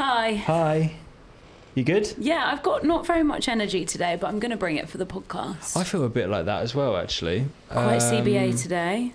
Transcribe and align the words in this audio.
Hi. 0.00 0.32
Hi. 0.46 0.94
You 1.74 1.84
good? 1.84 2.14
Yeah, 2.16 2.50
I've 2.50 2.62
got 2.62 2.84
not 2.84 3.06
very 3.06 3.22
much 3.22 3.48
energy 3.48 3.84
today, 3.84 4.16
but 4.18 4.28
I'm 4.28 4.38
going 4.38 4.50
to 4.50 4.56
bring 4.56 4.76
it 4.76 4.88
for 4.88 4.96
the 4.96 5.04
podcast. 5.04 5.76
I 5.76 5.84
feel 5.84 6.02
a 6.04 6.08
bit 6.08 6.30
like 6.30 6.46
that 6.46 6.62
as 6.62 6.74
well, 6.74 6.96
actually. 6.96 7.44
Quite 7.68 7.96
Um, 7.96 8.24
CBA 8.24 8.58
today. 8.62 9.12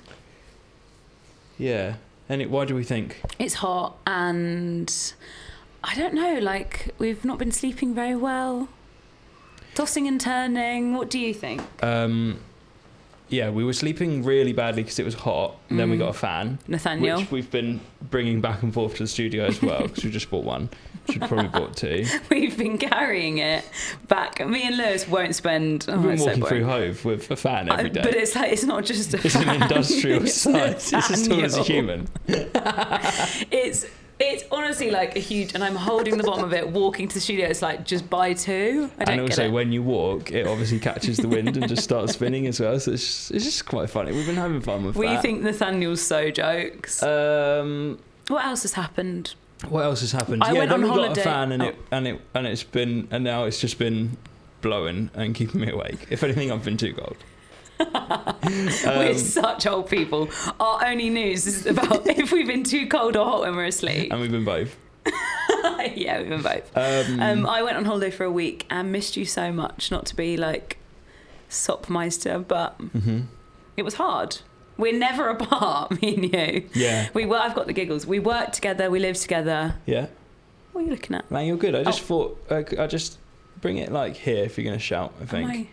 Yeah. 1.57 1.95
And 2.29 2.39
it, 2.39 2.51
why 2.51 2.65
do 2.65 2.75
we 2.75 2.83
think? 2.83 3.19
It's 3.39 3.55
hot 3.55 3.97
and 4.05 4.93
I 5.83 5.95
don't 5.95 6.13
know, 6.13 6.37
like 6.37 6.93
we've 6.99 7.25
not 7.25 7.39
been 7.39 7.51
sleeping 7.51 7.95
very 7.95 8.15
well. 8.15 8.69
Tossing 9.73 10.07
and 10.07 10.21
turning. 10.21 10.93
What 10.93 11.09
do 11.09 11.17
you 11.17 11.33
think? 11.33 11.63
Um, 11.83 12.41
yeah, 13.29 13.49
we 13.49 13.63
were 13.63 13.73
sleeping 13.73 14.23
really 14.23 14.53
badly 14.53 14.83
because 14.83 14.99
it 14.99 15.05
was 15.05 15.15
hot. 15.15 15.55
And 15.69 15.79
Then 15.79 15.89
we 15.89 15.95
Mm. 15.97 15.99
got 15.99 16.09
a 16.09 16.13
fan, 16.13 16.59
Nathaniel. 16.67 17.19
which 17.21 17.31
we've 17.31 17.49
been 17.51 17.79
bringing 18.11 18.41
back 18.41 18.61
and 18.63 18.73
forth 18.73 18.95
to 18.97 19.03
the 19.03 19.07
studio 19.07 19.45
as 19.45 19.61
well 19.61 19.83
because 19.83 20.03
we 20.03 20.11
just 20.11 20.29
bought 20.29 20.43
one. 20.45 20.69
Should 21.09 21.21
probably 21.21 21.49
bought 21.49 21.77
two. 21.77 22.03
We've 22.31 22.57
been 22.57 22.79
carrying 22.79 23.37
it 23.37 23.63
back. 24.07 24.43
Me 24.43 24.63
and 24.63 24.75
Lewis 24.75 25.07
won't 25.07 25.35
spend. 25.35 25.85
Oh, 25.87 25.93
We've 25.97 26.01
been 26.01 26.11
it's 26.13 26.23
so 26.23 26.27
walking 26.29 26.45
through 26.45 26.61
boring. 26.65 26.83
Hove 26.87 27.05
with 27.05 27.29
a 27.29 27.35
fan 27.35 27.69
every 27.71 27.91
day. 27.91 28.01
But 28.01 28.15
it's 28.15 28.35
like 28.35 28.51
it's 28.51 28.63
not 28.63 28.85
just 28.85 29.13
a. 29.13 29.17
it's 29.23 29.35
an 29.35 29.43
fan. 29.43 29.61
industrial 29.61 30.23
It's 30.23 30.33
size. 30.33 30.91
It's 30.91 31.11
as 31.11 31.27
tall 31.27 31.43
as 31.45 31.53
a 31.53 31.59
Nathaniel. 31.59 31.63
human. 31.63 32.07
It's 33.51 33.85
it's 34.19 34.43
honestly 34.51 34.91
like 34.91 35.15
a 35.15 35.19
huge, 35.19 35.55
and 35.55 35.63
I'm 35.63 35.75
holding 35.75 36.17
the 36.17 36.23
bottom 36.23 36.43
of 36.43 36.53
it, 36.53 36.69
walking 36.69 37.07
to 37.07 37.13
the 37.13 37.19
studio. 37.19 37.47
It's 37.47 37.61
like 37.61 37.85
just 37.85 38.09
buy 38.09 38.33
two. 38.33 38.89
I 38.97 39.05
don't 39.05 39.13
And 39.19 39.21
also, 39.21 39.51
when 39.51 39.71
you 39.71 39.83
walk, 39.83 40.31
it 40.31 40.47
obviously 40.47 40.79
catches 40.79 41.17
the 41.17 41.27
wind 41.27 41.57
and 41.57 41.67
just 41.67 41.83
starts 41.83 42.13
spinning 42.13 42.47
as 42.47 42.59
well. 42.59 42.79
So 42.79 42.93
it's 42.93 43.05
just, 43.05 43.31
it's 43.31 43.45
just 43.45 43.65
quite 43.65 43.89
funny. 43.89 44.13
We've 44.13 44.25
been 44.25 44.35
having 44.35 44.61
fun 44.61 44.85
with 44.85 44.95
we 44.95 45.07
that. 45.07 45.21
think 45.21 45.41
Nathaniel's 45.41 46.01
so 46.01 46.31
jokes. 46.31 47.03
Um, 47.03 47.99
what 48.27 48.45
else 48.45 48.61
has 48.63 48.73
happened? 48.73 49.35
what 49.69 49.83
else 49.83 50.01
has 50.01 50.11
happened? 50.11 50.43
I 50.43 50.51
yeah, 50.51 50.59
went 50.59 50.69
then 50.69 50.83
on 50.83 50.89
we 50.89 50.89
got 50.89 50.97
holiday- 50.97 51.21
a 51.21 51.23
fan 51.23 51.51
and 51.51 51.63
oh. 51.63 51.67
it 51.67 51.75
and 51.91 52.07
it 52.07 52.21
and 52.33 52.45
it's 52.45 52.63
been 52.63 53.07
and 53.09 53.23
now 53.23 53.45
it's 53.45 53.59
just 53.59 53.79
been 53.79 54.17
blowing 54.61 55.09
and 55.13 55.33
keeping 55.33 55.61
me 55.61 55.71
awake. 55.71 56.07
If 56.09 56.23
anything, 56.23 56.51
I've 56.51 56.63
been 56.63 56.77
too 56.77 56.93
cold. 56.93 57.17
we're 57.79 59.11
Um, 59.11 59.17
such 59.17 59.65
old 59.67 59.89
people. 59.89 60.29
Our 60.59 60.85
only 60.85 61.09
news 61.09 61.45
is 61.47 61.65
about 61.65 62.05
if 62.07 62.31
we've 62.31 62.47
been 62.47 62.63
too 62.63 62.87
cold 62.87 63.15
or 63.17 63.25
hot 63.25 63.41
when 63.41 63.55
we're 63.55 63.65
asleep. 63.65 64.11
and 64.11 64.21
we've 64.21 64.31
been 64.31 64.45
both. 64.45 64.75
yeah, 65.95 66.19
we've 66.19 66.29
been 66.29 66.41
both. 66.41 66.75
Um, 66.77 67.19
Um, 67.19 67.45
I 67.45 67.61
went 67.63 67.77
on 67.77 67.85
holiday 67.85 68.11
for 68.11 68.23
a 68.23 68.31
week 68.31 68.65
and 68.69 68.91
missed 68.91 69.17
you 69.17 69.25
so 69.25 69.51
much. 69.51 69.91
Not 69.91 70.05
to 70.07 70.15
be 70.15 70.37
like 70.37 70.77
sopmeister, 71.49 72.45
but 72.47 72.77
mhm. 72.79 73.25
it 73.77 73.83
was 73.83 73.95
hard. 73.95 74.37
We're 74.77 74.97
never 74.97 75.29
apart, 75.29 76.01
me 76.01 76.15
and 76.15 76.33
you. 76.33 76.69
Yeah, 76.73 77.07
We 77.13 77.25
were. 77.25 77.37
I've 77.37 77.55
got 77.55 77.67
the 77.67 77.73
giggles. 77.73 78.05
We 78.05 78.19
work 78.19 78.51
together. 78.51 78.89
We 78.89 78.99
live 78.99 79.15
together. 79.17 79.75
yeah. 79.85 80.07
What 80.73 80.81
are 80.81 80.83
you 80.85 80.91
looking 80.91 81.15
at? 81.15 81.31
Man, 81.31 81.45
you're 81.45 81.55
good. 81.55 81.73
I 81.73 81.83
just 81.83 82.01
Oh. 82.01 82.35
thought 82.47 82.77
uh, 82.77 82.81
I 82.83 82.87
just 82.87 83.17
bring 83.61 83.77
it 83.77 83.93
like 83.93 84.17
here 84.17 84.43
if 84.43 84.57
you're 84.57 84.65
gonna 84.65 84.77
shout. 84.77 85.13
I 85.21 85.25
think. 85.25 85.69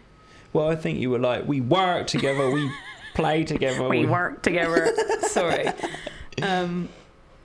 Well, 0.52 0.68
I 0.68 0.76
think 0.76 0.98
you 0.98 1.10
were 1.10 1.18
like, 1.18 1.46
we 1.46 1.60
work 1.60 2.06
together, 2.06 2.50
we 2.50 2.70
play 3.14 3.44
together. 3.44 3.84
I- 3.84 3.88
we 3.88 4.06
work 4.06 4.42
together. 4.42 4.92
Sorry. 5.22 5.66
Um, 6.42 6.88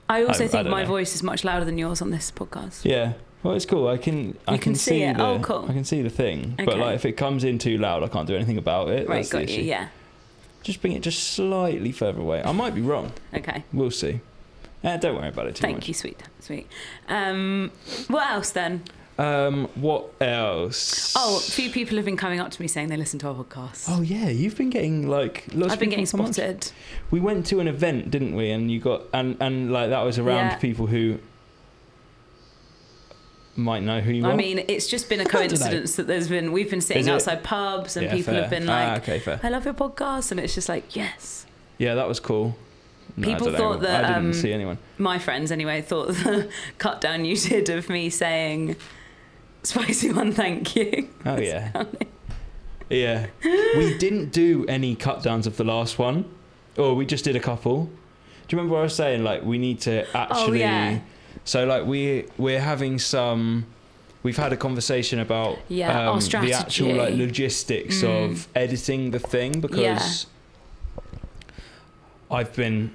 I 0.08 0.24
also 0.24 0.42
I- 0.44 0.46
I 0.46 0.48
think 0.48 0.64
don't 0.64 0.70
my 0.70 0.82
know. 0.82 0.88
voice 0.88 1.14
is 1.14 1.22
much 1.22 1.44
louder 1.44 1.64
than 1.64 1.78
yours 1.78 2.00
on 2.02 2.10
this 2.10 2.30
podcast. 2.30 2.84
Yeah. 2.84 3.14
Well, 3.42 3.54
it's 3.54 3.66
cool. 3.66 3.86
I 3.88 3.98
can 3.98 4.36
I 4.48 4.54
You 4.54 4.58
can 4.58 4.74
see 4.74 5.02
it. 5.02 5.16
the 5.16 5.22
Oh, 5.24 5.38
cool. 5.40 5.64
I 5.68 5.72
can 5.72 5.84
see 5.84 6.02
the 6.02 6.10
thing. 6.10 6.54
okay. 6.54 6.64
But 6.64 6.78
like 6.78 6.96
if 6.96 7.04
it 7.04 7.12
comes 7.12 7.44
in 7.44 7.58
too 7.58 7.78
loud, 7.78 8.02
I 8.02 8.08
can't 8.08 8.26
do 8.26 8.34
anything 8.34 8.58
about 8.58 8.88
it. 8.88 9.08
Right, 9.08 9.18
That's 9.18 9.28
got 9.30 9.48
you. 9.48 9.62
Yeah. 9.62 9.88
Just 10.64 10.80
bring 10.80 10.92
it 10.92 11.02
just 11.02 11.22
slightly 11.34 11.92
further 11.92 12.20
away. 12.20 12.42
I 12.42 12.50
might 12.52 12.74
be 12.74 12.80
wrong. 12.80 13.12
Okay. 13.32 13.62
We'll 13.72 13.92
see. 13.92 14.20
Eh, 14.82 14.96
don't 14.96 15.14
worry 15.16 15.28
about 15.28 15.46
it 15.46 15.54
too 15.54 15.62
Thank 15.62 15.76
much. 15.78 15.88
you, 15.88 15.94
sweet, 15.94 16.20
sweet. 16.40 16.66
Um, 17.08 17.70
what 18.08 18.28
else 18.30 18.50
then? 18.50 18.82
Um, 19.18 19.66
what 19.74 20.10
else? 20.20 21.12
Oh, 21.16 21.38
a 21.38 21.40
few 21.40 21.70
people 21.70 21.96
have 21.96 22.04
been 22.04 22.16
coming 22.16 22.38
up 22.38 22.52
to 22.52 22.62
me 22.62 22.68
saying 22.68 22.86
they 22.88 22.96
listen 22.96 23.18
to 23.20 23.28
our 23.28 23.34
podcast. 23.34 23.86
Oh 23.88 24.00
yeah, 24.00 24.28
you've 24.28 24.56
been 24.56 24.70
getting 24.70 25.08
like 25.08 25.44
lots 25.52 25.72
I've 25.72 25.80
been 25.80 25.90
getting 25.90 26.06
come 26.06 26.20
up 26.20 26.26
to- 26.28 26.32
spotted. 26.34 26.70
We 27.10 27.18
went 27.18 27.44
to 27.46 27.58
an 27.58 27.66
event, 27.66 28.12
didn't 28.12 28.36
we? 28.36 28.50
And 28.50 28.70
you 28.70 28.78
got 28.78 29.02
and 29.12 29.36
and 29.40 29.72
like 29.72 29.90
that 29.90 30.02
was 30.02 30.18
around 30.20 30.50
Yeah. 30.50 30.56
people 30.58 30.86
who 30.86 31.18
might 33.56 33.82
know 33.82 34.00
who 34.00 34.12
you 34.12 34.24
are. 34.24 34.30
I 34.32 34.36
mean, 34.36 34.64
it's 34.68 34.86
just 34.86 35.08
been 35.08 35.20
a 35.20 35.24
coincidence 35.24 35.96
that 35.96 36.06
there's 36.06 36.28
been 36.28 36.52
we've 36.52 36.70
been 36.70 36.80
sitting 36.80 37.08
outside 37.08 37.42
pubs 37.42 37.96
and 37.96 38.06
Yeah, 38.06 38.14
people 38.14 38.34
fair. 38.34 38.42
have 38.42 38.50
been 38.50 38.68
ah, 38.68 38.72
like, 38.92 39.02
okay, 39.02 39.18
fair. 39.18 39.40
"I 39.42 39.48
love 39.48 39.64
your 39.64 39.74
podcast," 39.74 40.30
and 40.30 40.38
it's 40.38 40.54
just 40.54 40.68
like, 40.68 40.94
yes. 40.94 41.44
Yeah, 41.76 41.94
that 41.96 42.06
was 42.06 42.20
cool. 42.20 42.56
No, 43.16 43.26
People 43.26 43.50
know. 43.50 43.58
thought 43.58 43.80
that, 43.80 44.04
I 44.04 44.08
didn't 44.08 44.26
um, 44.26 44.32
see 44.32 44.52
anyone. 44.52 44.78
My 44.96 45.18
friends, 45.18 45.50
anyway, 45.50 45.82
thought 45.82 46.08
the 46.14 46.48
cut 46.78 47.00
down 47.00 47.24
you 47.24 47.36
did 47.36 47.68
of 47.68 47.88
me 47.88 48.10
saying 48.10 48.76
"spicy 49.62 50.12
one, 50.12 50.32
thank 50.32 50.74
you." 50.76 51.08
Oh 51.26 51.36
yeah, 51.40 51.84
yeah. 52.90 53.26
We 53.76 53.96
didn't 53.98 54.32
do 54.32 54.64
any 54.66 54.94
cut 54.94 55.22
downs 55.22 55.46
of 55.46 55.56
the 55.56 55.64
last 55.64 55.98
one, 55.98 56.24
or 56.76 56.94
we 56.94 57.06
just 57.06 57.24
did 57.24 57.36
a 57.36 57.40
couple. 57.40 57.84
Do 57.84 57.90
you 58.56 58.58
remember 58.58 58.74
what 58.74 58.80
I 58.80 58.84
was 58.84 58.94
saying? 58.94 59.24
Like 59.24 59.42
we 59.44 59.58
need 59.58 59.80
to 59.82 60.06
actually. 60.16 60.62
Oh, 60.64 60.66
yeah. 60.68 60.98
So 61.44 61.64
like 61.66 61.86
we 61.86 62.26
we're 62.38 62.60
having 62.60 62.98
some. 62.98 63.66
We've 64.24 64.36
had 64.36 64.52
a 64.52 64.56
conversation 64.56 65.20
about 65.20 65.58
Yeah, 65.68 66.10
um, 66.10 66.18
the 66.18 66.52
actual 66.52 66.94
like 66.96 67.14
logistics 67.14 68.02
Mm. 68.02 68.30
of 68.32 68.48
editing 68.54 69.12
the 69.12 69.20
thing 69.20 69.60
because 69.60 70.26
I've 72.30 72.52
been 72.54 72.90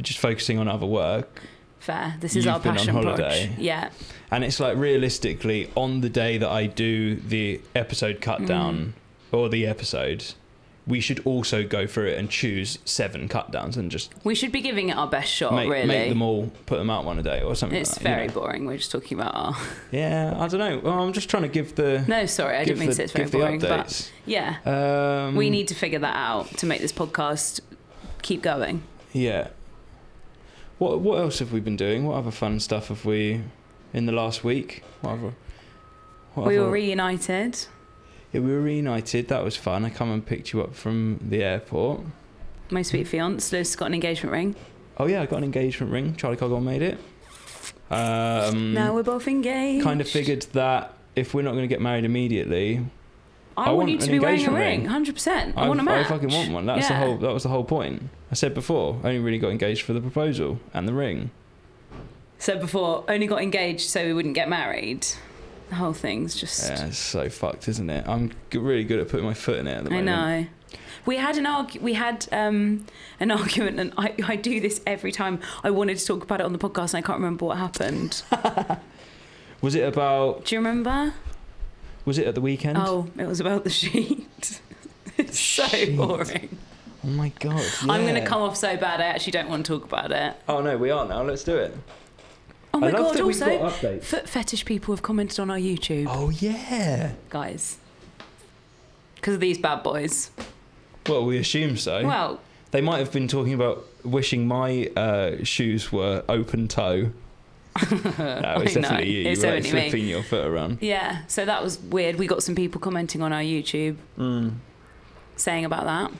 just 0.00 0.18
focusing 0.18 0.58
on 0.58 0.68
other 0.68 0.86
work 0.86 1.42
Fair. 1.80 2.16
This 2.20 2.36
is 2.36 2.44
You've 2.44 2.54
our 2.54 2.60
passion 2.60 2.92
holiday. 2.94 3.16
project. 3.46 3.58
Yeah. 3.58 3.90
And 4.30 4.42
it's 4.44 4.58
like 4.60 4.76
realistically, 4.76 5.70
on 5.74 6.00
the 6.00 6.08
day 6.08 6.38
that 6.38 6.48
I 6.48 6.66
do 6.66 7.14
the 7.16 7.60
episode 7.74 8.20
cut 8.20 8.40
Mm. 8.42 8.46
down 8.46 8.94
or 9.32 9.48
the 9.48 9.66
episode, 9.66 10.24
we 10.86 11.00
should 11.00 11.20
also 11.24 11.64
go 11.64 11.84
through 11.86 12.06
it 12.08 12.18
and 12.18 12.30
choose 12.30 12.78
seven 12.84 13.26
cut 13.28 13.50
downs 13.50 13.76
and 13.76 13.90
just 13.90 14.12
We 14.24 14.34
should 14.36 14.52
be 14.52 14.60
giving 14.60 14.88
it 14.88 14.96
our 14.96 15.08
best 15.08 15.30
shot, 15.32 15.52
make, 15.54 15.68
really. 15.68 15.86
make 15.86 16.08
them 16.08 16.22
all, 16.22 16.52
put 16.66 16.78
them 16.78 16.90
out 16.90 17.04
one 17.04 17.18
a 17.18 17.22
day 17.24 17.40
or 17.42 17.54
something. 17.56 17.76
it's 17.80 17.92
like 17.96 18.02
that, 18.02 18.08
you 18.10 18.14
very 18.16 18.26
know? 18.28 18.34
boring. 18.34 18.66
We're 18.66 18.76
just 18.76 18.92
talking 18.92 19.18
about 19.18 19.34
our. 19.34 19.56
Yeah, 19.92 20.34
I 20.38 20.46
don't 20.48 20.60
know. 20.60 20.78
Well, 20.82 21.02
I'm 21.02 21.12
just 21.12 21.28
trying 21.28 21.42
to 21.44 21.48
give 21.48 21.74
the. 21.74 22.04
No, 22.06 22.26
sorry, 22.26 22.56
I 22.56 22.64
didn't 22.64 22.78
mean 22.80 22.88
to 22.90 22.94
say 22.94 23.04
it's 23.04 23.12
very 23.12 23.28
boring, 23.28 23.58
but 23.60 24.10
yeah, 24.26 24.56
Um, 24.64 25.34
we 25.36 25.50
need 25.50 25.68
to 25.68 25.74
figure 25.74 25.98
that 26.00 26.16
out 26.16 26.56
to 26.58 26.66
make 26.66 26.80
this 26.80 26.92
podcast 26.92 27.60
keep 28.22 28.42
going. 28.42 28.82
Yeah. 29.12 29.48
What 30.78 31.00
What 31.00 31.18
else 31.20 31.38
have 31.38 31.52
we 31.52 31.60
been 31.60 31.76
doing? 31.76 32.04
What 32.06 32.16
other 32.16 32.30
fun 32.30 32.60
stuff 32.60 32.88
have 32.88 33.04
we 33.04 33.42
in 33.92 34.06
the 34.06 34.12
last 34.12 34.44
week? 34.44 34.82
What 35.00 35.12
other? 35.12 35.34
What 36.34 36.46
we 36.46 36.58
were 36.58 36.70
reunited. 36.70 37.58
yeah, 38.32 38.40
we 38.40 38.52
were 38.52 38.60
reunited. 38.60 39.28
That 39.28 39.42
was 39.42 39.56
fun. 39.56 39.84
I 39.84 39.90
come 39.90 40.10
and 40.12 40.24
picked 40.24 40.52
you 40.52 40.60
up 40.62 40.74
from 40.74 41.18
the 41.22 41.42
airport. 41.42 42.00
My 42.70 42.82
sweet 42.82 43.06
fiance, 43.08 43.54
Lewis 43.56 43.74
got 43.76 43.86
an 43.86 43.94
engagement 43.94 44.32
ring. 44.32 44.54
Oh 44.98 45.06
yeah, 45.06 45.22
I 45.22 45.26
got 45.26 45.38
an 45.38 45.44
engagement 45.44 45.92
ring. 45.92 46.14
Charlie 46.16 46.36
Coggle 46.36 46.62
made 46.62 46.82
it. 46.82 46.98
Um, 47.90 48.74
now 48.74 48.94
we're 48.94 49.02
both 49.04 49.28
engaged. 49.28 49.84
kind 49.84 50.00
of 50.00 50.08
figured 50.08 50.42
that 50.52 50.92
if 51.14 51.32
we're 51.34 51.42
not 51.42 51.52
going 51.52 51.62
to 51.62 51.68
get 51.68 51.80
married 51.80 52.04
immediately, 52.04 52.84
I, 53.56 53.64
I 53.64 53.66
want, 53.68 53.78
want 53.78 53.90
you 53.90 53.98
to 53.98 54.10
be 54.10 54.18
wearing 54.18 54.46
a 54.46 54.50
ring, 54.50 54.86
hundred 54.86 55.14
percent. 55.14 55.56
I 55.56 55.60
I've- 55.62 55.68
want 55.68 55.80
a 55.80 55.84
match. 55.84 56.06
I 56.06 56.08
fucking 56.08 56.30
want 56.30 56.52
one. 56.52 56.66
That's 56.66 56.88
the 56.88 56.94
whole. 56.94 57.16
That 57.18 57.32
was 57.32 57.44
the 57.44 57.48
whole 57.48 57.64
point. 57.64 58.02
I 58.30 58.34
said 58.34 58.52
before. 58.54 58.98
I 59.04 59.08
only 59.08 59.20
really 59.20 59.38
got 59.38 59.50
engaged 59.50 59.82
for 59.82 59.92
the 59.92 60.00
proposal 60.00 60.58
and 60.74 60.88
the 60.88 60.92
ring. 60.92 61.30
So 62.46 62.56
before, 62.56 63.02
only 63.08 63.26
got 63.26 63.42
engaged 63.42 63.90
so 63.90 64.04
we 64.06 64.12
wouldn't 64.12 64.36
get 64.36 64.48
married. 64.48 65.04
The 65.68 65.74
whole 65.74 65.92
thing's 65.92 66.36
just. 66.36 66.70
Yeah, 66.70 66.86
it's 66.86 66.96
so 66.96 67.28
fucked, 67.28 67.66
isn't 67.66 67.90
it? 67.90 68.06
I'm 68.06 68.30
g- 68.52 68.58
really 68.58 68.84
good 68.84 69.00
at 69.00 69.08
putting 69.08 69.26
my 69.26 69.34
foot 69.34 69.56
in 69.56 69.66
it 69.66 69.78
at 69.78 69.82
the 69.82 69.90
I 69.90 70.00
moment. 70.00 70.06
know. 70.06 70.78
We 71.06 71.16
had 71.16 71.38
an 71.38 71.44
argu- 71.44 71.80
we 71.80 71.94
had 71.94 72.28
um, 72.30 72.86
an 73.18 73.30
argument, 73.32 73.80
and 73.80 73.92
I, 73.98 74.14
I 74.24 74.36
do 74.36 74.60
this 74.60 74.80
every 74.86 75.10
time. 75.10 75.40
I 75.64 75.70
wanted 75.70 75.98
to 75.98 76.06
talk 76.06 76.22
about 76.22 76.40
it 76.40 76.44
on 76.44 76.52
the 76.52 76.58
podcast, 76.60 76.94
and 76.94 77.02
I 77.02 77.04
can't 77.04 77.18
remember 77.18 77.46
what 77.46 77.58
happened. 77.58 78.22
Was 79.60 79.74
it 79.74 79.82
about? 79.82 80.44
Do 80.44 80.54
you 80.54 80.60
remember? 80.60 81.14
Was 82.04 82.16
it 82.16 82.28
at 82.28 82.36
the 82.36 82.40
weekend? 82.40 82.78
Oh, 82.78 83.08
it 83.18 83.26
was 83.26 83.40
about 83.40 83.64
the 83.64 83.70
sheet. 83.70 84.60
it's 85.18 85.40
so 85.40 85.66
Sheet. 85.66 85.96
boring. 85.96 86.56
Oh 87.02 87.08
my 87.08 87.30
god! 87.40 87.64
I'm 87.88 88.02
going 88.02 88.14
to 88.14 88.24
come 88.24 88.42
off 88.42 88.56
so 88.56 88.76
bad. 88.76 89.00
I 89.00 89.06
actually 89.06 89.32
don't 89.32 89.48
want 89.48 89.66
to 89.66 89.72
talk 89.80 89.84
about 89.84 90.12
it. 90.12 90.36
Oh 90.48 90.60
no, 90.60 90.76
we 90.78 90.92
are 90.92 91.08
now. 91.08 91.24
Let's 91.24 91.42
do 91.42 91.56
it. 91.56 91.76
Oh 92.76 92.80
my 92.80 92.90
god! 92.90 93.18
Also, 93.20 93.68
foot 94.00 94.28
fetish 94.28 94.64
people 94.66 94.94
have 94.94 95.02
commented 95.02 95.40
on 95.40 95.50
our 95.50 95.56
YouTube, 95.56 96.06
Oh 96.10 96.28
yeah. 96.30 97.12
guys, 97.30 97.78
because 99.14 99.34
of 99.34 99.40
these 99.40 99.56
bad 99.58 99.82
boys. 99.82 100.30
Well, 101.08 101.24
we 101.24 101.38
assume 101.38 101.76
so. 101.76 102.04
Well, 102.06 102.40
They 102.72 102.80
might 102.80 102.98
have 102.98 103.12
been 103.12 103.28
talking 103.28 103.54
about 103.54 103.86
wishing 104.04 104.46
my 104.46 104.88
uh, 104.96 105.42
shoes 105.44 105.90
were 105.92 106.22
open 106.28 106.68
toe. 106.68 107.12
no, 107.90 107.90
it's 107.90 107.96
I 107.96 108.10
know. 108.10 108.64
definitely 108.64 109.10
you. 109.10 109.20
You 109.22 109.28
It's 109.30 109.42
like 109.42 109.62
definitely 109.62 109.72
me. 109.80 109.90
flipping 109.90 110.08
your 110.08 110.22
foot 110.22 110.46
around. 110.46 110.78
yeah. 110.80 111.22
So 111.28 111.44
that 111.44 111.62
was 111.62 111.78
weird. 111.78 112.16
We 112.16 112.26
got 112.26 112.42
some 112.42 112.54
people 112.54 112.80
commenting 112.80 113.22
on 113.22 113.32
our 113.32 113.40
YouTube 113.42 113.96
Mm. 114.18 114.54
saying 115.36 115.64
about 115.64 115.84
that. 115.84 116.10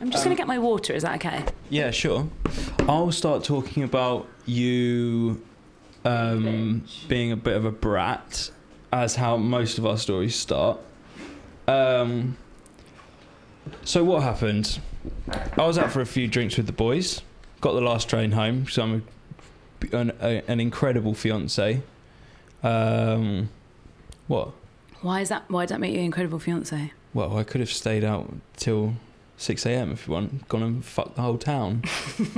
I'm 0.00 0.10
just 0.10 0.24
Um, 0.24 0.30
going 0.30 0.36
to 0.36 0.40
get 0.40 0.46
my 0.46 0.58
water. 0.58 0.92
Is 0.92 1.02
that 1.04 1.14
okay? 1.16 1.42
Yeah, 1.70 1.90
sure. 1.90 2.28
I'll 2.88 3.12
start 3.12 3.44
talking 3.44 3.82
about 3.82 4.26
you 4.44 5.40
um, 6.06 6.84
being 7.08 7.32
a 7.32 7.36
bit 7.36 7.56
of 7.56 7.64
a 7.64 7.70
brat, 7.70 8.50
as 8.92 9.16
how 9.16 9.36
most 9.36 9.78
of 9.78 9.84
our 9.84 9.98
stories 9.98 10.36
start. 10.36 10.78
Um, 11.66 12.36
so 13.84 14.04
what 14.04 14.22
happened? 14.22 14.78
I 15.58 15.66
was 15.66 15.78
out 15.78 15.90
for 15.90 16.00
a 16.00 16.06
few 16.06 16.28
drinks 16.28 16.56
with 16.56 16.66
the 16.66 16.72
boys. 16.72 17.22
Got 17.60 17.72
the 17.72 17.80
last 17.80 18.08
train 18.08 18.32
home, 18.32 18.68
so 18.68 18.82
I'm 18.82 19.06
a, 19.92 19.96
an, 19.96 20.12
a, 20.20 20.42
an 20.48 20.60
incredible 20.60 21.14
fiance. 21.14 21.82
Um, 22.62 23.48
what? 24.28 24.52
Why 25.00 25.20
is 25.20 25.28
that? 25.30 25.50
Why 25.50 25.64
does 25.64 25.70
that 25.70 25.80
make 25.80 25.92
you 25.92 25.98
an 25.98 26.04
incredible 26.04 26.38
fiance? 26.38 26.92
Well, 27.14 27.36
I 27.36 27.44
could 27.44 27.60
have 27.60 27.70
stayed 27.70 28.04
out 28.04 28.32
till 28.56 28.94
6 29.38 29.66
a.m. 29.66 29.92
if 29.92 30.06
you 30.06 30.14
want, 30.14 30.48
gone 30.48 30.62
and 30.62 30.84
fucked 30.84 31.16
the 31.16 31.22
whole 31.22 31.36
town. 31.36 31.82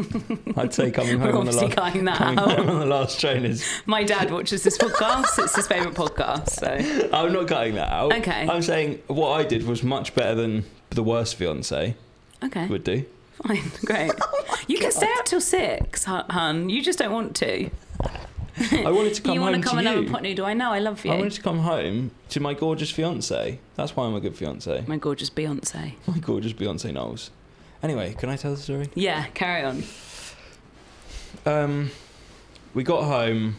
I'd 0.57 0.75
say 0.75 0.91
coming 0.91 1.21
home 1.21 1.37
on 1.37 1.47
the 1.47 1.53
last 1.53 1.73
cutting 1.75 2.05
that 2.07 2.19
coming 2.19 2.39
out. 2.39 2.59
home 2.59 2.69
on 2.71 2.81
the 2.81 2.87
last 2.87 3.21
train 3.21 3.45
is. 3.45 3.65
My 3.87 4.03
dad 4.03 4.31
watches 4.33 4.65
this 4.65 4.77
podcast. 4.77 5.43
it's 5.43 5.55
his 5.55 5.69
favourite 5.69 5.97
podcast. 5.97 6.51
So 6.51 7.11
I'm 7.13 7.33
not 7.33 7.47
cutting 7.47 7.75
that 7.75 7.93
out. 7.93 8.13
Okay. 8.15 8.49
I'm 8.49 8.63
saying 8.63 9.01
what 9.07 9.31
I 9.31 9.45
did 9.45 9.65
was 9.65 9.83
much 9.85 10.15
better 10.15 10.35
than 10.35 10.65
the 10.91 11.05
worst 11.05 11.37
fiance 11.37 11.95
okay, 12.43 12.67
would 12.67 12.83
do. 12.85 13.05
fine, 13.47 13.63
great. 13.85 14.13
Oh 14.21 14.57
you 14.67 14.79
can 14.79 14.91
stay 14.91 15.09
out 15.19 15.27
till 15.27 15.41
six, 15.41 16.05
hun. 16.05 16.69
You 16.69 16.83
just 16.83 16.99
don't 16.99 17.13
want 17.13 17.37
to. 17.37 17.71
I 18.87 18.91
wanted 18.91 19.15
to 19.15 19.23
come 19.23 19.35
you 19.35 19.41
home 19.41 19.53
want 19.53 19.63
to 19.63 19.69
come 19.69 19.73
to 19.77 19.79
and 19.79 19.89
have 19.89 20.03
you. 20.05 20.09
a 20.09 20.13
pot 20.13 20.23
noodle? 20.23 20.47
I 20.47 20.55
know. 20.55 20.73
I 20.73 20.79
love 20.79 21.05
you. 21.05 21.13
I 21.13 21.17
wanted 21.17 21.33
to 21.33 21.43
come 21.43 21.59
home 21.61 22.11
to 22.31 22.41
my 22.41 22.55
gorgeous 22.55 22.91
fiance. 22.91 23.59
That's 23.77 23.95
why 23.97 24.07
I'm 24.07 24.15
a 24.15 24.21
good 24.21 24.37
fiance. 24.37 24.85
My 24.87 24.97
gorgeous 24.97 25.31
Beyonce. 25.31 25.95
My 26.07 26.19
gorgeous 26.19 26.53
Beyonce 26.53 26.93
Knowles. 26.93 27.31
Anyway, 27.83 28.15
can 28.19 28.29
I 28.29 28.37
tell 28.37 28.51
the 28.53 28.57
story? 28.61 28.89
Yeah, 28.95 29.27
carry 29.35 29.65
on. 29.65 29.83
Um, 31.47 31.91
we 32.75 32.83
got 32.83 33.05
home, 33.05 33.57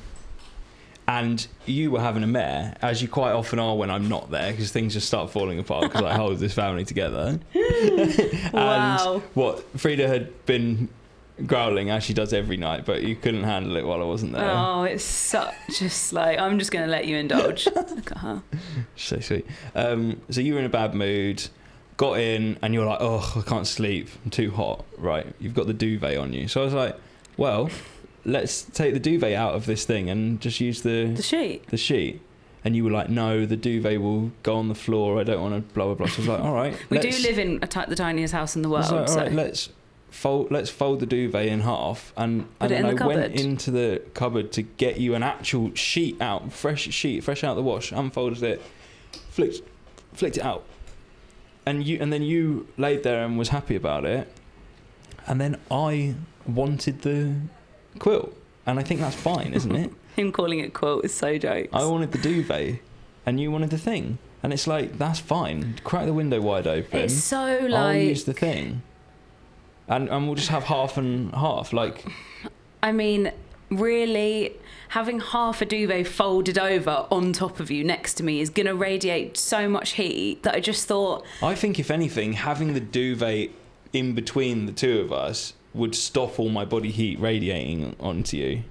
and 1.07 1.47
you 1.65 1.89
were 1.91 2.01
having 2.01 2.23
a 2.23 2.27
mare, 2.27 2.75
as 2.81 3.01
you 3.01 3.07
quite 3.07 3.31
often 3.31 3.59
are 3.59 3.75
when 3.75 3.89
I'm 3.89 4.09
not 4.09 4.29
there, 4.29 4.51
because 4.51 4.71
things 4.71 4.93
just 4.93 5.07
start 5.07 5.29
falling 5.31 5.57
apart 5.59 5.83
because 5.83 6.03
I 6.03 6.13
hold 6.17 6.37
this 6.39 6.53
family 6.53 6.85
together. 6.85 7.39
and 7.53 8.53
Wow. 8.53 9.21
what 9.33 9.63
Frida 9.79 10.07
had 10.07 10.45
been 10.45 10.89
growling 11.45 11.89
as 11.89 12.03
she 12.03 12.13
does 12.13 12.33
every 12.33 12.57
night, 12.57 12.85
but 12.85 13.03
you 13.03 13.15
couldn't 13.15 13.43
handle 13.43 13.75
it 13.77 13.85
while 13.85 14.01
I 14.01 14.05
wasn't 14.05 14.33
there. 14.33 14.49
Oh, 14.49 14.83
it's 14.83 15.03
such 15.03 15.53
just 15.77 16.13
like 16.13 16.37
I'm 16.39 16.59
just 16.59 16.71
gonna 16.71 16.87
let 16.87 17.05
you 17.05 17.17
indulge. 17.17 17.65
Look 17.75 18.11
at 18.11 18.17
her. 18.19 18.43
So 18.95 19.19
sweet. 19.19 19.45
Um, 19.75 20.21
so 20.29 20.41
you 20.41 20.53
were 20.53 20.59
in 20.59 20.65
a 20.65 20.69
bad 20.69 20.93
mood, 20.93 21.47
got 21.97 22.19
in, 22.19 22.57
and 22.61 22.73
you're 22.73 22.85
like, 22.85 22.99
oh, 23.01 23.33
I 23.37 23.41
can't 23.49 23.67
sleep. 23.67 24.09
I'm 24.25 24.31
too 24.31 24.51
hot. 24.51 24.85
Right. 24.97 25.27
You've 25.39 25.53
got 25.55 25.67
the 25.67 25.73
duvet 25.73 26.17
on 26.17 26.33
you. 26.33 26.47
So 26.47 26.61
I 26.61 26.65
was 26.65 26.73
like, 26.73 26.95
well, 27.37 27.69
let's 28.25 28.63
take 28.63 28.93
the 28.93 28.99
duvet 28.99 29.33
out 29.33 29.55
of 29.55 29.65
this 29.65 29.85
thing 29.85 30.09
and 30.09 30.39
just 30.41 30.59
use 30.59 30.81
The 30.81 31.13
the 31.15 31.21
sheet. 31.23 31.67
the 31.67 31.77
sheet. 31.77 32.21
And 32.65 32.75
you 32.75 32.83
were 32.83 32.91
like, 32.91 33.09
no, 33.09 33.45
the 33.45 33.55
duvet 33.55 34.01
will 34.01 34.31
go 34.43 34.57
on 34.57 34.67
the 34.67 34.75
floor. 34.75 35.17
I 35.21 35.23
don't 35.23 35.41
want 35.41 35.55
to 35.55 35.73
blah 35.73 35.85
blah 35.85 35.93
blah. 35.93 36.07
So 36.07 36.15
I 36.15 36.19
was 36.19 36.27
like, 36.27 36.39
all 36.41 36.53
right. 36.53 36.75
We 36.89 36.99
do 36.99 37.07
let's- 37.07 37.23
live 37.23 37.39
in 37.39 37.59
a 37.61 37.67
ti- 37.67 37.85
the 37.87 37.95
tiniest 37.95 38.33
house 38.33 38.57
in 38.57 38.61
the 38.63 38.67
I 38.69 38.71
world. 38.71 38.81
was 38.83 38.91
like, 38.91 38.99
all 39.01 39.07
so 39.07 39.19
right, 39.21 39.31
let's 39.31 39.69
fold 40.11 40.51
let's 40.51 40.69
fold 40.69 40.99
the 40.99 41.05
duvet 41.05 41.45
in 41.45 41.61
half 41.61 42.13
and, 42.17 42.43
Put 42.59 42.71
and 42.71 42.85
then 42.85 42.95
the 42.95 43.03
I 43.03 43.07
went 43.07 43.39
into 43.39 43.71
the 43.71 44.01
cupboard 44.13 44.51
to 44.53 44.61
get 44.61 44.99
you 44.99 45.15
an 45.15 45.23
actual 45.23 45.73
sheet 45.75 46.21
out, 46.21 46.51
fresh 46.51 46.83
sheet, 46.89 47.23
fresh 47.23 47.43
out 47.43 47.55
the 47.55 47.61
wash, 47.61 47.91
unfolded 47.91 48.43
it, 48.43 48.61
flicked 49.29 49.61
flicked 50.13 50.37
it 50.37 50.43
out. 50.43 50.65
And 51.65 51.85
you 51.85 51.99
and 52.01 52.11
then 52.11 52.23
you 52.23 52.67
laid 52.77 53.03
there 53.03 53.23
and 53.23 53.37
was 53.37 53.49
happy 53.49 53.75
about 53.75 54.05
it. 54.05 54.31
And 55.27 55.39
then 55.39 55.59
I 55.69 56.15
wanted 56.47 57.03
the 57.03 57.35
quilt. 57.99 58.35
And 58.65 58.79
I 58.79 58.83
think 58.83 58.99
that's 58.99 59.15
fine, 59.15 59.53
isn't 59.53 59.75
it? 59.75 59.91
him 60.15 60.31
calling 60.31 60.59
it 60.59 60.73
quilt 60.73 61.05
is 61.05 61.13
so 61.13 61.37
jokes. 61.37 61.69
I 61.73 61.85
wanted 61.85 62.11
the 62.11 62.17
duvet 62.17 62.79
and 63.25 63.39
you 63.39 63.51
wanted 63.51 63.69
the 63.69 63.77
thing. 63.77 64.17
And 64.41 64.53
it's 64.53 64.67
like, 64.67 64.97
that's 64.97 65.19
fine. 65.19 65.79
Crack 65.83 66.05
the 66.05 66.13
window 66.13 66.39
wide 66.39 66.65
open. 66.65 66.99
it's 66.99 67.15
so 67.15 67.59
like. 67.61 67.73
I'll 67.73 67.93
use 67.95 68.23
the 68.23 68.33
thing. 68.33 68.81
And 69.89 70.07
and 70.07 70.27
we'll 70.27 70.35
just 70.35 70.49
have 70.49 70.63
half 70.65 70.97
and 70.97 71.33
half. 71.33 71.73
Like 71.73 72.05
I 72.81 72.91
mean, 72.91 73.31
really, 73.69 74.55
having 74.89 75.19
half 75.19 75.61
a 75.61 75.65
duvet 75.65 76.07
folded 76.07 76.57
over 76.57 77.07
on 77.11 77.33
top 77.33 77.59
of 77.59 77.69
you 77.69 77.83
next 77.83 78.13
to 78.15 78.23
me 78.23 78.39
is 78.39 78.49
going 78.49 78.65
to 78.65 78.75
radiate 78.75 79.37
so 79.37 79.67
much 79.67 79.91
heat 79.91 80.43
that 80.43 80.55
I 80.55 80.59
just 80.59 80.87
thought, 80.87 81.25
I 81.41 81.55
think 81.55 81.79
if 81.79 81.91
anything, 81.91 82.33
having 82.33 82.73
the 82.73 82.79
duvet 82.79 83.49
in 83.91 84.13
between 84.13 84.65
the 84.65 84.71
two 84.71 85.01
of 85.01 85.11
us 85.11 85.53
would 85.73 85.95
stop 85.95 86.39
all 86.39 86.49
my 86.49 86.65
body 86.65 86.91
heat 86.91 87.19
radiating 87.19 87.95
onto 87.99 88.37
you. 88.37 88.63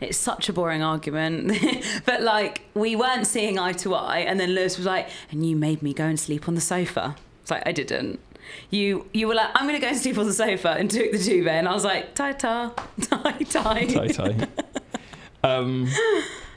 it's 0.00 0.18
such 0.18 0.48
a 0.48 0.52
boring 0.52 0.82
argument. 0.82 1.52
but 2.04 2.22
like, 2.22 2.62
we 2.74 2.94
weren't 2.94 3.26
seeing 3.26 3.58
eye 3.58 3.72
to 3.72 3.94
eye. 3.94 4.18
And 4.18 4.38
then 4.38 4.50
Lewis 4.50 4.76
was 4.76 4.86
like, 4.86 5.08
and 5.30 5.46
you 5.48 5.56
made 5.56 5.82
me 5.82 5.92
go 5.92 6.04
and 6.04 6.18
sleep 6.18 6.48
on 6.48 6.54
the 6.54 6.60
sofa. 6.60 7.16
It's 7.42 7.50
like, 7.50 7.62
I 7.66 7.72
didn't. 7.72 8.20
You 8.70 9.06
you 9.12 9.28
were 9.28 9.34
like, 9.34 9.50
I'm 9.54 9.64
going 9.66 9.74
to 9.76 9.80
go 9.80 9.88
and 9.88 9.96
sleep 9.96 10.18
on 10.18 10.26
the 10.26 10.32
sofa 10.32 10.70
and 10.78 10.90
took 10.90 11.12
the 11.12 11.18
duvet. 11.18 11.54
And 11.54 11.68
I 11.68 11.72
was 11.74 11.84
like, 11.84 12.14
tie 12.14 12.32
ta, 12.32 12.72
tie 13.00 13.32
tie. 13.42 13.84
Tie 13.86 14.08
tie. 14.08 14.48
um, 15.44 15.88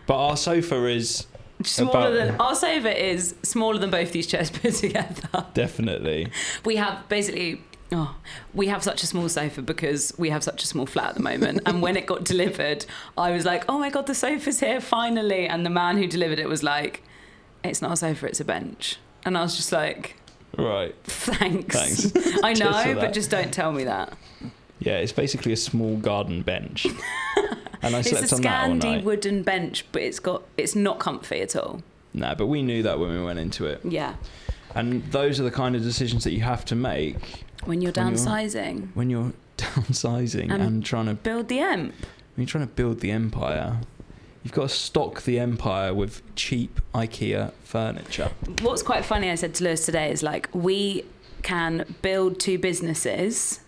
but 0.07 0.15
our 0.18 0.38
sofa 0.38 0.86
is 0.88 1.25
Smaller 1.63 1.89
About- 1.89 2.13
than 2.13 2.36
our 2.39 2.56
sofa 2.56 3.06
is 3.09 3.36
smaller 3.44 3.77
than 3.80 3.89
both 3.89 4.13
these 4.13 4.25
chairs 4.27 4.50
put 4.62 4.74
together. 4.75 5.45
definitely. 5.53 6.27
We 6.63 6.77
have 6.77 7.07
basically. 7.09 7.62
Oh, 7.92 8.15
we 8.53 8.68
have 8.68 8.83
such 8.83 9.01
a 9.03 9.07
small 9.07 9.27
sofa 9.30 9.63
because 9.63 10.13
we 10.18 10.30
have 10.30 10.44
such 10.44 10.63
a 10.63 10.68
small 10.68 10.85
flat 10.85 11.09
at 11.09 11.15
the 11.15 11.24
moment. 11.24 11.62
and 11.65 11.81
when 11.81 11.97
it 11.97 12.06
got 12.06 12.24
delivered, 12.24 12.85
I 13.18 13.31
was 13.31 13.45
like, 13.45 13.65
"Oh 13.68 13.77
my 13.80 13.89
god, 13.89 14.06
the 14.07 14.13
sofa's 14.15 14.59
here 14.62 14.80
finally!" 14.80 15.47
And 15.47 15.65
the 15.65 15.69
man 15.71 15.97
who 15.97 16.06
delivered 16.07 16.38
it 16.39 16.47
was 16.47 16.62
like, 16.63 17.01
"It's 17.63 17.81
not 17.81 17.92
a 17.94 17.95
sofa, 17.97 18.27
it's 18.27 18.39
a 18.39 18.45
bench." 18.45 18.97
And 19.25 19.35
I 19.38 19.42
was 19.42 19.56
just 19.57 19.71
like, 19.74 20.15
Right. 20.57 20.95
"Thanks, 21.03 21.75
Thanks. 22.11 22.39
I 22.43 22.53
know, 22.53 22.95
but 22.99 23.13
just 23.13 23.29
don't 23.29 23.53
tell 23.53 23.71
me 23.71 23.83
that." 23.85 24.13
Yeah, 24.79 24.97
it's 24.97 25.11
basically 25.11 25.51
a 25.53 25.57
small 25.57 25.97
garden 25.97 26.41
bench. 26.41 26.87
And 27.81 27.95
I 27.95 27.99
It's 27.99 28.09
slept 28.09 28.31
a 28.33 28.35
on 28.35 28.41
that 28.41 28.67
all 28.69 28.75
night. 28.75 29.05
wooden 29.05 29.41
bench, 29.41 29.85
but 29.93 30.01
it's 30.01 30.19
got 30.19 30.43
it's 30.57 30.75
not 30.75 30.99
comfy 30.99 31.39
at 31.39 31.55
all. 31.55 31.81
Nah, 32.13 32.35
but 32.35 32.47
we 32.47 32.61
knew 32.61 32.83
that 32.83 32.99
when 32.99 33.09
we 33.09 33.23
went 33.23 33.39
into 33.39 33.67
it. 33.67 33.79
Yeah, 33.85 34.15
And 34.75 35.01
those 35.13 35.39
are 35.39 35.43
the 35.43 35.51
kind 35.51 35.77
of 35.77 35.81
decisions 35.81 36.25
that 36.25 36.33
you 36.33 36.41
have 36.41 36.65
to 36.65 36.75
make 36.75 37.15
when 37.63 37.81
you're 37.81 37.93
When 37.93 38.07
you're- 38.09 38.17
downsizing, 38.17 38.89
when 38.95 39.09
you're 39.09 39.31
downsizing 39.57 40.51
And- 40.51 40.61
and 40.61 40.85
trying 40.85 41.05
to 41.05 41.13
build 41.13 41.47
the 41.47 41.59
emp. 41.59 41.93
When 42.35 42.43
you're 42.43 42.47
trying 42.47 42.67
to 42.67 42.73
build 42.73 42.99
the 42.99 43.11
empire, 43.11 43.77
you've 44.44 44.53
got 44.53 44.69
to 44.69 44.75
stock 44.75 45.24
the 45.24 45.39
empire 45.39 45.94
with 45.94 46.21
cheap 46.36 46.80
IKEA 46.94 47.52
furniture. 47.63 48.31
What's 48.61 48.81
quite 48.83 49.06
funny, 49.06 49.30
I 49.30 49.35
said 49.35 49.54
to 49.56 49.63
Lewis 49.63 49.85
today, 49.85 50.11
is 50.11 50.23
like 50.23 50.49
we 50.54 51.06
can 51.42 51.95
build 52.02 52.40
two 52.40 52.57
businesses 52.57 53.59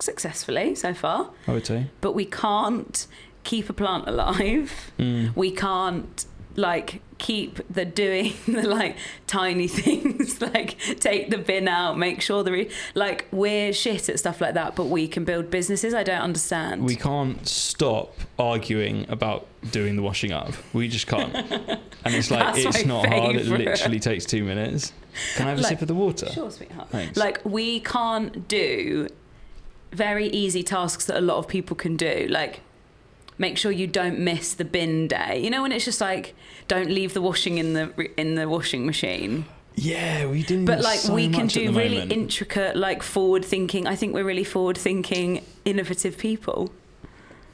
successfully 0.00 0.74
so 0.74 0.92
far, 0.94 1.30
I 1.46 1.52
would 1.52 1.66
say. 1.66 1.86
but 2.00 2.12
we 2.12 2.24
can't 2.24 3.06
keep 3.44 3.68
a 3.68 3.72
plant 3.72 4.04
alive. 4.08 4.92
Mm. 4.98 5.34
We 5.36 5.50
can't 5.50 6.24
like 6.56 7.00
keep 7.18 7.60
the 7.72 7.84
doing 7.84 8.34
the 8.46 8.62
like 8.68 8.96
tiny 9.26 9.66
things 9.68 10.40
like 10.54 10.76
take 11.00 11.30
the 11.30 11.38
bin 11.38 11.66
out 11.68 11.96
make 11.96 12.20
sure 12.20 12.42
the 12.42 12.52
re- 12.52 12.70
like 12.94 13.26
we're 13.30 13.72
shit 13.72 14.08
at 14.08 14.18
stuff 14.18 14.40
like 14.40 14.54
that 14.54 14.74
but 14.76 14.86
we 14.86 15.06
can 15.08 15.24
build 15.24 15.50
businesses 15.50 15.94
i 15.94 16.02
don't 16.02 16.20
understand 16.20 16.82
We 16.84 16.96
can't 16.96 17.46
stop 17.48 18.14
arguing 18.38 19.06
about 19.08 19.46
doing 19.70 19.94
the 19.96 20.02
washing 20.02 20.32
up. 20.32 20.52
We 20.72 20.88
just 20.88 21.06
can't. 21.06 21.32
And 22.04 22.16
it's 22.16 22.32
like 22.32 22.56
it's 22.58 22.84
not 22.84 23.06
hard. 23.06 23.36
It 23.36 23.46
literally 23.46 24.00
takes 24.00 24.24
two 24.24 24.42
minutes. 24.42 24.92
Can 25.36 25.46
I 25.46 25.50
have 25.50 25.58
a 25.60 25.62
Like- 25.62 25.68
sip 25.70 25.82
of 25.82 25.88
the 25.88 25.94
water? 25.94 26.26
sure 26.32 26.50
sweetheart 26.50 26.88
Thanks. 26.90 27.16
like 27.16 27.40
we 27.44 27.78
can't 27.78 28.48
do 28.48 29.06
very 29.92 30.26
easy 30.28 30.62
tasks 30.64 31.04
that 31.06 31.16
a 31.16 31.20
lot 31.20 31.36
of 31.36 31.46
people 31.46 31.76
can 31.76 31.96
do 31.96 32.26
like 32.28 32.60
make 33.38 33.56
sure 33.58 33.70
you 33.72 33.86
don't 33.86 34.18
miss 34.18 34.54
the 34.54 34.64
bin 34.64 35.08
day 35.08 35.40
you 35.42 35.50
know 35.50 35.62
when 35.62 35.72
it's 35.72 35.84
just 35.84 36.00
like 36.00 36.34
don't 36.68 36.88
leave 36.90 37.12
the 37.14 37.22
washing 37.22 37.58
in 37.58 37.72
the 37.74 38.10
in 38.16 38.34
the 38.34 38.48
washing 38.48 38.86
machine 38.86 39.44
yeah, 39.74 40.26
we 40.26 40.42
didn't. 40.42 40.66
but 40.66 40.80
like 40.82 40.98
so 40.98 41.14
we 41.14 41.30
can 41.30 41.46
do 41.46 41.72
really 41.72 41.94
moment. 42.00 42.12
intricate 42.12 42.76
like 42.76 43.02
forward 43.02 43.42
thinking 43.44 43.86
i 43.86 43.96
think 43.96 44.12
we're 44.12 44.22
really 44.24 44.44
forward 44.44 44.76
thinking 44.76 45.42
innovative 45.64 46.18
people 46.18 46.70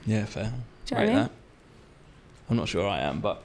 yeah, 0.06 0.24
fair. 0.24 0.52
Do 0.86 0.94
you 0.94 1.00
know 1.02 1.06
mean? 1.06 1.16
that. 1.16 1.30
I'm 2.48 2.56
not 2.56 2.66
sure 2.68 2.88
I 2.88 3.00
am, 3.00 3.20
but 3.20 3.42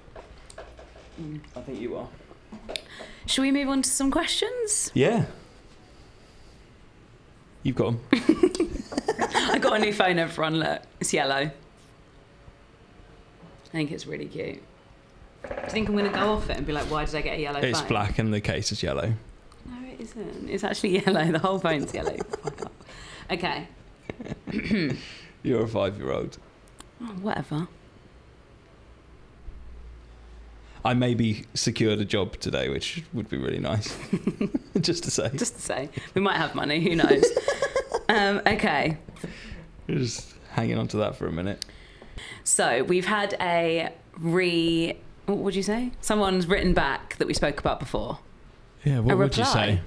Mm. 1.21 1.39
I 1.55 1.59
think 1.61 1.79
you 1.79 1.95
are. 1.97 2.07
should 3.27 3.43
we 3.43 3.51
move 3.51 3.69
on 3.69 3.83
to 3.83 3.89
some 3.89 4.09
questions 4.09 4.89
Yeah. 4.95 5.25
You've 7.61 7.75
got 7.75 7.87
'em. 7.89 7.99
i 9.53 9.57
got 9.59 9.75
a 9.77 9.79
new 9.79 9.93
phone 9.93 10.17
everyone 10.19 10.55
look 10.59 10.81
it's 10.99 11.13
yellow 11.13 11.51
i 13.73 13.77
think 13.77 13.91
it's 13.91 14.05
really 14.05 14.25
cute 14.25 14.61
do 15.47 15.49
you 15.63 15.69
think 15.69 15.89
i'm 15.89 15.95
going 15.95 16.05
to 16.09 16.17
go 16.17 16.33
off 16.33 16.49
it 16.49 16.57
and 16.57 16.65
be 16.65 16.71
like 16.73 16.89
why 16.91 17.03
did 17.05 17.15
i 17.15 17.21
get 17.21 17.37
a 17.37 17.41
yellow 17.41 17.59
It's 17.59 17.79
phone 17.79 17.87
black 17.89 18.19
and 18.19 18.33
the 18.33 18.39
case 18.41 18.71
is 18.71 18.81
yellow. 18.83 19.13
No, 19.65 19.87
it 19.89 19.99
isn't. 19.99 20.49
It's 20.49 20.63
actually 20.63 20.99
yellow. 21.05 21.31
The 21.31 21.39
whole 21.39 21.59
phone's 21.59 21.93
yellow. 21.93 22.15
Fuck 22.43 22.61
up. 22.63 22.73
Okay. 23.31 23.67
You're 25.43 25.63
a 25.63 25.67
five 25.67 25.97
year 25.97 26.11
old. 26.11 26.37
Oh, 27.01 27.05
whatever. 27.21 27.67
I 30.85 30.93
maybe 30.93 31.45
secured 31.53 31.99
a 31.99 32.05
job 32.05 32.37
today, 32.39 32.67
which 32.69 33.03
would 33.13 33.29
be 33.29 33.37
really 33.37 33.59
nice. 33.59 33.97
Just 34.81 35.03
to 35.05 35.11
say. 35.11 35.29
Just 35.35 35.55
to 35.55 35.61
say, 35.61 35.89
we 36.13 36.21
might 36.21 36.37
have 36.37 36.55
money. 36.55 36.81
Who 36.81 36.95
knows? 36.95 37.23
um, 38.09 38.41
okay. 38.45 38.97
Just 39.89 40.33
hanging 40.51 40.77
on 40.77 40.87
to 40.89 40.97
that 40.97 41.15
for 41.15 41.27
a 41.27 41.31
minute. 41.31 41.63
So 42.43 42.83
we've 42.83 43.05
had 43.05 43.35
a 43.39 43.93
re. 44.19 44.97
What 45.25 45.37
would 45.39 45.55
you 45.55 45.63
say? 45.63 45.91
Someone's 46.01 46.47
written 46.47 46.73
back 46.73 47.15
that 47.17 47.27
we 47.27 47.33
spoke 47.33 47.59
about 47.59 47.79
before. 47.79 48.19
Yeah, 48.83 48.99
what 48.99 49.13
A 49.13 49.17
would 49.17 49.37
you 49.37 49.45
say? 49.45 49.79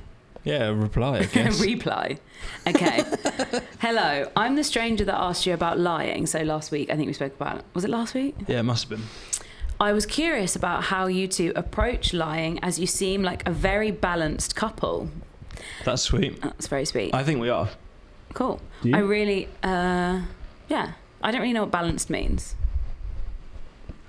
Yeah, 0.45 0.68
a 0.68 0.75
reply, 0.75 1.18
I 1.18 1.25
guess. 1.33 1.61
Reply. 1.61 2.18
Okay. 2.66 3.02
Hello, 3.80 4.30
I'm 4.37 4.54
the 4.56 4.62
stranger 4.64 5.04
that 5.04 5.14
asked 5.14 5.45
you 5.45 5.52
about 5.52 5.78
lying. 5.78 6.26
So 6.26 6.40
last 6.42 6.71
week, 6.71 6.88
I 6.90 6.97
think 6.97 7.09
we 7.09 7.12
spoke 7.12 7.35
about 7.35 7.59
it. 7.59 7.64
Was 7.75 7.85
it 7.85 7.90
last 7.90 8.14
week? 8.14 8.35
yeah, 8.47 8.61
it 8.61 8.62
must 8.62 8.88
have 8.88 8.99
been. 8.99 9.06
I 9.78 9.92
was 9.92 10.06
curious 10.06 10.56
about 10.56 10.85
how 10.85 11.06
you 11.06 11.28
two 11.28 11.52
approach 11.54 12.14
lying 12.14 12.59
as 12.62 12.78
you 12.78 12.87
seem 12.87 13.23
like 13.23 13.47
a 13.47 13.50
very 13.50 13.90
balanced 13.90 14.56
couple. 14.56 15.11
That's 15.85 16.00
sweet. 16.02 16.40
That's 16.40 16.68
very 16.68 16.85
sweet. 16.87 17.12
I 17.14 17.25
think 17.25 17.40
we 17.40 17.50
are. 17.50 17.68
Cool. 18.33 18.61
I 18.85 18.99
really, 19.00 19.49
uh, 19.62 20.23
yeah. 20.68 20.92
I 21.23 21.31
don't 21.31 21.41
really 21.41 21.53
know 21.53 21.63
what 21.63 21.71
balanced 21.71 22.11
means. 22.11 22.55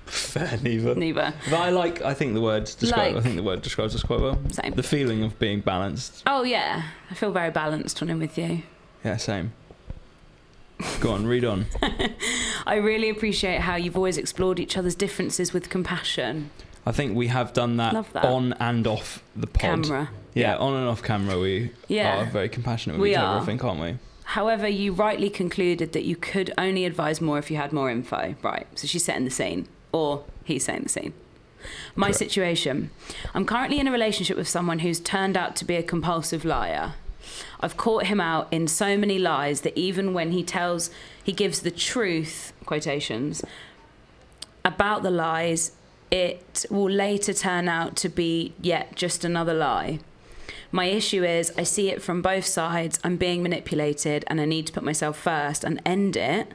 Fair, 0.06 0.58
neither. 0.62 0.96
Neither. 0.96 1.34
But 1.50 1.60
I 1.60 1.70
like. 1.70 2.02
I 2.02 2.14
think 2.14 2.34
the 2.34 2.42
word 2.42 2.64
describe. 2.80 3.16
I 3.18 3.22
think 3.22 3.36
the 3.36 3.44
word 3.44 3.62
describes 3.62 3.94
us 3.94 4.04
quite 4.04 4.22
well. 4.22 4.40
Same. 4.52 4.74
The 4.74 4.84
feeling 4.84 5.24
of 5.24 5.38
being 5.38 5.60
balanced. 5.60 6.24
Oh 6.26 6.44
yeah, 6.44 6.84
I 7.12 7.14
feel 7.14 7.32
very 7.32 7.52
balanced 7.52 8.00
when 8.00 8.10
I'm 8.10 8.20
with 8.20 8.38
you. 8.38 8.64
Yeah, 9.04 9.18
same. 9.18 9.52
Go 11.02 11.12
on, 11.12 11.26
read 11.26 11.44
on. 11.44 11.66
I 12.68 12.76
really 12.76 13.10
appreciate 13.10 13.62
how 13.62 13.76
you've 13.76 13.98
always 13.98 14.18
explored 14.18 14.60
each 14.60 14.78
other's 14.78 14.96
differences 14.96 15.52
with 15.52 15.70
compassion. 15.70 16.52
I 16.86 16.92
think 16.92 17.16
we 17.18 17.28
have 17.28 17.52
done 17.52 17.78
that, 17.78 18.06
that. 18.14 18.24
on 18.24 18.54
and 18.54 18.86
off 18.88 19.22
the 19.36 19.48
pod. 19.48 19.60
Camera. 19.84 20.10
Yeah, 20.36 20.52
Yeah. 20.52 20.58
on 20.58 20.74
and 20.76 20.88
off 20.88 21.02
camera, 21.04 21.38
we 21.40 21.72
Yeah. 21.88 22.22
are 22.22 22.26
very 22.26 22.48
compassionate 22.48 22.98
with 22.98 23.04
We 23.04 23.12
each 23.12 23.18
are. 23.18 23.26
other. 23.38 23.42
I 23.42 23.46
think, 23.46 23.64
aren't 23.64 23.82
we? 23.82 23.98
However, 24.32 24.68
you 24.68 24.92
rightly 24.92 25.30
concluded 25.30 25.94
that 25.94 26.04
you 26.04 26.18
could 26.18 26.54
only 26.58 26.84
advise 26.84 27.22
more 27.22 27.40
if 27.40 27.50
you 27.50 27.56
had 27.56 27.72
more 27.72 27.90
info. 27.90 28.36
Right. 28.42 28.68
So 28.76 28.86
she's 28.86 29.06
setting 29.06 29.24
the 29.24 29.32
scene, 29.32 29.70
or 29.94 30.26
he's 30.44 30.66
setting 30.66 30.84
the 30.84 30.90
scene. 30.90 31.14
My 31.96 32.08
Correct. 32.08 32.20
situation 32.20 32.92
I'm 33.34 33.46
currently 33.46 33.80
in 33.80 33.88
a 33.88 33.92
relationship 33.92 34.36
with 34.36 34.48
someone 34.48 34.80
who's 34.80 35.00
turned 35.00 35.38
out 35.38 35.56
to 35.58 35.66
be 35.66 35.76
a 35.76 35.84
compulsive 35.84 36.44
liar. 36.44 36.96
I've 37.62 37.78
caught 37.78 38.08
him 38.08 38.20
out 38.20 38.48
in 38.52 38.68
so 38.68 38.98
many 38.98 39.18
lies 39.18 39.62
that 39.62 39.78
even 39.78 40.14
when 40.14 40.32
he 40.32 40.44
tells, 40.44 40.90
he 41.24 41.32
gives 41.32 41.62
the 41.62 41.72
truth, 41.72 42.52
quotations, 42.66 43.44
about 44.66 45.04
the 45.04 45.12
lies, 45.12 45.72
it 46.12 46.66
will 46.70 46.90
later 46.90 47.34
turn 47.34 47.70
out 47.70 47.96
to 47.98 48.10
be 48.10 48.54
yet 48.62 48.96
just 48.96 49.24
another 49.24 49.54
lie. 49.54 50.00
My 50.78 50.86
issue 50.86 51.24
is 51.24 51.52
I 51.58 51.64
see 51.64 51.90
it 51.90 52.04
from 52.04 52.22
both 52.22 52.46
sides. 52.46 53.00
I'm 53.04 53.18
being 53.18 53.42
manipulated 53.42 54.24
and 54.28 54.40
I 54.40 54.46
need 54.46 54.68
to 54.68 54.74
put 54.74 54.84
myself 54.84 55.18
first 55.18 55.64
and 55.64 55.82
end 55.84 56.16
it 56.16 56.54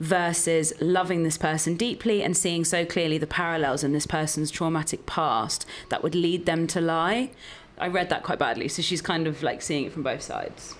versus 0.00 0.72
loving 0.80 1.24
this 1.24 1.36
person 1.36 1.76
deeply 1.76 2.22
and 2.22 2.34
seeing 2.34 2.64
so 2.64 2.86
clearly 2.86 3.18
the 3.18 3.26
parallels 3.26 3.84
in 3.84 3.92
this 3.92 4.06
person's 4.06 4.50
traumatic 4.50 5.04
past 5.04 5.66
that 5.90 6.02
would 6.02 6.14
lead 6.14 6.46
them 6.46 6.66
to 6.68 6.80
lie. 6.80 7.32
I 7.76 7.88
read 7.88 8.08
that 8.08 8.22
quite 8.22 8.38
badly. 8.38 8.66
So 8.66 8.80
she's 8.80 9.02
kind 9.02 9.26
of 9.26 9.42
like 9.42 9.60
seeing 9.60 9.84
it 9.84 9.92
from 9.92 10.04
both 10.04 10.22
sides. 10.22 10.74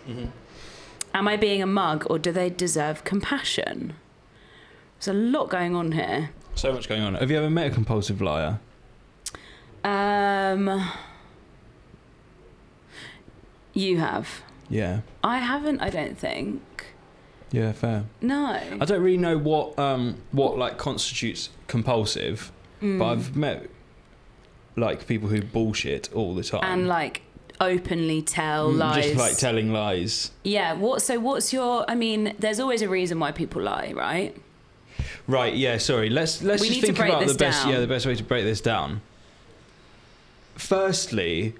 Am 1.12 1.28
I 1.28 1.36
being 1.36 1.62
a 1.62 1.66
mug 1.66 2.06
or 2.08 2.18
do 2.18 2.32
they 2.32 2.48
deserve 2.48 3.04
compassion? 3.04 3.92
There's 4.98 5.08
a 5.08 5.12
lot 5.12 5.50
going 5.50 5.76
on 5.76 5.92
here. 5.92 6.30
So 6.54 6.72
much 6.72 6.88
going 6.88 7.02
on. 7.02 7.16
Have 7.16 7.30
you 7.30 7.36
ever 7.36 7.50
met 7.50 7.66
a 7.66 7.74
compulsive 7.74 8.22
liar? 8.22 8.58
Um, 9.84 10.90
you 13.74 13.98
have. 13.98 14.28
Yeah. 14.70 15.00
I 15.22 15.38
haven't, 15.38 15.80
I 15.80 15.90
don't 15.90 16.16
think. 16.16 16.62
Yeah, 17.52 17.72
fair. 17.72 18.04
No. 18.20 18.46
I 18.80 18.84
don't 18.84 19.02
really 19.02 19.18
know 19.18 19.36
what 19.38 19.78
um 19.78 20.16
what 20.32 20.56
like 20.58 20.78
constitutes 20.78 21.50
compulsive, 21.68 22.50
Mm. 22.82 22.98
but 22.98 23.04
I've 23.06 23.36
met 23.36 23.68
like 24.76 25.06
people 25.06 25.28
who 25.28 25.40
bullshit 25.42 26.12
all 26.12 26.34
the 26.34 26.42
time. 26.42 26.62
and 26.64 26.88
like 26.88 27.22
openly 27.60 28.20
tell 28.22 28.72
Mm, 28.72 28.78
lies. 28.78 29.04
Just 29.04 29.16
like 29.16 29.36
telling 29.36 29.72
lies. 29.72 30.32
yeah. 30.42 30.72
What? 30.72 31.00
So 31.02 31.20
what's 31.20 31.52
your? 31.52 31.84
I 31.88 31.94
mean, 31.94 32.34
there's 32.40 32.58
always 32.58 32.82
a 32.82 32.88
reason 32.88 33.20
why 33.20 33.30
people 33.32 33.62
lie, 33.62 33.92
right? 33.94 34.36
Right, 35.28 35.54
yeah, 35.54 35.78
sorry. 35.78 36.10
Let's 36.10 36.42
let's 36.42 36.62
We 36.62 36.68
just 36.68 36.80
think 36.80 36.98
about 36.98 37.26
the 37.26 37.34
best 37.34 37.62
down. 37.64 37.72
yeah, 37.72 37.80
the 37.80 37.86
best 37.86 38.04
way 38.06 38.14
to 38.16 38.24
break 38.24 38.44
this 38.44 38.60
down. 38.60 39.00
Firstly, 40.56 41.54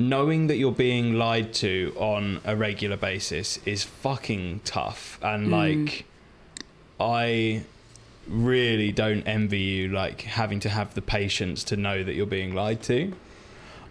knowing 0.00 0.46
that 0.46 0.56
you're 0.56 0.72
being 0.72 1.14
lied 1.14 1.52
to 1.52 1.92
on 1.96 2.40
a 2.44 2.56
regular 2.56 2.96
basis 2.96 3.58
is 3.66 3.84
fucking 3.84 4.60
tough 4.64 5.18
and 5.22 5.48
Mm. 5.48 5.50
like 5.50 6.04
I 6.98 7.62
really 8.28 8.92
don't 8.92 9.22
envy 9.24 9.58
you 9.60 9.88
like 9.88 10.22
having 10.22 10.60
to 10.60 10.68
have 10.68 10.94
the 10.94 11.02
patience 11.02 11.64
to 11.64 11.76
know 11.76 12.02
that 12.04 12.14
you're 12.14 12.26
being 12.26 12.54
lied 12.54 12.82
to. 12.84 13.12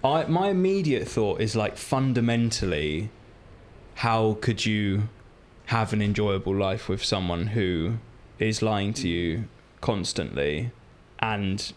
I 0.04 0.24
my 0.26 0.50
immediate 0.50 1.08
thought 1.08 1.42
is 1.42 1.56
like 1.56 1.76
fundamentally 1.78 3.10
how 3.96 4.38
could 4.42 4.66
you 4.66 5.10
have 5.68 5.92
an 5.94 6.02
enjoyable 6.02 6.56
life 6.56 6.88
with 6.90 7.04
someone 7.04 7.48
who 7.48 7.98
is 8.40 8.62
lying 8.62 8.94
to 8.94 9.08
you 9.08 9.44
constantly 9.82 10.72
and 11.20 11.74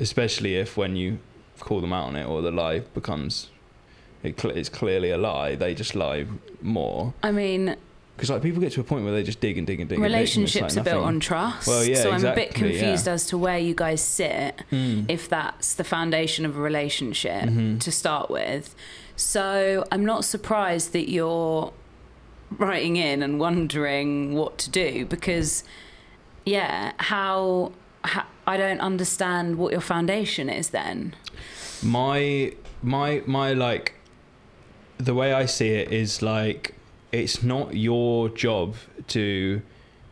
especially 0.00 0.56
if 0.56 0.76
when 0.76 0.96
you 0.96 1.18
call 1.60 1.80
them 1.80 1.92
out 1.92 2.06
on 2.08 2.16
it 2.16 2.24
or 2.24 2.42
the 2.42 2.50
lie 2.50 2.80
becomes 2.80 3.50
it 4.22 4.40
cl- 4.40 4.56
it's 4.56 4.68
clearly 4.68 5.10
a 5.10 5.18
lie 5.18 5.54
they 5.54 5.74
just 5.74 5.94
lie 5.94 6.26
more 6.62 7.12
I 7.22 7.32
mean, 7.32 7.76
because 8.16 8.30
like 8.30 8.40
people 8.42 8.60
get 8.62 8.72
to 8.72 8.80
a 8.80 8.84
point 8.84 9.04
where 9.04 9.12
they 9.12 9.22
just 9.22 9.40
dig 9.40 9.58
and 9.58 9.66
dig 9.66 9.78
and 9.78 9.88
dig 9.90 9.98
and 9.98 10.02
dig, 10.02 10.06
and 10.06 10.14
relationships 10.14 10.74
like 10.74 10.86
are 10.86 10.90
built 10.90 11.04
on 11.04 11.20
trust. 11.20 11.68
Well, 11.68 11.84
yeah, 11.84 11.96
so 11.96 12.10
I'm 12.12 12.24
a 12.24 12.34
bit 12.34 12.54
confused 12.54 13.06
yeah. 13.06 13.12
as 13.12 13.26
to 13.26 13.36
where 13.36 13.58
you 13.58 13.74
guys 13.74 14.00
sit. 14.00 14.62
Mm. 14.72 15.04
If 15.10 15.28
that's 15.28 15.74
the 15.74 15.84
foundation 15.84 16.46
of 16.46 16.56
a 16.56 16.60
relationship 16.60 17.42
Mhm. 17.44 17.78
to 17.80 17.92
start 17.92 18.30
with. 18.30 18.74
So 19.16 19.84
I'm 19.92 20.04
not 20.06 20.24
surprised 20.24 20.92
that 20.94 21.10
you're 21.10 21.74
writing 22.56 22.96
in 22.96 23.22
and 23.22 23.38
wondering 23.38 24.32
what 24.34 24.56
to 24.58 24.70
do 24.70 25.04
because, 25.04 25.62
yeah, 26.46 26.92
how, 26.98 27.72
how 28.02 28.24
I 28.46 28.56
don't 28.56 28.80
understand 28.80 29.56
what 29.58 29.72
your 29.72 29.80
foundation 29.80 30.48
is 30.48 30.70
then. 30.70 31.14
my 31.82 32.52
my 32.82 33.22
my 33.26 33.52
like 33.52 33.94
the 34.98 35.14
way 35.14 35.32
i 35.32 35.44
see 35.46 35.68
it 35.70 35.92
is 35.92 36.22
like 36.22 36.74
it's 37.12 37.42
not 37.42 37.74
your 37.74 38.28
job 38.28 38.74
to 39.08 39.60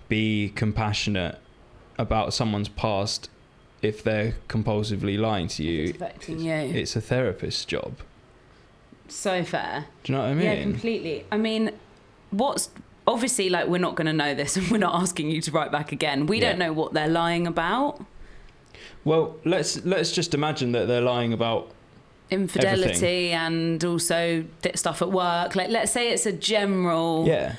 be 0.08 0.52
compassionate 0.54 1.38
about 1.98 2.34
someone's 2.34 2.68
past 2.68 3.30
if 3.82 4.02
they're 4.02 4.34
compulsively 4.48 5.18
lying 5.18 5.48
to 5.48 5.62
you 5.62 5.84
It's 5.84 5.96
affecting 5.96 6.40
you. 6.40 6.52
it's 6.54 6.96
a 6.96 7.00
therapist's 7.00 7.64
job 7.64 7.92
so 9.08 9.42
fair. 9.44 9.86
do 10.02 10.12
you 10.12 10.18
know 10.18 10.24
what 10.24 10.30
i 10.30 10.34
mean 10.34 10.44
Yeah, 10.44 10.62
completely. 10.62 11.26
I 11.30 11.36
mean, 11.36 11.72
what's 12.30 12.70
obviously 13.06 13.48
like 13.50 13.68
we're 13.68 13.78
not 13.88 13.94
going 13.96 14.06
to 14.06 14.12
know 14.12 14.34
this, 14.34 14.56
and 14.58 14.68
we're 14.70 14.78
not 14.78 14.94
asking 15.00 15.30
you 15.30 15.40
to 15.42 15.50
write 15.52 15.70
back 15.70 15.92
again. 15.92 16.26
We 16.26 16.40
Yeah. 16.40 16.50
don't 16.50 16.58
know 16.58 16.72
what 16.72 16.94
they're 16.94 17.08
lying 17.08 17.46
about. 17.46 18.02
Well 19.04 19.37
let's 19.44 19.84
let's 19.84 20.12
just 20.12 20.34
imagine 20.34 20.73
that 20.73 20.87
they're 20.87 21.00
lying 21.00 21.32
about 21.32 21.70
Infidelity 22.30 23.30
and 23.32 23.84
also 23.84 24.44
stuff 24.75 25.02
at 25.02 25.11
work. 25.12 25.54
Like, 25.54 25.68
let's 25.68 25.92
say 25.92 26.11
it's 26.11 26.26
a 26.26 26.32
general. 26.32 27.26
yeah 27.26 27.56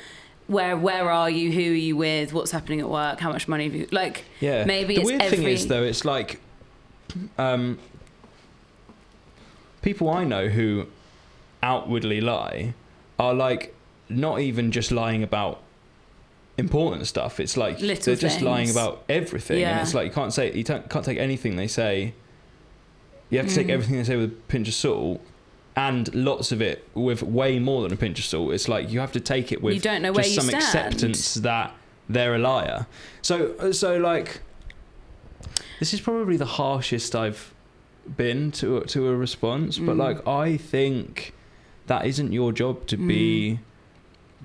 Where 0.47 0.75
where 0.75 1.09
are 1.09 1.29
you? 1.29 1.51
Who 1.51 1.71
are 1.71 1.81
you 1.87 1.95
with? 1.95 2.33
What's 2.33 2.51
happening 2.51 2.81
at 2.81 2.89
work? 2.89 3.19
How 3.19 3.31
much 3.31 3.47
money 3.47 3.65
have 3.65 3.75
you? 3.75 3.87
Like, 3.91 4.25
yeah 4.39 4.65
Maybe 4.65 4.95
the 4.95 5.03
weird 5.03 5.21
thing 5.23 5.43
is 5.43 5.67
though 5.67 5.83
it's 5.83 6.03
like 6.03 6.41
um 7.37 7.77
people 9.81 10.09
i 10.09 10.23
know 10.23 10.47
who 10.47 10.87
outwardly 11.63 12.19
lie 12.19 12.73
are 13.19 13.33
like 13.33 13.73
not 14.09 14.39
even 14.41 14.71
just 14.71 14.91
lying 14.91 15.23
about 15.23 15.61
important 16.57 17.05
stuff 17.05 17.39
it's 17.39 17.57
like 17.57 17.79
Little 17.81 18.05
they're 18.05 18.15
just 18.15 18.41
lying 18.41 18.69
about 18.69 19.03
everything 19.09 19.61
and 19.63 19.81
it's 19.81 19.93
like 19.93 20.07
you 20.07 20.13
can't 20.13 20.33
say 20.33 20.53
you 20.53 20.63
can't 20.63 21.03
take 21.03 21.17
anything 21.17 21.55
they 21.57 21.67
say 21.67 22.13
you 23.29 23.37
have 23.39 23.47
to 23.49 23.55
take 23.55 23.67
Mm. 23.67 23.71
everything 23.71 23.97
they 23.97 24.03
say 24.05 24.15
with 24.15 24.31
a 24.31 24.35
pinch 24.47 24.67
of 24.69 24.73
salt 24.73 25.19
and 25.75 26.13
lots 26.15 26.53
of 26.53 26.61
it 26.61 26.87
with 26.93 27.21
way 27.21 27.59
more 27.59 27.81
than 27.83 27.91
a 27.91 27.97
pinch 27.97 28.19
of 28.19 28.25
salt 28.25 28.53
it's 28.53 28.69
like 28.69 28.89
you 28.89 28.99
have 29.01 29.11
to 29.11 29.19
take 29.19 29.51
it 29.51 29.61
with 29.61 29.73
you 29.73 29.81
don't 29.81 30.01
know 30.01 30.13
just 30.13 30.35
some 30.35 30.45
stand. 30.45 30.63
acceptance 30.63 31.33
that 31.35 31.73
they're 32.07 32.35
a 32.35 32.39
liar. 32.39 32.85
So 33.21 33.71
so 33.71 33.97
like 33.97 34.39
this 35.79 35.93
is 35.93 35.99
probably 35.99 36.37
the 36.37 36.45
harshest 36.45 37.15
I've 37.15 37.53
been 38.15 38.51
to 38.53 38.81
to 38.81 39.07
a 39.09 39.15
response, 39.15 39.77
but 39.79 39.95
Mm. 39.95 39.99
like 39.99 40.27
I 40.27 40.55
think 40.57 41.33
that 41.87 42.05
isn't 42.05 42.31
your 42.31 42.51
job 42.53 42.85
to 42.87 42.97
be 42.97 43.59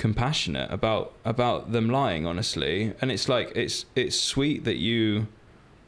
compassionate 0.01 0.71
about 0.73 1.13
about 1.27 1.73
them 1.73 1.91
lying 1.91 2.25
honestly 2.27 2.95
and 3.01 3.13
it's 3.13 3.29
like 3.29 3.53
it's 3.55 3.85
it's 3.95 4.17
sweet 4.19 4.65
that 4.65 4.77
you 4.77 5.27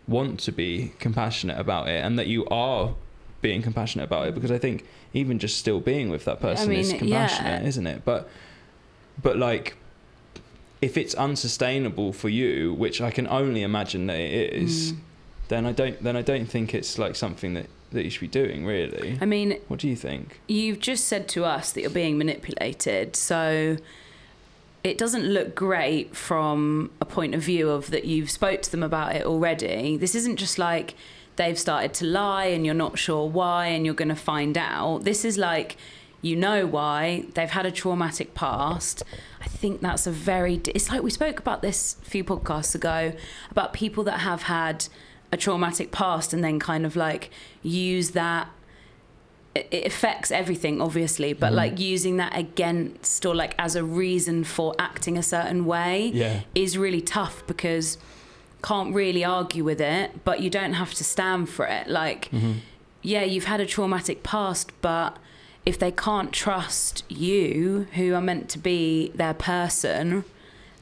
want 0.07 0.39
to 0.39 0.53
be 0.53 0.93
compassionate 0.99 1.59
about 1.59 1.89
it 1.89 2.05
and 2.05 2.19
that 2.19 2.27
you 2.27 2.45
are 2.49 2.95
being 3.41 3.63
compassionate 3.63 4.05
about 4.05 4.29
it 4.29 4.35
because 4.35 4.51
I 4.51 4.59
think 4.59 4.85
even 5.15 5.39
just 5.39 5.57
still 5.59 5.81
being 5.81 6.11
with 6.11 6.25
that 6.27 6.41
person 6.41 6.69
mean, 6.69 6.81
is 6.81 6.93
compassionate, 6.93 7.63
yeah. 7.63 7.69
isn't 7.69 7.87
it? 7.87 8.05
But 8.05 8.29
but 9.21 9.37
like 9.39 9.77
if 10.83 10.97
it's 10.97 11.15
unsustainable 11.15 12.13
for 12.13 12.29
you, 12.29 12.75
which 12.75 13.01
I 13.01 13.11
can 13.11 13.27
only 13.29 13.63
imagine 13.63 14.07
that 14.09 14.19
it 14.19 14.53
is, 14.53 14.93
Mm. 14.93 14.97
then 15.49 15.67
I 15.67 15.73
don't 15.73 16.03
then 16.03 16.17
I 16.17 16.23
don't 16.23 16.47
think 16.47 16.75
it's 16.75 16.99
like 16.99 17.15
something 17.17 17.55
that 17.55 17.67
that 17.93 18.05
you 18.05 18.11
should 18.11 18.21
be 18.21 18.29
doing 18.43 18.65
really. 18.67 19.19
I 19.21 19.27
mean, 19.27 19.59
What 19.69 19.81
do 19.81 19.89
you 19.89 19.97
think? 19.97 20.41
you've 20.49 20.81
just 20.81 21.05
said 21.07 21.29
to 21.29 21.45
us 21.45 21.73
that 21.73 21.81
you're 21.83 21.91
being 22.05 22.17
manipulated, 22.19 23.17
so 23.17 23.77
it 24.85 24.99
doesn't 24.99 25.25
look 25.25 25.55
great 25.55 26.17
from 26.17 26.91
a 27.01 27.05
point 27.05 27.35
of 27.35 27.43
view 27.43 27.71
of 27.71 27.91
that 27.91 28.05
you've 28.05 28.31
spoke 28.31 28.63
to 28.63 28.71
them 28.71 28.83
about 28.83 29.15
it 29.15 29.25
already. 29.25 29.97
This 29.97 30.15
isn't 30.15 30.37
just 30.37 30.59
like 30.59 30.95
they've 31.37 31.59
started 31.59 31.95
to 31.95 32.07
lie 32.07 32.47
and 32.47 32.67
you're 32.67 32.75
not 32.75 32.99
sure 32.99 33.29
why 33.29 33.67
and 33.67 33.87
you're 33.87 33.95
going 33.95 34.09
to 34.09 34.17
find 34.17 34.59
out. 34.59 35.05
This 35.05 35.25
is 35.25 35.39
like 35.39 35.77
you 36.21 36.37
know 36.37 36.67
why 36.67 37.25
they've 37.35 37.51
had 37.51 37.67
a 37.67 37.71
traumatic 37.71 38.35
past. 38.35 39.03
I 39.41 39.47
think 39.47 39.81
that's 39.81 40.07
a 40.07 40.13
very 40.13 40.61
it's 40.67 40.91
like 40.91 41.03
we 41.03 41.11
spoke 41.11 41.39
about 41.39 41.63
this 41.63 41.97
a 42.03 42.05
few 42.05 42.25
podcasts 42.25 42.75
ago 42.75 43.13
about 43.51 43.73
people 43.73 44.05
that 44.05 44.21
have 44.21 44.43
had 44.43 44.87
a 45.33 45.37
traumatic 45.37 45.91
past 45.91 46.33
and 46.33 46.45
then 46.45 46.59
kind 46.59 46.85
of 46.87 46.95
like 46.95 47.31
use 47.63 48.11
that 48.11 48.49
it 49.55 49.87
affects 49.87 50.31
everything 50.31 50.81
obviously 50.81 51.33
but 51.35 51.53
Mhm. 51.53 51.57
like 51.57 51.79
using 51.79 52.17
that 52.17 52.35
against 52.37 53.27
or 53.27 53.35
like 53.35 53.55
as 53.59 53.77
a 53.77 53.85
reason 53.85 54.45
for 54.45 54.75
acting 54.79 55.19
a 55.19 55.23
certain 55.23 55.67
way 55.67 56.11
Yeah. 56.15 56.41
is 56.55 56.79
really 56.79 57.03
tough 57.03 57.43
because 57.47 57.99
can't 58.63 58.95
really 58.95 59.25
argue 59.25 59.63
with 59.65 59.81
it 59.81 60.25
but 60.25 60.41
you 60.41 60.49
don't 60.49 60.73
have 60.75 60.95
to 60.95 61.05
stand 61.05 61.49
for 61.51 61.67
it 61.67 61.87
like 61.89 62.27
hmm 62.29 62.53
yeah 63.03 63.25
you've 63.25 63.45
had 63.47 63.61
a 63.61 63.67
traumatic 63.67 64.23
past 64.23 64.71
but 64.81 65.17
if 65.67 65.77
they 65.79 65.91
can't 65.91 66.33
trust 66.33 67.03
you 67.09 67.87
who 67.95 68.15
are 68.15 68.21
meant 68.23 68.49
to 68.49 68.59
be 68.59 69.11
their 69.15 69.35
person 69.35 70.25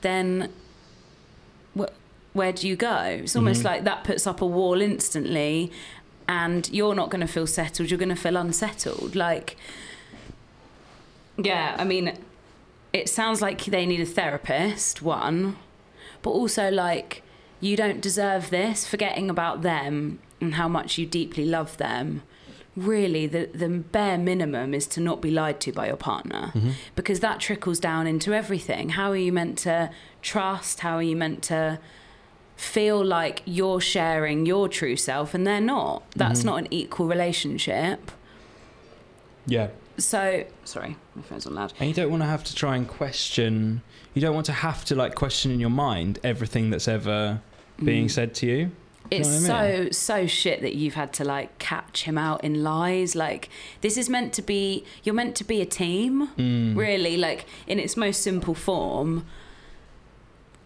then 0.03 0.49
wh- 1.79 1.85
where 2.35 2.53
do 2.53 2.69
you 2.69 2.77
go 2.77 2.99
it's 3.23 3.35
almost 3.35 3.63
Mhm. 3.63 3.65
like 3.65 3.85
that 3.85 4.05
puts 4.05 4.27
up 4.27 4.41
a 4.41 4.47
wall 4.47 4.81
instantly 4.81 5.73
and 6.31 6.69
you're 6.71 6.95
not 6.95 7.11
going 7.11 7.21
to 7.21 7.33
feel 7.37 7.47
settled 7.47 7.91
you're 7.91 7.99
going 7.99 8.17
to 8.17 8.23
feel 8.27 8.37
unsettled 8.37 9.15
like 9.15 9.57
yeah 11.37 11.75
i 11.79 11.85
mean 11.85 12.07
it 12.93 13.09
sounds 13.09 13.41
like 13.41 13.65
they 13.65 13.87
need 13.87 14.01
a 14.01 14.07
therapist 14.07 15.03
one 15.03 15.57
but 16.23 16.31
also 16.31 16.71
like 16.71 17.23
you 17.61 17.77
don't 17.77 18.01
deserve 18.01 18.51
this 18.51 18.87
forgetting 18.87 19.29
about 19.31 19.63
them 19.63 20.19
and 20.41 20.55
how 20.55 20.69
much 20.69 20.99
you 20.99 21.07
deeply 21.07 21.45
love 21.45 21.77
them. 21.77 22.23
Really 22.77 23.27
the, 23.27 23.51
the 23.53 23.69
bare 23.69 24.17
minimum 24.17 24.73
is 24.73 24.87
to 24.89 25.01
not 25.01 25.21
be 25.21 25.31
lied 25.31 25.61
to 25.61 25.73
by 25.73 25.89
your 25.89 25.97
partner 25.97 26.51
hmm 26.53 26.71
because 26.95 27.21
that 27.21 27.41
trickles 27.41 27.81
down 27.81 28.07
into 28.07 28.33
everything. 28.33 28.91
How 28.91 29.11
are 29.11 29.17
you 29.17 29.33
meant 29.33 29.59
to 29.59 29.91
trust? 30.23 30.81
How 30.81 30.97
are 30.97 31.03
you 31.03 31.17
meant 31.17 31.43
to 31.45 31.79
feel 32.61 33.03
like 33.03 33.41
you're 33.47 33.81
sharing 33.81 34.45
your 34.45 34.69
true 34.69 34.95
self 34.97 35.33
and 35.35 35.47
they're 35.47 35.61
not 35.77 36.03
that's 36.15 36.41
Mhm. 36.43 36.45
not 36.45 36.59
an 36.59 36.69
equal 36.71 37.07
relationship 37.07 38.11
Yeah. 39.47 39.69
so 39.97 40.45
sorry 40.65 40.97
my 41.17 41.23
phone's 41.23 41.47
on 41.47 41.55
loud 41.55 41.73
And 41.81 41.89
you 41.89 41.95
don't 41.95 42.11
want 42.11 42.23
to 42.23 42.27
have 42.29 42.45
to 42.45 42.55
try 42.55 42.77
and 42.77 42.87
question. 42.87 43.83
You 44.15 44.21
don't 44.23 44.35
want 44.35 44.47
to 44.47 44.53
have 44.53 44.85
to 44.87 44.95
like 44.95 45.15
question 45.15 45.51
in 45.51 45.61
your 45.61 45.71
mind 45.71 46.19
everything 46.23 46.71
that's 46.71 46.89
ever 46.89 47.41
being 47.83 48.07
Mm. 48.07 48.11
said 48.11 48.35
to 48.37 48.47
you. 48.47 48.59
Do 49.09 49.17
you 49.17 49.21
it's 49.23 49.49
know 49.49 49.55
I 49.55 49.85
so 49.87 49.91
so 49.91 50.27
shit 50.27 50.61
that 50.63 50.75
you've 50.75 50.95
had 50.95 51.13
to 51.15 51.25
like 51.25 51.59
catch 51.59 52.03
him 52.03 52.17
out 52.19 52.45
in 52.45 52.63
lies 52.63 53.17
like 53.17 53.49
this 53.81 53.97
is 53.97 54.09
meant 54.09 54.33
to 54.35 54.43
be 54.43 54.85
you're 55.03 55.15
meant 55.15 55.35
to 55.37 55.45
be 55.45 55.61
a 55.61 55.67
team 55.67 56.29
Mm. 56.39 56.77
really 56.77 57.17
like 57.17 57.47
in 57.67 57.79
its 57.81 57.97
most 57.97 58.23
simple 58.23 58.55
form 58.55 59.25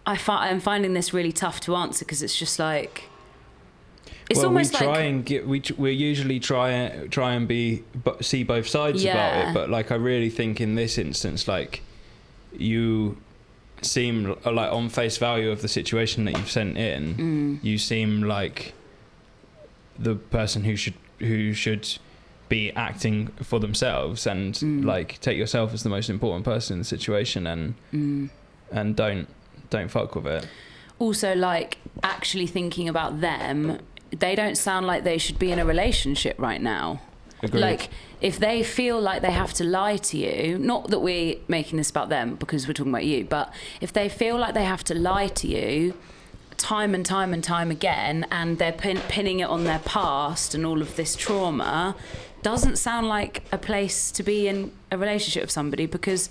i 0.05 0.15
fi- 0.15 0.49
i'm 0.49 0.59
finding 0.59 0.93
this 0.93 1.13
really 1.13 1.31
tough 1.31 1.59
to 1.59 1.75
answer 1.75 2.05
because 2.05 2.21
it's 2.21 2.37
just 2.37 2.59
like 2.59 3.09
it's 4.29 4.39
well, 4.39 4.47
almost 4.47 4.73
we 4.73 4.79
try 4.79 4.87
like 4.87 5.05
and 5.05 5.25
get 5.25 5.47
we 5.47 5.61
we 5.77 5.91
usually 5.91 6.39
try 6.39 7.07
try 7.11 7.33
and 7.33 7.47
be 7.47 7.83
but 8.03 8.25
see 8.25 8.43
both 8.43 8.67
sides 8.67 9.03
about 9.03 9.49
it. 9.49 9.53
But 9.53 9.69
like 9.69 9.91
I 9.91 9.95
really 9.95 10.31
think 10.31 10.59
in 10.59 10.73
this 10.73 10.97
instance, 10.97 11.47
like 11.47 11.83
you 12.57 13.17
seem 13.83 14.35
like 14.43 14.71
on 14.71 14.89
face 14.89 15.17
value 15.17 15.51
of 15.51 15.61
the 15.61 15.67
situation 15.67 16.25
that 16.25 16.35
you've 16.37 16.49
sent 16.49 16.75
in, 16.75 17.15
mm, 17.15 17.63
you 17.63 17.77
seem 17.77 18.23
like 18.23 18.73
the 19.99 20.15
person 20.15 20.63
who 20.63 20.75
should 20.75 20.95
who 21.19 21.53
should 21.53 21.87
be 22.49 22.71
acting 22.71 23.27
for 23.43 23.59
themselves 23.59 24.25
and 24.25 24.55
Mm. 24.55 24.85
like 24.85 25.19
take 25.21 25.37
yourself 25.37 25.71
as 25.73 25.83
the 25.83 25.89
most 25.89 26.09
important 26.09 26.45
person 26.45 26.73
in 26.75 26.79
the 26.79 26.85
situation 26.85 27.45
and 27.45 27.75
mm. 27.93 28.29
and 28.71 28.95
don't 28.95 29.27
don't 29.69 29.89
fuck 29.89 30.15
with 30.15 30.27
it. 30.27 30.47
also 30.99 31.35
like 31.35 31.77
actually 32.03 32.47
thinking 32.47 32.89
about 32.89 33.21
them 33.21 33.79
they 34.11 34.35
don't 34.35 34.55
sound 34.55 34.85
like 34.85 35.03
they 35.03 35.17
should 35.17 35.39
be 35.39 35.51
in 35.51 35.59
a 35.59 35.65
relationship 35.65 36.35
right 36.39 36.61
now 36.61 37.01
Agreed. 37.43 37.61
Like, 37.61 37.89
if 38.21 38.39
they 38.39 38.63
feel 38.63 38.99
like 38.99 39.21
they 39.21 39.31
have 39.31 39.53
to 39.55 39.63
lie 39.63 39.97
to 39.97 40.17
you, 40.17 40.57
not 40.57 40.89
that 40.89 40.99
we're 40.99 41.35
making 41.47 41.77
this 41.77 41.89
about 41.89 42.09
them 42.09 42.35
because 42.35 42.67
we're 42.67 42.73
talking 42.73 42.91
about 42.91 43.05
you, 43.05 43.25
but 43.25 43.53
if 43.81 43.93
they 43.93 44.09
feel 44.09 44.37
like 44.37 44.53
they 44.53 44.63
have 44.63 44.83
to 44.85 44.95
lie 44.95 45.27
to 45.27 45.47
you 45.47 45.93
time 46.57 46.95
and 46.95 47.05
time 47.05 47.33
and 47.33 47.43
time 47.43 47.69
again 47.69 48.25
and 48.31 48.57
they're 48.57 48.71
pin- 48.71 49.01
pinning 49.09 49.41
it 49.41 49.49
on 49.49 49.65
their 49.65 49.79
past 49.79 50.55
and 50.55 50.65
all 50.65 50.81
of 50.81 50.95
this 50.95 51.15
trauma, 51.15 51.95
doesn't 52.41 52.77
sound 52.77 53.07
like 53.07 53.43
a 53.51 53.57
place 53.57 54.11
to 54.11 54.23
be 54.23 54.47
in 54.47 54.71
a 54.91 54.97
relationship 54.97 55.43
with 55.43 55.51
somebody 55.51 55.85
because 55.85 56.29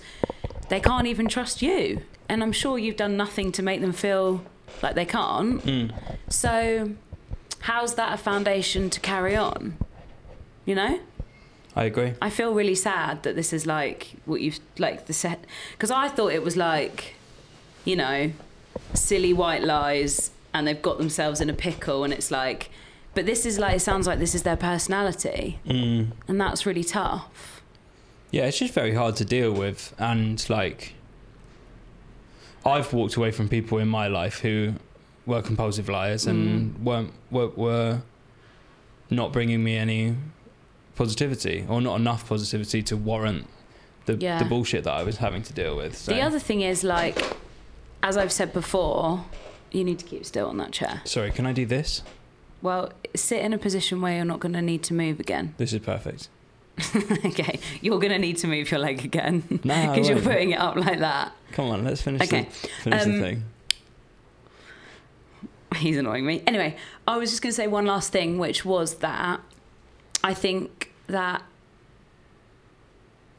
they 0.69 0.79
can't 0.79 1.05
even 1.07 1.27
trust 1.27 1.61
you. 1.61 2.01
And 2.27 2.41
I'm 2.43 2.51
sure 2.51 2.77
you've 2.79 2.97
done 2.97 3.15
nothing 3.17 3.51
to 3.53 3.63
make 3.63 3.81
them 3.81 3.93
feel 3.93 4.43
like 4.81 4.95
they 4.95 5.05
can't. 5.05 5.63
Mm. 5.63 5.93
So, 6.29 6.91
how's 7.61 7.95
that 7.95 8.13
a 8.13 8.17
foundation 8.17 8.89
to 8.89 8.99
carry 8.99 9.35
on? 9.35 9.77
You 10.65 10.75
know? 10.75 10.99
I 11.75 11.83
agree. 11.85 12.13
I 12.21 12.29
feel 12.29 12.53
really 12.53 12.75
sad 12.75 13.23
that 13.23 13.35
this 13.35 13.51
is 13.51 13.65
like 13.67 14.13
what 14.25 14.39
you've 14.41 14.59
like 14.77 15.07
the 15.07 15.13
set 15.13 15.43
because 15.73 15.91
I 15.91 16.07
thought 16.07 16.31
it 16.31 16.41
was 16.41 16.55
like, 16.55 17.15
you 17.83 17.97
know, 17.97 18.31
silly 18.93 19.33
white 19.33 19.61
lies 19.61 20.31
and 20.53 20.65
they've 20.65 20.81
got 20.81 20.97
themselves 20.97 21.41
in 21.41 21.49
a 21.49 21.53
pickle 21.53 22.05
and 22.05 22.13
it's 22.13 22.31
like, 22.31 22.69
but 23.13 23.25
this 23.25 23.45
is 23.45 23.59
like 23.59 23.75
it 23.75 23.79
sounds 23.81 24.07
like 24.07 24.19
this 24.19 24.33
is 24.33 24.43
their 24.43 24.55
personality 24.55 25.59
Mm. 25.67 26.11
and 26.29 26.39
that's 26.39 26.65
really 26.65 26.83
tough. 26.83 27.61
Yeah, 28.31 28.45
it's 28.45 28.57
just 28.59 28.73
very 28.73 28.93
hard 28.93 29.15
to 29.17 29.25
deal 29.25 29.51
with, 29.53 29.93
and 29.97 30.43
like, 30.49 30.93
I've 32.65 32.91
walked 32.93 33.15
away 33.15 33.31
from 33.31 33.47
people 33.47 33.77
in 33.77 33.87
my 33.87 34.07
life 34.07 34.39
who 34.39 34.73
were 35.25 35.41
compulsive 35.41 35.89
liars 35.89 36.25
and 36.25 36.75
mm. 36.75 36.83
weren't 36.83 37.13
were, 37.31 37.49
were 37.49 38.01
not 39.09 39.31
bringing 39.31 39.63
me 39.63 39.75
any 39.75 40.15
positivity 40.95 41.65
or 41.67 41.81
not 41.81 41.99
enough 41.99 42.27
positivity 42.27 42.81
to 42.83 42.97
warrant 42.97 43.47
the 44.05 44.15
Yeah. 44.15 44.39
the 44.39 44.45
bullshit 44.45 44.83
that 44.85 44.93
I 44.93 45.03
was 45.03 45.17
having 45.17 45.43
to 45.43 45.53
deal 45.53 45.75
with. 45.75 45.97
So. 45.97 46.13
The 46.13 46.21
other 46.21 46.39
thing 46.39 46.61
is 46.61 46.83
like, 46.83 47.17
as 48.01 48.17
I've 48.17 48.31
said 48.31 48.53
before, 48.53 49.25
you 49.71 49.83
need 49.83 49.99
to 49.99 50.05
keep 50.05 50.25
still 50.25 50.47
on 50.47 50.57
that 50.57 50.71
chair. 50.71 51.01
Sorry, 51.05 51.31
can 51.31 51.45
I 51.45 51.53
do 51.53 51.65
this? 51.65 52.01
Well, 52.61 52.91
sit 53.15 53.41
in 53.41 53.53
a 53.53 53.57
position 53.57 54.01
where 54.01 54.15
you're 54.15 54.25
not 54.25 54.39
going 54.39 54.53
to 54.53 54.61
need 54.61 54.83
to 54.83 54.93
move 54.93 55.19
again. 55.19 55.53
This 55.57 55.73
is 55.73 55.79
perfect. 55.79 56.29
okay, 57.25 57.59
you're 57.81 57.99
going 57.99 58.11
to 58.11 58.19
need 58.19 58.37
to 58.37 58.47
move 58.47 58.69
your 58.69 58.79
leg 58.79 59.03
again 59.05 59.43
No, 59.63 59.93
because 59.93 60.09
you're 60.09 60.21
putting 60.21 60.51
it 60.51 60.59
up 60.59 60.75
like 60.75 60.99
that. 60.99 61.31
Come 61.51 61.69
on, 61.69 61.83
let's 61.83 62.01
finish 62.01 62.21
Okay, 62.23 62.43
the 62.43 62.67
finish 62.67 63.03
um, 63.03 63.11
the 63.13 63.19
thing. 63.21 63.43
He's 65.77 65.97
annoying 65.97 66.25
me. 66.25 66.41
Anyway, 66.47 66.77
I 67.07 67.17
was 67.17 67.29
just 67.29 67.41
going 67.41 67.51
to 67.51 67.55
say 67.55 67.67
one 67.67 67.85
last 67.85 68.11
thing, 68.11 68.37
which 68.37 68.63
was 68.63 68.95
that 68.95 69.41
I 70.23 70.33
think 70.33 70.91
that 71.07 71.43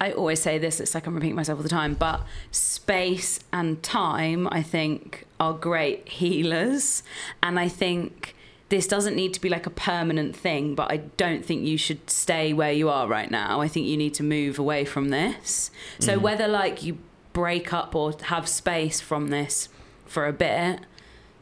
I 0.01 0.12
always 0.12 0.40
say 0.40 0.59
this, 0.59 0.79
it's 0.79 0.94
like 0.94 1.07
I'm 1.07 1.14
repeating 1.14 1.37
myself 1.37 1.59
all 1.59 1.62
the 1.62 1.68
time, 1.68 1.94
but 1.94 2.20
space 2.51 3.40
and 3.53 3.83
time, 3.83 4.46
I 4.51 4.62
think, 4.62 5.27
are 5.40 5.55
great 5.55 6.09
healers. 6.09 7.03
And 7.42 7.59
I 7.59 7.68
think 7.68 8.36
this 8.68 8.87
doesn't 8.88 9.14
need 9.14 9.33
to 9.35 9.40
be 9.40 9.48
like 9.48 9.66
a 9.66 9.70
permanent 9.70 10.35
thing, 10.35 10.74
but 10.74 10.90
I 10.90 10.96
don't 11.16 11.44
think 11.44 11.64
you 11.64 11.79
should 11.79 12.11
stay 12.11 12.52
where 12.52 12.72
you 12.72 12.88
are 12.88 13.07
right 13.07 13.31
now. 13.31 13.61
I 13.61 13.68
think 13.68 13.87
you 13.87 13.96
need 13.96 14.14
to 14.14 14.22
move 14.24 14.59
away 14.59 14.85
from 14.85 15.11
this. 15.11 15.70
So 16.00 16.16
Mhm. 16.16 16.20
whether 16.22 16.48
like 16.48 16.83
you 16.83 16.98
break 17.33 17.72
up 17.72 17.94
or 17.94 18.14
have 18.24 18.48
space 18.48 19.00
from 19.00 19.29
this 19.29 19.68
for 20.07 20.26
a 20.26 20.33
bit, 20.33 20.81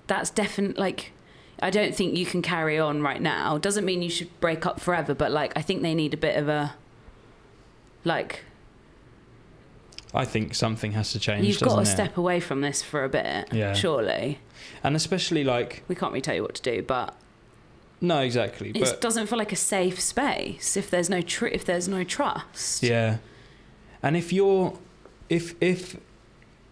that's 0.06 0.28
definitely 0.30 0.80
like 0.80 1.12
I 1.62 1.70
don't 1.70 1.94
think 1.94 2.16
you 2.16 2.26
can 2.26 2.42
carry 2.42 2.78
on 2.78 3.00
right 3.00 3.22
now. 3.22 3.56
Doesn't 3.58 3.84
mean 3.86 4.02
you 4.02 4.10
should 4.10 4.28
break 4.40 4.66
up 4.66 4.80
forever, 4.80 5.14
but 5.14 5.30
like 5.30 5.52
I 5.56 5.62
think 5.62 5.80
they 5.82 5.94
need 5.94 6.12
a 6.12 6.16
bit 6.18 6.36
of 6.36 6.48
a 6.48 6.74
like 8.04 8.44
I 10.14 10.24
think 10.24 10.54
something 10.54 10.92
has 10.92 11.10
to 11.12 11.18
change. 11.18 11.46
you've 11.46 11.60
got 11.60 11.76
to 11.76 11.82
it? 11.82 11.86
step 11.86 12.16
away 12.16 12.38
from 12.40 12.60
this 12.60 12.82
for 12.82 13.04
a 13.04 13.08
bit. 13.08 13.52
Yeah. 13.52 13.72
Surely. 13.74 14.38
and 14.82 14.94
especially 14.96 15.44
like 15.44 15.82
We 15.88 15.94
can't 15.94 16.12
really 16.12 16.22
tell 16.22 16.34
you 16.34 16.42
what 16.42 16.54
to 16.54 16.62
do, 16.62 16.82
but 16.82 17.14
No, 18.00 18.20
exactly. 18.20 18.70
It 18.74 19.00
doesn't 19.00 19.26
feel 19.28 19.38
like 19.38 19.52
a 19.52 19.56
safe 19.56 19.98
space 20.00 20.76
if 20.76 20.90
there's 20.90 21.10
no 21.10 21.20
tr- 21.20 21.46
if 21.48 21.64
there's 21.64 21.88
no 21.88 22.04
trust. 22.04 22.82
yeah, 22.82 23.18
and 24.02 24.16
if 24.16 24.32
you're, 24.32 24.78
if 25.28 25.54
if 25.60 25.96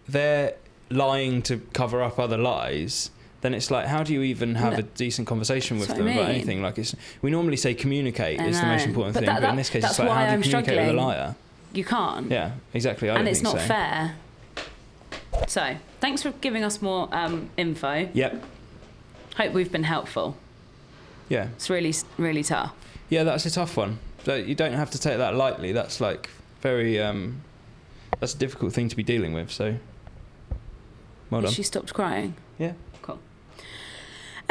they're 0.09 0.55
lying 0.91 1.41
to 1.43 1.59
cover 1.73 2.03
up 2.03 2.19
other 2.19 2.37
lies, 2.37 3.11
then 3.41 3.55
it's 3.55 3.71
like, 3.71 3.87
how 3.87 4.03
do 4.03 4.13
you 4.13 4.23
even 4.23 4.57
have 4.57 4.75
No. 4.75 4.79
a 4.81 4.83
decent 4.83 5.27
conversation 5.27 5.79
with 5.79 5.89
That's 5.89 5.99
them 5.99 6.09
I 6.09 6.13
about 6.13 6.29
anything? 6.31 6.63
Like, 6.63 6.79
it's 6.79 6.95
we 7.23 7.31
normally 7.31 7.57
say 7.57 7.73
communicate 7.75 8.41
is 8.41 8.61
the 8.61 8.67
most 8.67 8.87
important 8.87 9.15
But 9.15 9.21
thing, 9.21 9.27
that- 9.29 9.41
but 9.41 9.51
in 9.51 9.57
this 9.57 9.71
case, 9.71 9.85
it's 9.85 9.99
like, 9.99 10.09
how 10.09 10.15
do 10.25 10.31
you 10.31 10.35
I'm 10.35 10.43
communicate 10.43 10.79
with 10.79 10.89
a 10.89 10.93
liar? 10.93 11.35
You 11.73 11.85
can't. 11.85 12.31
Yeah, 12.31 12.53
exactly. 12.75 13.09
I 13.11 13.17
and 13.17 13.29
it's 13.29 13.43
not 13.43 13.59
so. 13.59 13.67
fair. 13.67 14.15
So, 15.49 15.77
thanks 16.01 16.23
for 16.23 16.31
giving 16.33 16.63
us 16.65 16.83
more 16.83 17.09
um, 17.13 17.51
info. 17.57 18.09
Yep. 18.13 18.45
Hope 19.37 19.53
we've 19.55 19.73
been 19.73 19.85
helpful. 19.85 20.37
Yeah. 21.29 21.49
It's 21.57 21.71
really, 21.71 21.95
really 22.19 22.43
tough. 22.43 22.75
Yeah, 23.09 23.25
that's 23.25 23.47
a 23.47 23.51
tough 23.51 23.77
one. 23.77 23.99
So 24.25 24.35
you 24.35 24.55
don't 24.55 24.75
have 24.75 24.91
to 24.91 24.99
take 24.99 25.19
that 25.19 25.35
lightly. 25.35 25.73
That's 25.73 26.01
like 26.01 26.31
very 26.61 27.01
um 27.01 27.41
that's 28.21 28.35
a 28.35 28.39
difficult 28.39 28.73
thing 28.73 28.89
to 28.89 28.95
be 28.97 29.03
dealing 29.03 29.33
with, 29.33 29.51
so 29.51 29.77
well 31.31 31.41
done. 31.43 31.51
She 31.53 31.63
stopped 31.63 31.93
crying. 31.93 32.35
Yeah. 32.59 32.73
Cool. 33.03 33.19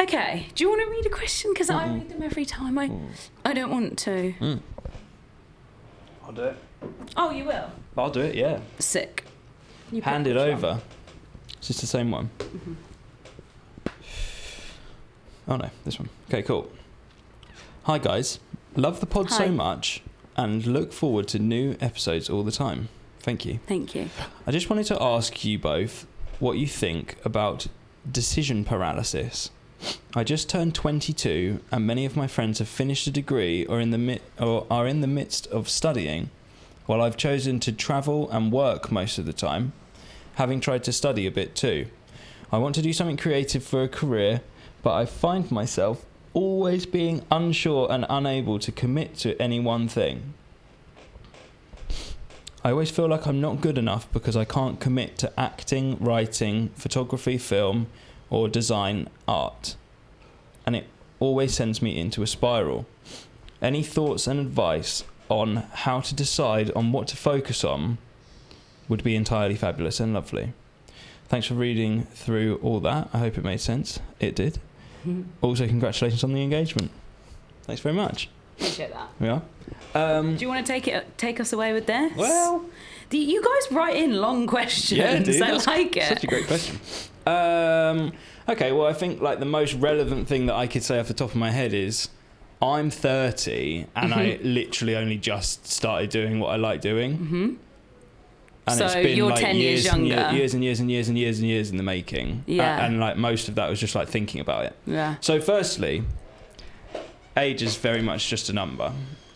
Okay. 0.00 0.48
Do 0.54 0.64
you 0.64 0.68
want 0.70 0.82
to 0.82 0.90
read 0.90 1.06
a 1.06 1.10
question? 1.10 1.52
Because 1.54 1.70
I 1.70 1.86
read 1.86 2.08
them 2.10 2.22
every 2.22 2.44
time. 2.44 2.78
I, 2.78 2.88
Mm. 2.88 3.08
I 3.44 3.52
don't 3.54 3.70
want 3.70 3.98
to. 4.00 4.34
Mm. 4.40 4.60
I'll 6.24 6.32
do 6.32 6.42
it. 6.44 6.56
Oh, 7.16 7.30
you 7.30 7.44
will. 7.44 7.70
I'll 7.96 8.10
do 8.10 8.20
it, 8.20 8.34
yeah. 8.34 8.60
Sick. 8.78 9.24
You 9.90 10.02
Hand 10.02 10.26
it 10.26 10.36
one. 10.36 10.48
over. 10.50 10.80
Is 11.60 11.68
this 11.68 11.80
the 11.80 11.86
same 11.86 12.10
one? 12.10 12.30
Mhm. 12.40 12.76
Oh 15.48 15.56
no, 15.56 15.70
this 15.84 15.98
one. 15.98 16.08
Okay, 16.28 16.42
cool. 16.42 16.70
Hi 17.84 17.98
guys. 17.98 18.38
Love 18.76 19.00
the 19.00 19.06
pod 19.06 19.28
Hi. 19.30 19.38
so 19.46 19.48
much 19.52 20.02
and 20.36 20.64
look 20.66 20.92
forward 20.92 21.28
to 21.28 21.38
new 21.38 21.76
episodes 21.80 22.30
all 22.30 22.42
the 22.42 22.52
time. 22.52 22.88
Thank 23.20 23.44
you. 23.44 23.58
Thank 23.66 23.94
you. 23.94 24.08
I 24.46 24.50
just 24.50 24.70
wanted 24.70 24.86
to 24.86 25.02
ask 25.02 25.44
you 25.44 25.58
both 25.58 26.06
what 26.38 26.56
you 26.58 26.66
think 26.66 27.16
about 27.24 27.66
decision 28.10 28.64
paralysis. 28.64 29.50
I 30.14 30.24
just 30.24 30.48
turned 30.48 30.74
22 30.74 31.60
and 31.70 31.86
many 31.86 32.06
of 32.06 32.16
my 32.16 32.26
friends 32.28 32.60
have 32.60 32.68
finished 32.68 33.06
a 33.06 33.10
degree 33.10 33.66
or 33.66 33.80
in 33.80 33.90
the 33.90 33.98
mi- 33.98 34.20
or 34.40 34.66
are 34.70 34.86
in 34.86 35.00
the 35.00 35.06
midst 35.08 35.46
of 35.48 35.68
studying 35.68 36.30
while 36.92 37.00
I've 37.00 37.16
chosen 37.16 37.58
to 37.60 37.72
travel 37.72 38.28
and 38.28 38.52
work 38.52 38.92
most 38.92 39.16
of 39.16 39.24
the 39.24 39.32
time, 39.32 39.72
having 40.34 40.60
tried 40.60 40.84
to 40.84 40.92
study 40.92 41.26
a 41.26 41.30
bit 41.30 41.54
too. 41.54 41.86
I 42.52 42.58
want 42.58 42.74
to 42.74 42.82
do 42.82 42.92
something 42.92 43.16
creative 43.16 43.64
for 43.64 43.82
a 43.82 43.88
career, 43.88 44.42
but 44.82 44.92
I 44.92 45.06
find 45.06 45.50
myself 45.50 46.04
always 46.34 46.84
being 46.84 47.24
unsure 47.30 47.90
and 47.90 48.04
unable 48.10 48.58
to 48.58 48.70
commit 48.70 49.16
to 49.20 49.40
any 49.40 49.58
one 49.58 49.88
thing. 49.88 50.34
I 52.62 52.72
always 52.72 52.90
feel 52.90 53.08
like 53.08 53.26
I'm 53.26 53.40
not 53.40 53.62
good 53.62 53.78
enough 53.78 54.12
because 54.12 54.36
I 54.36 54.44
can't 54.44 54.78
commit 54.78 55.16
to 55.20 55.40
acting, 55.40 55.96
writing, 55.98 56.68
photography, 56.76 57.38
film, 57.38 57.86
or 58.28 58.50
design 58.50 59.08
art. 59.26 59.76
And 60.66 60.76
it 60.76 60.88
always 61.20 61.54
sends 61.54 61.80
me 61.80 61.98
into 61.98 62.22
a 62.22 62.26
spiral. 62.26 62.84
Any 63.62 63.82
thoughts 63.82 64.26
and 64.26 64.38
advice 64.38 65.04
on 65.32 65.56
how 65.72 66.00
to 66.00 66.14
decide 66.14 66.70
on 66.72 66.92
what 66.92 67.08
to 67.08 67.16
focus 67.16 67.64
on 67.64 67.98
would 68.88 69.02
be 69.02 69.14
entirely 69.16 69.54
fabulous 69.54 69.98
and 70.00 70.12
lovely. 70.14 70.52
Thanks 71.28 71.46
for 71.46 71.54
reading 71.54 72.02
through 72.12 72.56
all 72.62 72.78
that. 72.80 73.08
I 73.12 73.18
hope 73.18 73.38
it 73.38 73.44
made 73.44 73.60
sense. 73.60 73.98
It 74.20 74.34
did. 74.34 74.58
Also, 75.40 75.66
congratulations 75.66 76.22
on 76.22 76.32
the 76.32 76.40
engagement. 76.42 76.88
Thanks 77.64 77.82
very 77.82 77.94
much. 77.94 78.28
Appreciate 78.56 78.92
that. 78.92 79.08
Yeah. 79.20 79.40
Um, 79.96 80.36
Do 80.36 80.42
you 80.42 80.48
want 80.48 80.64
to 80.64 80.72
take 80.72 80.86
it? 80.86 81.18
Take 81.18 81.40
us 81.40 81.52
away 81.52 81.72
with 81.72 81.86
this? 81.86 82.12
well, 82.16 82.64
Do 83.10 83.18
you 83.18 83.42
guys 83.42 83.72
write 83.72 83.96
in 83.96 84.20
long 84.20 84.46
questions. 84.46 84.98
Yeah, 84.98 85.18
dude, 85.18 85.42
I 85.42 85.52
like 85.56 85.96
it. 85.96 86.04
Such 86.08 86.22
a 86.22 86.26
great 86.28 86.46
question. 86.46 86.78
Um, 87.26 88.12
okay, 88.48 88.70
well, 88.70 88.86
I 88.86 88.92
think 88.92 89.20
like 89.20 89.40
the 89.40 89.44
most 89.44 89.74
relevant 89.74 90.28
thing 90.28 90.46
that 90.46 90.54
I 90.54 90.68
could 90.68 90.84
say 90.84 91.00
off 91.00 91.08
the 91.08 91.14
top 91.14 91.30
of 91.30 91.36
my 91.36 91.50
head 91.50 91.72
is 91.74 92.08
I'm 92.62 92.90
30 92.90 93.86
and 93.96 94.14
I 94.14 94.26
Mm-hmm. 94.26 94.44
literally 94.46 94.96
only 94.96 95.16
just 95.18 95.66
started 95.66 96.10
doing 96.10 96.38
what 96.40 96.48
I 96.48 96.56
like 96.56 96.80
doing. 96.80 97.16
hmm 97.16 97.54
And 98.68 98.78
So 98.78 98.84
it's 98.86 98.94
been 98.94 99.16
you're 99.16 99.30
like 99.30 99.40
10 99.40 99.56
years 99.56 99.86
and 99.86 100.06
ye- 100.06 100.14
younger. 100.14 100.36
years 100.36 100.54
and 100.54 100.62
years 100.62 100.78
and 100.80 100.88
years 100.90 101.08
and 101.08 101.18
years 101.18 101.38
and 101.40 101.48
years 101.48 101.70
in 101.70 101.76
the 101.76 101.82
making. 101.82 102.44
Yeah. 102.46 102.84
and 102.86 103.00
like 103.00 103.16
most 103.16 103.48
of 103.48 103.56
that 103.56 103.68
was 103.68 103.80
just 103.80 103.94
like 103.96 104.08
thinking 104.08 104.40
about 104.40 104.64
it. 104.66 104.76
Yeah. 104.86 105.16
So, 105.20 105.40
firstly, 105.40 106.04
age 107.36 107.62
is 107.62 107.76
very 107.76 108.02
much 108.02 108.28
just 108.28 108.48
a 108.48 108.52
number. 108.52 108.92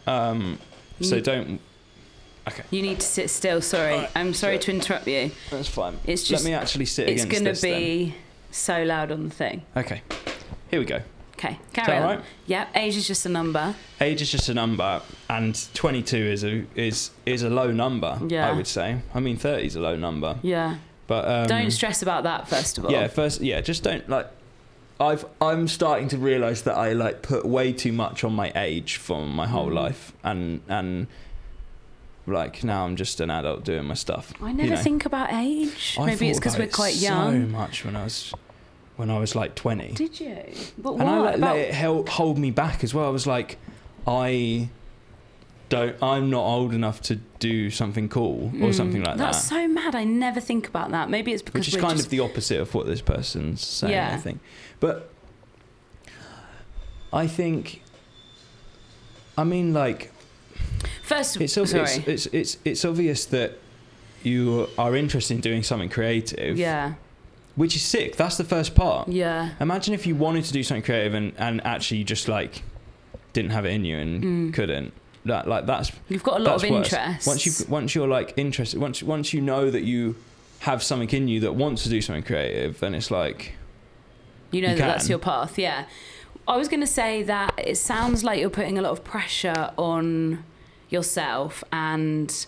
Um, 0.06 0.58
so 1.00 1.18
don't. 1.20 1.60
Okay. 2.48 2.62
You 2.70 2.80
need 2.82 3.00
to 3.00 3.06
sit 3.06 3.28
still. 3.28 3.60
Sorry, 3.60 3.94
Alright, 3.94 4.10
I'm 4.14 4.32
sorry 4.34 4.56
so- 4.58 4.62
to 4.66 4.70
interrupt 4.70 5.08
you. 5.08 5.32
That's 5.50 5.66
fine. 5.68 5.98
It's 6.04 6.22
just 6.22 6.44
Let 6.44 6.48
me 6.50 6.54
actually 6.54 6.84
sit 6.86 7.08
it's 7.08 7.24
against 7.24 7.32
going 7.32 7.44
to 7.46 7.50
this 7.50 7.60
then. 7.62 7.80
be 7.80 8.14
so 8.52 8.84
loud 8.84 9.10
on 9.10 9.24
the 9.28 9.34
thing. 9.34 9.62
Okay. 9.76 10.02
Here 10.70 10.78
we 10.78 10.86
go. 10.86 11.00
Okay, 11.38 11.58
carry 11.74 11.98
on. 11.98 12.02
right? 12.16 12.24
Yeah, 12.46 12.66
age 12.74 12.96
is 12.96 13.06
just 13.06 13.26
a 13.26 13.28
number. 13.28 13.74
age 14.00 14.22
is 14.22 14.30
just 14.30 14.48
a 14.48 14.54
number 14.54 15.02
and 15.28 15.68
22 15.74 16.16
is 16.16 16.44
a 16.44 16.64
is 16.74 17.10
is 17.26 17.42
a 17.42 17.50
low 17.50 17.70
number 17.72 18.18
Yeah. 18.28 18.48
i 18.48 18.52
would 18.52 18.66
say 18.66 19.00
i 19.14 19.20
mean 19.20 19.36
30 19.36 19.66
is 19.66 19.76
a 19.76 19.80
low 19.80 19.96
number 19.96 20.38
Yeah. 20.42 20.76
but 21.06 21.26
um, 21.28 21.46
Don't 21.46 21.70
stress 21.72 22.00
about 22.02 22.22
that 22.24 22.48
first 22.48 22.78
of 22.78 22.84
all. 22.86 22.90
yeah 22.92 23.08
first 23.08 23.40
yeah 23.42 23.60
just 23.60 23.82
don't 23.82 24.08
like 24.08 24.28
i've 25.00 25.24
i'm 25.42 25.66
starting 25.68 26.08
to 26.08 26.16
realize 26.18 26.62
that 26.62 26.76
i 26.76 26.92
like 26.94 27.20
put 27.22 27.44
way 27.44 27.72
too 27.72 27.92
much 27.92 28.24
on 28.24 28.32
my 28.32 28.50
age 28.54 28.96
for 28.96 29.26
my 29.26 29.46
whole 29.46 29.68
Mm. 29.70 29.74
life 29.84 30.12
and 30.24 30.60
and 30.68 31.06
like 32.26 32.64
now 32.64 32.84
i'm 32.84 32.96
just 32.96 33.20
an 33.20 33.30
adult 33.30 33.64
doing 33.64 33.84
my 33.84 33.94
stuff 33.94 34.32
I 34.42 34.52
never 34.52 34.62
you 34.70 34.74
know. 34.74 34.82
think 34.82 35.04
about 35.06 35.32
age. 35.32 35.96
I 36.00 36.06
Maybe 36.06 36.28
it's 36.30 36.38
because 36.38 36.56
we're 36.58 36.64
it 36.64 36.72
quite 36.72 36.94
so 36.94 37.06
young. 37.08 37.50
much 37.52 37.84
when 37.84 37.94
i 37.96 38.04
was 38.04 38.32
when 38.96 39.10
i 39.10 39.18
was 39.18 39.34
like 39.34 39.54
20 39.54 39.92
Did 39.92 40.18
you? 40.20 40.36
But 40.78 40.92
and 40.94 40.98
what 41.04 41.34
I 41.34 41.36
let, 41.36 41.56
it 41.56 41.74
held, 41.74 42.08
hold 42.08 42.38
me 42.38 42.50
back 42.50 42.82
as 42.82 42.92
well. 42.94 43.06
I 43.06 43.10
was 43.10 43.26
like, 43.26 43.58
I 44.06 44.68
don't. 45.68 46.00
I'm 46.02 46.30
not 46.30 46.44
old 46.44 46.72
enough 46.72 47.02
to 47.02 47.16
do 47.40 47.70
something 47.70 48.08
cool 48.08 48.46
or 48.62 48.68
Mm, 48.70 48.74
something 48.74 49.02
like 49.02 49.16
That's 49.16 49.48
that. 49.48 49.54
That's 49.56 49.66
so 49.66 49.68
mad. 49.68 49.94
I 49.96 50.04
never 50.04 50.40
think 50.40 50.68
about 50.68 50.92
that. 50.92 51.10
Maybe 51.10 51.32
it's 51.32 51.42
because 51.42 51.60
Which 51.66 51.74
is 51.74 51.80
kind 51.80 51.94
just, 51.96 52.04
of 52.06 52.10
the 52.10 52.20
opposite 52.20 52.60
of 52.60 52.72
what 52.74 52.86
this 52.86 53.00
person's 53.00 53.60
saying. 53.62 53.98
I 53.98 54.16
think, 54.16 54.40
but 54.80 55.10
I 57.12 57.26
think. 57.26 57.82
I 59.36 59.44
mean, 59.44 59.74
like 59.74 60.12
first. 61.02 61.38
it's 61.40 61.58
ob- 61.58 61.68
sorry. 61.68 61.82
it's, 61.82 62.06
it's 62.06 62.26
it's 62.26 62.58
it's 62.64 62.84
obvious 62.84 63.26
that 63.26 63.58
you 64.22 64.68
are 64.78 64.96
interested 64.96 65.34
in 65.34 65.40
doing 65.40 65.62
something 65.62 65.88
creative. 65.88 66.56
yeah. 66.58 66.94
Which 67.56 67.74
is 67.74 67.82
sick. 67.82 68.16
That's 68.16 68.36
the 68.36 68.44
first 68.44 68.74
part. 68.74 69.08
Yeah. 69.08 69.50
Imagine 69.60 69.94
if 69.94 70.06
you 70.06 70.14
wanted 70.14 70.44
to 70.44 70.52
do 70.52 70.62
something 70.62 70.82
creative 70.82 71.14
and, 71.14 71.32
and 71.38 71.64
actually 71.66 72.04
just 72.04 72.28
like 72.28 72.62
didn't 73.32 73.50
have 73.50 73.64
it 73.66 73.70
in 73.72 73.84
you 73.84 73.96
and 73.98 74.22
Mm. 74.24 74.54
couldn't. 74.54 74.92
That 75.24 75.48
like 75.48 75.66
that's 75.66 75.90
You've 76.08 76.22
got 76.22 76.40
a 76.40 76.44
lot 76.44 76.56
of 76.56 76.64
interest. 76.64 77.26
Once 77.26 77.44
you 77.46 77.52
once 77.68 77.94
you're 77.94 78.06
like 78.06 78.34
interested, 78.36 78.78
once 78.80 79.02
once 79.02 79.32
you 79.32 79.40
know 79.40 79.70
that 79.70 79.82
you 79.82 80.14
have 80.60 80.82
something 80.82 81.08
in 81.10 81.26
you 81.28 81.40
that 81.40 81.54
wants 81.54 81.82
to 81.82 81.88
do 81.88 82.00
something 82.00 82.22
creative, 82.22 82.78
then 82.80 82.94
it's 82.94 83.10
like 83.10 83.54
You 84.52 84.62
know 84.62 84.70
You 84.70 84.76
that 84.76 84.86
that's 84.86 85.08
your 85.08 85.18
path, 85.18 85.58
yeah. 85.58 85.86
I 86.48 86.56
was 86.56 86.68
going 86.68 86.80
to 86.80 86.86
say 86.86 87.24
that 87.24 87.54
it 87.58 87.76
sounds 87.76 88.22
like 88.22 88.38
you're 88.38 88.50
putting 88.50 88.78
a 88.78 88.82
lot 88.82 88.92
of 88.92 89.02
pressure 89.02 89.72
on 89.76 90.44
yourself, 90.90 91.64
and 91.72 92.46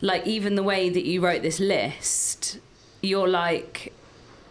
like 0.00 0.24
even 0.26 0.54
the 0.54 0.62
way 0.62 0.88
that 0.88 1.04
you 1.04 1.20
wrote 1.20 1.42
this 1.42 1.58
list, 1.58 2.60
you're 3.02 3.26
like, 3.28 3.92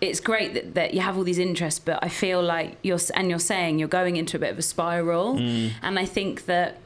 it's 0.08 0.20
great 0.20 0.54
that, 0.54 0.74
that 0.76 0.94
you 0.94 1.00
have 1.08 1.18
all 1.18 1.24
these 1.24 1.40
interests, 1.40 1.80
but 1.80 1.98
I 2.04 2.10
feel 2.10 2.42
like 2.42 2.78
you're, 2.84 3.00
and 3.16 3.30
you're 3.30 3.40
saying 3.54 3.80
you're 3.80 3.88
going 3.88 4.16
into 4.18 4.36
a 4.38 4.40
bit 4.40 4.52
of 4.52 4.60
a 4.60 4.62
spiral, 4.62 5.36
mm, 5.36 5.72
and 5.82 5.98
I 5.98 6.06
think 6.06 6.46
that 6.46 6.78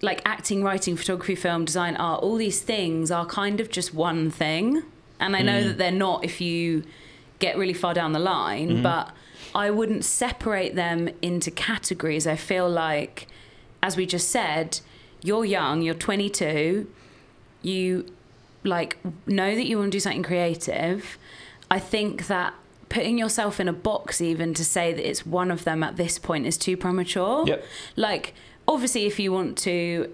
like 0.00 0.20
acting, 0.24 0.62
writing, 0.62 0.96
photography, 0.96 1.34
film, 1.34 1.64
design, 1.64 1.96
art, 1.96 2.22
all 2.22 2.36
these 2.36 2.60
things 2.62 3.10
are 3.10 3.26
kind 3.26 3.58
of 3.60 3.68
just 3.70 3.92
one 3.92 4.30
thing. 4.30 4.82
And 5.18 5.34
I 5.34 5.42
know 5.42 5.60
Mm. 5.60 5.64
that 5.68 5.78
they're 5.78 5.90
not 6.08 6.24
if 6.24 6.40
you 6.40 6.84
get 7.40 7.58
really 7.58 7.72
far 7.74 7.94
down 7.94 8.12
the 8.12 8.20
line, 8.20 8.68
Mhm. 8.78 8.82
but 8.84 9.10
I 9.54 9.70
wouldn't 9.70 10.04
separate 10.04 10.76
them 10.76 11.08
into 11.20 11.50
categories. 11.50 12.26
I 12.26 12.36
feel 12.36 12.68
like, 12.68 13.26
as 13.82 13.96
we 13.96 14.06
just 14.06 14.28
said, 14.30 14.78
you're 15.22 15.44
young, 15.44 15.82
you're 15.82 15.94
22, 15.94 16.86
you 17.62 18.06
like 18.64 18.98
know 19.26 19.54
that 19.54 19.66
you 19.66 19.78
want 19.78 19.90
to 19.90 19.96
do 19.96 20.00
something 20.00 20.22
creative. 20.22 21.18
I 21.70 21.78
think 21.78 22.26
that 22.28 22.54
putting 22.88 23.18
yourself 23.18 23.60
in 23.60 23.68
a 23.68 23.72
box 23.72 24.20
even 24.20 24.54
to 24.54 24.64
say 24.64 24.92
that 24.94 25.06
it's 25.08 25.26
one 25.26 25.50
of 25.50 25.64
them 25.64 25.82
at 25.82 25.96
this 25.96 26.18
point 26.18 26.46
is 26.46 26.56
too 26.56 26.74
premature 26.76 27.44
Yep. 27.46 27.64
like 27.96 28.32
obviously 28.66 29.04
if 29.04 29.18
you 29.20 29.30
want 29.30 29.58
to 29.58 30.10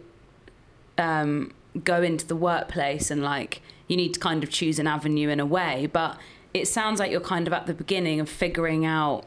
um, 0.99 1.53
go 1.85 2.03
into 2.03 2.27
the 2.27 2.37
workplace 2.37 3.11
and 3.11 3.23
like 3.23 3.63
you 3.89 3.97
need 3.97 4.15
to 4.15 4.21
kind 4.21 4.43
of 4.43 4.51
choose 4.51 4.79
an 4.79 4.87
avenue 4.87 5.29
in 5.29 5.39
a 5.41 5.47
way 5.47 5.87
but 5.93 6.19
it 6.53 6.67
sounds 6.69 6.99
like 7.01 7.11
you're 7.11 7.21
kind 7.21 7.47
of 7.47 7.53
at 7.53 7.67
the 7.67 7.75
beginning 7.75 8.21
of 8.21 8.29
figuring 8.29 8.85
out 8.87 9.25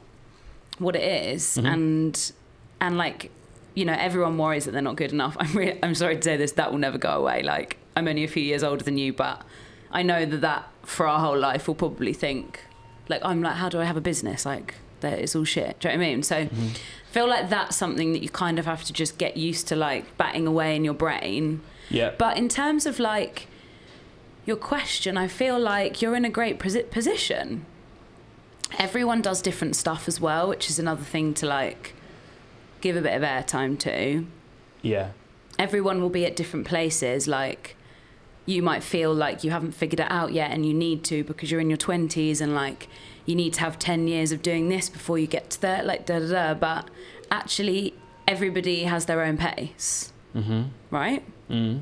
what 0.79 0.95
it 0.95 1.03
is, 1.03 1.57
Mhm. 1.57 1.73
and 1.73 2.31
and 2.79 2.97
like 2.97 3.31
you 3.73 3.83
know 3.83 3.95
everyone 3.97 4.37
worries 4.37 4.63
that 4.65 4.71
they're 4.71 4.81
not 4.81 4.95
good 4.95 5.11
enough. 5.11 5.35
I'm 5.39 5.51
re- 5.53 5.77
I'm 5.83 5.95
sorry 5.95 6.15
to 6.15 6.21
say 6.21 6.37
this, 6.37 6.53
that 6.53 6.71
will 6.71 6.79
never 6.79 6.97
go 6.97 7.09
away. 7.09 7.43
Like 7.43 7.77
I'm 7.97 8.07
only 8.07 8.23
a 8.23 8.27
few 8.27 8.43
years 8.43 8.63
older 8.63 8.83
than 8.83 8.97
you, 8.97 9.11
but 9.11 9.41
I 9.91 10.04
know 10.04 10.26
that 10.26 10.41
that 10.41 10.67
for 10.84 11.08
our 11.08 11.19
whole 11.19 11.38
life 11.38 11.67
we'll 11.67 11.76
probably 11.76 12.13
think 12.13 12.62
like 13.10 13.23
I'm 13.23 13.41
like 13.41 13.56
how 13.56 13.69
do 13.69 13.80
I 13.80 13.86
have 13.86 13.97
a 13.97 14.02
business 14.02 14.45
like 14.45 14.76
that 15.02 15.19
it's 15.19 15.36
all 15.36 15.43
shit. 15.45 15.80
Do 15.80 15.88
you 15.89 15.93
know 15.93 16.00
what 16.00 16.06
I 16.06 16.10
mean? 16.10 16.23
So 16.23 16.36
Mhm. 16.45 16.69
I 16.76 17.12
feel 17.12 17.28
like 17.30 17.50
that's 17.50 17.76
something 17.76 18.12
that 18.13 18.21
you 18.21 18.30
kind 18.30 18.60
of 18.60 18.65
have 18.65 18.84
to 18.86 18.93
just 18.93 19.17
get 19.17 19.38
used 19.38 19.67
to 19.69 19.76
like 19.76 20.17
batting 20.17 20.45
away 20.47 20.76
in 20.76 20.84
your 20.84 20.93
brain. 20.93 21.62
Yeah. 21.89 22.12
But 22.17 22.38
in 22.38 22.50
terms 22.50 22.86
of 22.86 23.00
like 23.00 23.47
your 24.45 24.58
question, 24.58 25.17
I 25.17 25.28
feel 25.28 25.58
like 25.60 26.02
you're 26.02 26.15
in 26.15 26.26
a 26.26 26.30
great 26.30 26.60
posi- 26.60 26.89
position. 26.91 27.65
Everyone 28.78 29.21
does 29.21 29.41
different 29.41 29.76
stuff 29.78 30.08
as 30.10 30.19
well, 30.19 30.50
which 30.50 30.69
is 30.69 30.78
another 30.78 31.04
thing 31.04 31.34
to 31.36 31.45
like 31.45 31.93
give 32.82 32.97
a 32.97 33.02
bit 33.02 33.13
of 33.13 33.21
airtime 33.21 33.80
to. 33.80 34.26
Yeah. 34.82 35.12
Everyone 35.58 36.02
will 36.02 36.10
be 36.10 36.26
at 36.26 36.36
different 36.36 36.67
places. 36.67 37.28
Like 37.28 37.76
you 38.47 38.63
might 38.63 38.81
feel 38.81 39.13
like 39.13 39.43
you 39.43 39.51
haven't 39.51 39.73
figured 39.73 39.99
it 39.99 40.12
out 40.12 40.31
yet 40.33 40.49
and 40.51 40.65
you 40.65 40.73
need 40.73 41.03
to 41.03 41.23
because 41.25 41.51
you're 41.51 41.60
in 41.62 41.69
your 41.69 41.77
20s 41.77 42.41
and 42.41 42.55
like 42.55 42.88
you 43.25 43.36
need 43.36 43.53
to 43.53 43.60
have 43.60 43.77
10 43.77 44.07
years 44.07 44.31
of 44.31 44.41
doing 44.41 44.69
this 44.69 44.89
before 44.89 45.19
you 45.19 45.27
get 45.27 45.49
to 45.51 45.62
there, 45.62 45.83
like 45.83 46.05
da 46.05 46.17
da 46.19 46.27
da. 46.29 46.53
But 46.55 46.89
actually, 47.29 47.93
everybody 48.27 48.83
has 48.86 49.05
their 49.05 49.21
own 49.21 49.38
pace, 49.38 50.12
Mm-hmm. 50.36 50.63
right? 50.91 51.23
Mm. 51.49 51.81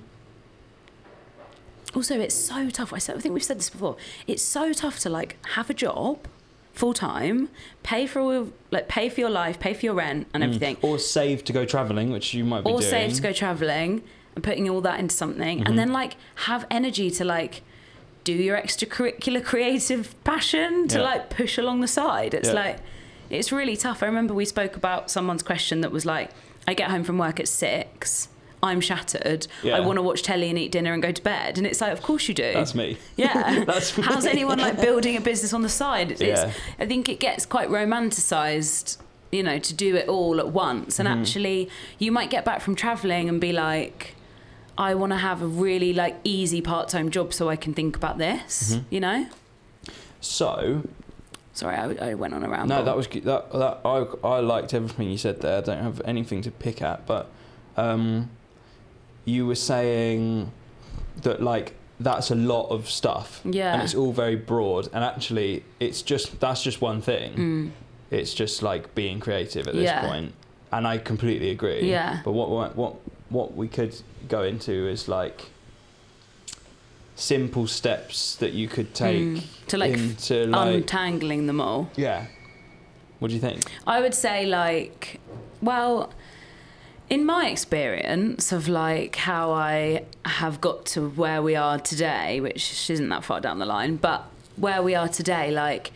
also 1.96 2.20
it's 2.20 2.36
so 2.36 2.70
tough 2.70 2.94
I, 2.94 2.98
said, 3.00 3.16
I 3.18 3.20
think 3.20 3.34
we've 3.34 3.44
said 3.44 3.58
this 3.60 3.70
before 3.70 3.96
it's 4.28 4.44
so 4.44 4.74
tough 4.74 5.00
to 5.00 5.10
like 5.10 5.38
have 5.56 5.70
a 5.70 5.74
job 5.74 6.28
full 6.74 6.94
time 6.94 7.50
pay 7.84 8.06
for 8.06 8.20
all 8.20 8.50
like 8.70 8.88
pay 8.88 9.08
for 9.10 9.22
your 9.22 9.30
life 9.30 9.60
pay 9.60 9.74
for 9.74 9.86
your 9.86 9.96
rent 9.96 10.28
and 10.34 10.44
everything 10.44 10.78
Or 10.82 11.00
save 11.00 11.44
to 11.46 11.54
go 11.54 11.64
travelling, 11.66 12.12
which 12.12 12.34
you 12.34 12.44
might 12.44 12.64
be 12.66 12.72
or 12.72 12.80
doing. 12.80 12.90
save 12.92 13.14
to 13.14 13.22
go 13.22 13.32
traveling 13.32 14.04
and 14.36 14.44
putting 14.44 14.70
all 14.70 14.82
that 14.82 15.00
into 15.00 15.16
something 15.16 15.60
Mhm. 15.60 15.68
and 15.68 15.80
then 15.80 15.92
like 15.92 16.16
have 16.48 16.66
energy 16.70 17.10
to 17.12 17.24
like 17.24 17.62
do 18.24 18.34
your 18.34 18.58
extracurricular 18.58 19.44
creative 19.52 20.16
passion 20.24 20.88
to 20.90 20.98
Yeah. 20.98 21.04
like 21.04 21.30
push 21.30 21.58
along 21.58 21.82
the 21.82 21.88
side 21.88 22.34
it's 22.34 22.50
Yeah. 22.50 22.56
like 22.64 22.78
it's 23.30 23.52
really 23.52 23.78
tough 23.78 24.04
i 24.04 24.06
remember 24.06 24.34
we 24.34 24.46
spoke 24.46 24.76
about 24.76 25.10
someone's 25.10 25.44
question 25.44 25.82
that 25.82 25.92
was 25.92 26.06
like 26.06 26.32
i 26.68 26.74
get 26.74 26.90
home 26.92 27.04
from 27.04 27.18
work 27.18 27.40
at 27.40 27.48
six 27.48 28.28
i'm 28.64 28.82
shattered 28.82 29.48
Yeah. 29.64 29.78
i 29.78 29.80
want 29.80 29.98
to 29.98 30.02
watch 30.02 30.22
telly 30.24 30.50
and 30.50 30.58
eat 30.58 30.72
dinner 30.72 30.92
and 30.94 31.02
go 31.04 31.12
to 31.12 31.22
bed 31.22 31.58
and 31.58 31.66
it's 31.68 31.80
like 31.82 31.92
of 31.94 32.02
course 32.02 32.28
you 32.28 32.34
do 32.34 32.52
That's 32.54 32.74
me. 32.76 32.98
yeah. 33.16 33.64
That's 33.68 33.96
me. 33.98 34.04
How's 34.04 34.26
anyone 34.26 34.58
like 34.60 34.82
building 34.82 35.16
a 35.16 35.22
business 35.22 35.54
on 35.54 35.62
the 35.62 35.70
side? 35.70 36.12
It's, 36.12 36.22
Yeah. 36.22 36.48
it's, 36.48 36.58
I 36.80 36.86
think 36.88 37.08
it 37.10 37.20
gets 37.20 37.46
quite 37.46 37.70
romanticized, 37.70 38.98
you 39.32 39.44
know, 39.44 39.60
to 39.60 39.74
do 39.74 39.96
it 39.96 40.08
all 40.08 40.40
at 40.40 40.50
once. 40.50 41.00
And 41.00 41.08
Mhm. 41.08 41.20
actually, 41.22 41.70
you 42.00 42.12
might 42.12 42.30
get 42.30 42.44
back 42.46 42.62
from 42.62 42.76
traveling 42.76 43.30
and 43.30 43.40
be 43.40 43.52
like, 43.52 44.15
I 44.78 44.94
want 44.96 45.12
to 45.14 45.18
have 45.18 45.42
a 45.42 45.48
really 45.48 45.94
like 45.94 46.18
easy 46.24 46.62
part 46.62 46.90
time 46.90 47.10
job 47.10 47.34
so 47.34 47.50
I 47.50 47.56
can 47.56 47.74
think 47.74 47.96
about 47.96 48.18
this, 48.18 48.76
Mhm. 48.76 48.84
you 48.90 49.00
know? 49.00 49.28
So 50.22 50.82
Sorry, 51.54 51.76
I, 51.78 52.12
I 52.12 52.14
went 52.16 52.34
on 52.34 52.44
a 52.44 52.50
ramble. 52.50 52.76
no, 52.76 52.84
that 52.84 52.98
was 52.98 53.08
good. 53.08 53.24
That 53.24 53.52
that 53.54 53.80
I 53.86 54.06
I 54.28 54.40
liked 54.42 54.74
everything 54.74 55.10
you 55.10 55.18
said 55.18 55.40
there. 55.42 55.58
I 55.60 55.62
don't 55.62 55.82
have 55.84 56.02
anything 56.04 56.42
to 56.42 56.52
pick 56.52 56.82
at, 56.82 57.06
but 57.06 57.30
um, 57.78 58.30
you 59.24 59.48
were 59.48 59.56
saying 59.56 60.52
that 61.22 61.42
like 61.42 61.76
that's 61.98 62.30
a 62.30 62.36
lot 62.36 62.68
of 62.72 62.90
stuff, 62.90 63.40
Yeah. 63.46 63.74
and 63.74 63.82
it's 63.82 63.96
all 63.96 64.12
very 64.12 64.36
broad. 64.36 64.90
And 64.92 65.02
actually, 65.06 65.64
it's 65.80 66.02
just 66.02 66.42
that's 66.42 66.62
just 66.62 66.82
one 66.82 67.00
thing. 67.02 67.34
Mm. 67.36 67.72
It's 68.12 68.34
just 68.34 68.62
like 68.62 68.94
being 68.94 69.22
creative 69.22 69.66
at 69.70 69.76
this 69.76 69.86
Yeah. 69.86 70.02
point, 70.06 70.34
and 70.74 70.86
I 70.86 70.98
completely 70.98 71.52
agree. 71.52 71.90
Yeah. 71.90 72.20
But 72.26 72.34
what 72.34 72.50
what 72.50 72.76
what 72.76 72.96
what 73.30 73.56
we 73.56 73.68
could 73.68 73.96
go 74.28 74.44
into 74.44 74.88
is 74.88 75.08
like 75.08 75.46
simple 77.16 77.66
steps 77.68 78.36
that 78.36 78.54
you 78.54 78.68
could 78.68 78.94
take 78.94 79.22
Mm. 79.22 79.44
To 79.68 79.78
like 79.78 79.94
into 79.94 80.46
like 80.48 80.76
untangling 80.76 81.48
them 81.48 81.62
all. 81.62 81.90
yeah. 81.96 82.26
What 83.20 83.30
do 83.30 83.34
you 83.34 83.40
think? 83.42 83.64
I 83.88 84.02
would 84.02 84.14
say 84.14 84.46
like, 84.46 85.22
well, 85.62 86.12
in 87.10 87.26
my 87.26 87.48
experience 87.50 88.52
of 88.52 88.68
like 88.68 89.16
how 89.16 89.52
I 89.52 90.04
have 90.26 90.60
got 90.60 90.86
to 90.88 91.10
where 91.10 91.42
we 91.42 91.56
are 91.56 91.80
today, 91.80 92.42
which 92.42 92.90
isn't 92.90 93.08
that 93.10 93.24
far 93.24 93.40
down 93.40 93.60
the 93.60 93.66
line, 93.66 93.96
but 93.96 94.26
where 94.58 94.84
we 94.84 94.96
are 94.96 95.08
today, 95.08 95.50
like 95.50 95.92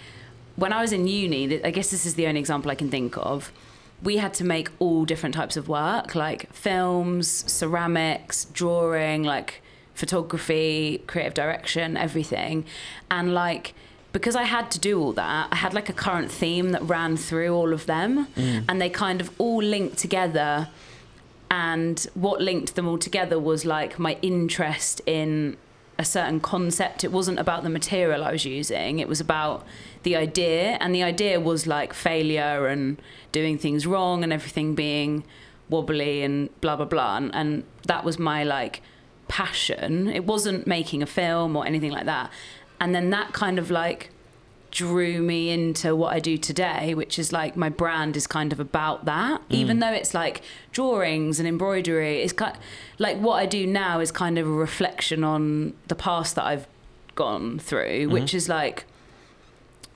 when 0.55 0.71
I 0.71 0.81
was 0.81 0.93
in 0.93 1.07
uni, 1.07 1.61
I 1.63 1.71
guess 1.71 1.91
this 1.91 2.05
is 2.05 2.15
the 2.15 2.25
only 2.25 2.39
example 2.39 2.71
I 2.71 2.75
can 2.75 2.89
think 2.89 3.17
of. 3.17 3.51
We 4.01 4.17
had 4.17 4.33
to 4.35 4.43
make 4.43 4.69
all 4.79 5.05
different 5.05 5.35
types 5.35 5.57
of 5.57 5.67
work, 5.67 6.15
like 6.15 6.51
films, 6.53 7.27
ceramics, 7.51 8.45
drawing, 8.45 9.23
like 9.23 9.61
photography, 9.93 11.03
creative 11.07 11.33
direction, 11.33 11.97
everything. 11.97 12.65
And 13.11 13.33
like 13.33 13.73
because 14.11 14.35
I 14.35 14.43
had 14.43 14.71
to 14.71 14.79
do 14.79 14.99
all 14.99 15.13
that, 15.13 15.49
I 15.51 15.55
had 15.57 15.73
like 15.73 15.89
a 15.89 15.93
current 15.93 16.31
theme 16.31 16.71
that 16.71 16.81
ran 16.81 17.15
through 17.15 17.53
all 17.53 17.73
of 17.73 17.85
them. 17.85 18.27
Mm. 18.35 18.65
And 18.67 18.81
they 18.81 18.89
kind 18.89 19.21
of 19.21 19.29
all 19.37 19.61
linked 19.61 19.97
together. 19.97 20.69
And 21.51 21.99
what 22.13 22.41
linked 22.41 22.75
them 22.75 22.87
all 22.87 22.97
together 22.97 23.39
was 23.39 23.65
like 23.65 23.99
my 23.99 24.17
interest 24.21 25.01
in 25.05 25.57
a 25.97 26.05
certain 26.05 26.39
concept. 26.39 27.03
It 27.03 27.11
wasn't 27.11 27.39
about 27.39 27.63
the 27.63 27.69
material 27.69 28.23
i 28.23 28.31
was 28.31 28.45
using. 28.45 28.99
It 28.99 29.07
was 29.07 29.19
about 29.19 29.65
the 30.03 30.15
idea 30.15 30.77
and 30.79 30.95
the 30.95 31.03
idea 31.03 31.39
was 31.39 31.67
like 31.67 31.93
failure 31.93 32.67
and 32.67 33.01
doing 33.31 33.57
things 33.57 33.85
wrong 33.85 34.23
and 34.23 34.31
everything 34.31 34.75
being 34.75 35.23
wobbly 35.69 36.23
and 36.23 36.49
blah 36.61 36.75
blah 36.75 36.85
blah 36.85 37.17
and, 37.17 37.33
and 37.35 37.63
that 37.87 38.03
was 38.03 38.17
my 38.17 38.43
like 38.43 38.81
passion. 39.27 40.07
It 40.07 40.25
wasn't 40.25 40.67
making 40.67 41.01
a 41.01 41.05
film 41.05 41.55
or 41.55 41.65
anything 41.65 41.91
like 41.91 42.05
that. 42.05 42.31
And 42.81 42.93
then 42.93 43.09
that 43.11 43.31
kind 43.33 43.59
of 43.59 43.71
like 43.71 44.09
drew 44.71 45.21
me 45.21 45.49
into 45.49 45.95
what 45.95 46.13
I 46.13 46.19
do 46.19 46.37
today, 46.37 46.93
which 46.93 47.17
is 47.17 47.31
like 47.31 47.55
my 47.55 47.69
brand 47.69 48.17
is 48.17 48.27
kind 48.27 48.51
of 48.51 48.59
about 48.59 49.05
that. 49.05 49.41
Mm. 49.49 49.55
Even 49.55 49.79
though 49.79 49.91
it's 49.91 50.13
like 50.13 50.41
drawings 50.71 51.39
and 51.39 51.47
embroidery, 51.47 52.21
it's 52.21 52.33
kind 52.33 52.55
of, 52.55 52.61
like 52.97 53.17
what 53.17 53.35
I 53.35 53.45
do 53.45 53.65
now 53.65 53.99
is 53.99 54.11
kind 54.11 54.37
of 54.37 54.47
a 54.47 54.51
reflection 54.51 55.23
on 55.23 55.73
the 55.87 55.95
past 55.95 56.35
that 56.35 56.45
I've 56.45 56.67
gone 57.15 57.59
through, 57.59 58.03
mm-hmm. 58.03 58.11
which 58.11 58.33
is 58.33 58.49
like 58.49 58.85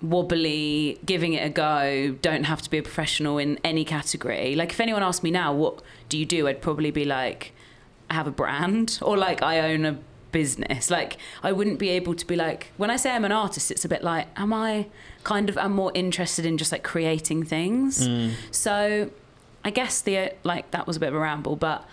wobbly, 0.04 1.00
giving 1.06 1.34
it 1.34 1.46
a 1.46 1.50
go, 1.50 2.16
don't 2.22 2.44
have 2.44 2.62
to 2.62 2.70
be 2.70 2.78
a 2.78 2.84
professional 2.84 3.38
in 3.38 3.58
any 3.64 3.86
category. 3.86 4.54
Like 4.54 4.72
if 4.72 4.80
anyone 4.80 5.02
asked 5.02 5.24
me 5.24 5.32
now, 5.32 5.54
what 5.54 5.82
do 6.10 6.18
you 6.18 6.26
do? 6.26 6.48
I'd 6.48 6.62
probably 6.62 6.92
be 6.92 7.06
like, 7.06 7.54
I 8.10 8.14
have 8.14 8.28
a 8.28 8.32
brand 8.32 9.00
or 9.02 9.18
like 9.18 9.42
I 9.42 9.72
own 9.72 9.86
a 9.86 9.98
business. 10.32 10.92
Like 10.92 11.18
I 11.42 11.54
wouldn't 11.54 11.80
be 11.80 11.90
able 11.90 12.14
to 12.16 12.28
be 12.28 12.36
like 12.36 12.72
when 12.78 12.92
I 12.92 12.98
say 12.98 13.12
I'm 13.12 13.24
an 13.24 13.32
artist, 13.32 13.72
it's 13.72 13.86
a 13.86 13.90
bit 13.90 14.04
like 14.04 14.28
am 14.36 14.52
I 14.52 14.88
kind 15.24 15.50
of 15.50 15.58
I'm 15.58 15.72
more 15.72 15.92
interested 15.96 16.46
in 16.46 16.58
just 16.58 16.72
like 16.72 16.84
creating 16.84 17.44
things. 17.44 18.08
Mm. 18.08 18.34
So 18.52 19.10
I 19.64 19.70
guess 19.70 20.02
the 20.02 20.34
like 20.44 20.72
that 20.72 20.86
was 20.86 20.98
a 20.98 21.00
bit 21.00 21.10
of 21.10 21.16
a 21.16 21.20
ramble, 21.20 21.56
but 21.56 21.88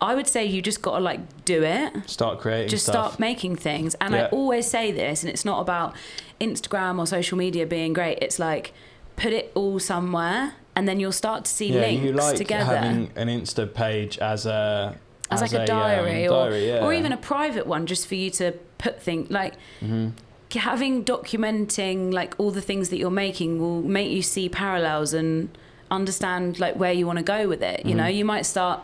I 0.00 0.14
would 0.14 0.26
say 0.26 0.44
you 0.46 0.62
just 0.62 0.80
got 0.82 0.96
to 0.98 1.00
like 1.04 1.20
do 1.44 1.62
it. 1.62 2.08
Start 2.08 2.40
creating 2.40 2.68
Just 2.68 2.84
stuff. 2.84 2.94
start 3.14 3.20
making 3.20 3.56
things. 3.56 3.94
And 4.00 4.14
I 4.14 4.26
always 4.26 4.66
say 4.66 4.90
this, 4.92 5.22
and 5.22 5.30
it's 5.30 5.44
not 5.44 5.60
about 5.60 5.94
Instagram 6.40 6.98
or 6.98 7.06
social 7.06 7.36
media 7.36 7.66
being 7.66 7.92
great. 7.92 8.18
It's 8.22 8.38
like 8.38 8.72
put 9.16 9.32
it 9.32 9.52
all 9.54 9.78
somewhere, 9.78 10.54
and 10.74 10.88
then 10.88 10.98
you'll 11.00 11.12
start 11.12 11.44
to 11.44 11.50
see 11.50 11.72
yeah, 11.72 11.80
links 11.82 12.04
you 12.04 12.12
like 12.12 12.36
together 12.36 12.64
having 12.76 13.10
an 13.16 13.28
Insta 13.28 13.72
page 13.72 14.16
as 14.18 14.46
a 14.46 14.96
as, 15.30 15.42
like 15.42 15.52
a 15.52 15.60
um, 15.60 15.66
diary, 15.66 16.26
or, 16.26 16.30
diary, 16.48 16.66
yeah. 16.68 16.84
or 16.84 16.92
even 16.92 17.12
a 17.12 17.16
private 17.16 17.66
one, 17.66 17.86
just 17.86 18.06
for 18.08 18.14
you 18.16 18.30
to 18.30 18.52
put 18.78 19.00
things 19.02 19.30
like 19.30 19.54
Mhm. 19.82 20.12
having 20.54 21.04
documenting 21.04 22.12
like 22.12 22.34
all 22.38 22.50
the 22.50 22.60
things 22.62 22.88
that 22.88 22.96
you're 22.96 23.10
making 23.10 23.60
will 23.60 23.82
make 23.82 24.10
you 24.10 24.22
see 24.22 24.48
parallels 24.48 25.12
and 25.14 25.56
understand 25.90 26.58
like 26.58 26.74
where 26.76 26.92
you 26.92 27.06
want 27.06 27.18
to 27.18 27.22
go 27.24 27.46
with 27.48 27.62
it. 27.62 27.84
You 27.86 27.94
know, 27.94 28.04
Mhm. 28.04 28.14
you 28.16 28.24
might 28.24 28.46
start, 28.46 28.80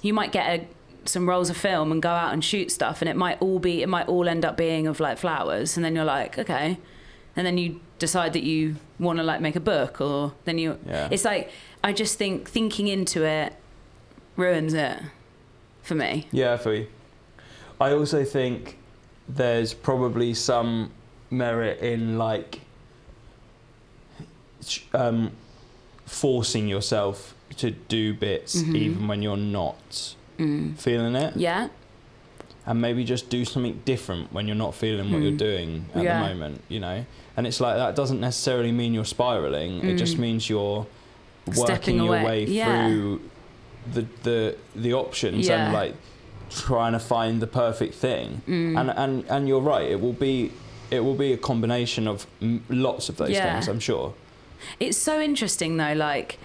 you 0.00 0.14
might 0.14 0.32
get 0.32 0.60
a, 0.60 0.66
some 1.08 1.28
rolls 1.28 1.50
of 1.50 1.56
film 1.56 1.92
and 1.92 2.00
go 2.00 2.10
out 2.10 2.32
and 2.32 2.44
shoot 2.44 2.70
stuff, 2.72 3.02
and 3.02 3.08
it 3.08 3.16
might 3.16 3.40
all 3.42 3.58
be, 3.58 3.82
it 3.82 3.88
might 3.88 4.08
all 4.08 4.28
end 4.28 4.44
up 4.44 4.56
being 4.56 4.86
of 4.86 5.00
like 5.00 5.18
flowers, 5.18 5.76
and 5.76 5.84
then 5.84 5.94
you're 5.94 6.04
like, 6.04 6.38
okay, 6.38 6.78
and 7.36 7.46
then 7.46 7.58
you 7.58 7.80
decide 7.98 8.32
that 8.32 8.42
you 8.42 8.76
want 8.98 9.18
to 9.18 9.22
like 9.22 9.40
make 9.40 9.56
a 9.56 9.60
book, 9.60 10.00
or 10.00 10.32
then 10.44 10.58
you, 10.58 10.78
Yeah. 10.86 11.08
it's 11.10 11.24
like 11.24 11.50
I 11.84 11.92
just 11.92 12.18
think 12.18 12.48
thinking 12.48 12.88
into 12.88 13.24
it 13.24 13.54
ruins 14.36 14.74
it 14.74 14.98
for 15.82 15.94
me. 15.94 16.26
Yeah, 16.32 16.56
for 16.56 16.72
you. 16.74 16.86
I 17.80 17.92
also 17.92 18.24
think 18.24 18.78
there's 19.28 19.74
probably 19.74 20.34
some 20.34 20.90
merit 21.30 21.80
in 21.80 22.18
like 22.18 22.60
um, 24.92 25.32
forcing 26.06 26.68
yourself 26.68 27.34
to 27.54 27.70
do 27.70 28.14
bits 28.14 28.62
Mhm. 28.62 28.76
even 28.76 29.08
when 29.08 29.22
you're 29.22 29.36
not 29.36 30.14
Mm. 30.38 30.76
feeling 30.78 31.14
it. 31.14 31.36
Yeah. 31.36 31.68
and 32.64 32.80
maybe 32.80 33.02
just 33.02 33.28
do 33.28 33.44
something 33.44 33.82
different 33.84 34.32
when 34.32 34.46
you're 34.46 34.54
not 34.54 34.72
feeling 34.72 35.10
what 35.10 35.20
Mm. 35.20 35.24
you're 35.24 35.36
doing 35.36 35.84
at 35.96 36.04
Yeah. 36.04 36.22
the 36.22 36.28
moment, 36.28 36.60
you 36.68 36.78
know. 36.78 37.04
And 37.36 37.44
it's 37.44 37.60
like 37.60 37.74
that 37.76 37.96
doesn't 37.96 38.20
necessarily 38.20 38.70
mean 38.70 38.94
you're 38.94 39.04
spiraling. 39.04 39.82
It 39.84 39.96
just 39.96 40.14
Mm. 40.16 40.20
means 40.20 40.48
you're 40.48 40.86
Stepping 41.50 41.64
working 41.74 41.96
your 41.96 42.06
away. 42.18 42.24
way 42.24 42.44
Yeah. 42.44 42.86
through 42.86 43.20
the 43.92 44.06
the 44.22 44.54
the 44.76 44.92
options 44.94 45.48
Yeah. 45.48 45.64
and 45.64 45.72
like 45.74 45.94
trying 46.50 46.92
to 46.92 47.00
find 47.00 47.42
the 47.42 47.48
perfect 47.48 47.94
thing. 47.94 48.42
Mm. 48.46 48.78
And 48.80 48.90
and 48.90 49.24
and 49.28 49.48
you're 49.48 49.60
right. 49.60 49.90
It 49.90 50.00
will 50.00 50.12
be 50.12 50.52
it 50.92 51.00
will 51.02 51.16
be 51.16 51.32
a 51.32 51.36
combination 51.36 52.06
of 52.06 52.28
m- 52.40 52.62
lots 52.68 53.08
of 53.08 53.16
those 53.16 53.36
things. 53.36 53.66
I'm 53.66 53.80
sure. 53.80 54.14
It's 54.78 54.96
so 54.98 55.20
interesting 55.20 55.78
though, 55.78 55.94
like 55.94 56.38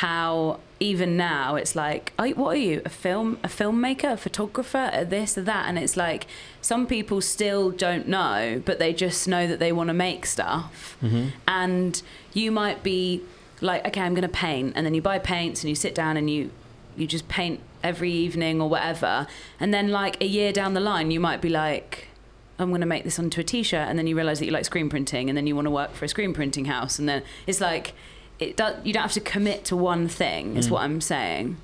how 0.00 0.58
even 0.80 1.16
now 1.16 1.54
it's 1.54 1.76
like, 1.76 2.12
oh, 2.18 2.28
what 2.30 2.56
are 2.56 2.60
you? 2.60 2.82
A 2.84 2.88
film, 2.88 3.38
a 3.44 3.48
filmmaker, 3.48 4.12
a 4.14 4.16
photographer, 4.16 4.90
a 4.92 5.04
this, 5.04 5.36
a 5.36 5.42
that, 5.42 5.68
and 5.68 5.78
it's 5.78 5.96
like 5.96 6.26
some 6.60 6.86
people 6.86 7.20
still 7.20 7.70
don't 7.70 8.08
know, 8.08 8.60
but 8.64 8.78
they 8.80 8.92
just 8.92 9.28
know 9.28 9.46
that 9.46 9.60
they 9.60 9.70
want 9.72 9.88
to 9.88 9.94
make 9.94 10.26
stuff, 10.26 10.96
Mm-hmm. 11.02 11.28
and 11.46 12.02
you 12.32 12.50
might 12.50 12.82
be 12.82 13.22
like, 13.60 13.86
okay, 13.86 14.00
I'm 14.00 14.14
going 14.14 14.22
to 14.22 14.36
paint, 14.46 14.72
and 14.74 14.84
then 14.84 14.94
you 14.94 15.02
buy 15.02 15.18
paints 15.20 15.62
and 15.62 15.68
you 15.68 15.76
sit 15.76 15.94
down 15.94 16.16
and 16.16 16.28
you 16.28 16.50
you 16.96 17.06
just 17.06 17.26
paint 17.28 17.60
every 17.82 18.10
evening 18.12 18.60
or 18.60 18.68
whatever, 18.68 19.26
and 19.60 19.72
then 19.72 19.88
like 19.90 20.20
a 20.20 20.26
year 20.26 20.52
down 20.52 20.74
the 20.74 20.80
line, 20.80 21.10
you 21.12 21.20
might 21.20 21.40
be 21.40 21.48
like. 21.50 22.08
I'm 22.56 22.68
going 22.68 22.82
to 22.82 22.86
make 22.86 23.02
this 23.02 23.18
onto 23.18 23.40
a 23.40 23.44
t-shirt 23.44 23.88
and 23.88 23.98
then 23.98 24.06
you 24.06 24.14
realize 24.14 24.38
that 24.38 24.44
you 24.46 24.52
like 24.52 24.64
screen 24.64 24.88
printing 24.88 25.28
and 25.28 25.36
then 25.36 25.44
you 25.48 25.56
want 25.56 25.66
to 25.66 25.72
work 25.72 25.92
for 25.92 26.04
a 26.04 26.08
screen 26.08 26.32
printing 26.32 26.66
house 26.66 27.00
and 27.00 27.08
then 27.08 27.24
it's 27.48 27.60
like 27.60 27.94
it 28.38 28.56
does 28.56 28.74
you 28.84 28.92
don't 28.92 29.02
have 29.02 29.12
to 29.12 29.20
commit 29.20 29.64
to 29.66 29.76
one 29.76 30.08
thing 30.08 30.56
is 30.56 30.68
Mm. 30.68 30.70
what 30.72 30.82
I'm 30.82 31.00
saying. 31.00 31.56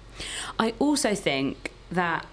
I 0.59 0.74
also 0.78 1.14
think 1.14 1.72
that 1.90 2.26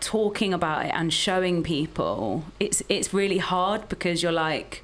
talking 0.00 0.52
about 0.54 0.86
it 0.86 0.92
and 0.94 1.12
showing 1.12 1.62
people 1.62 2.44
it's 2.58 2.82
it's 2.88 3.12
really 3.14 3.38
hard 3.38 3.88
because 3.88 4.22
you're 4.22 4.32
like 4.32 4.82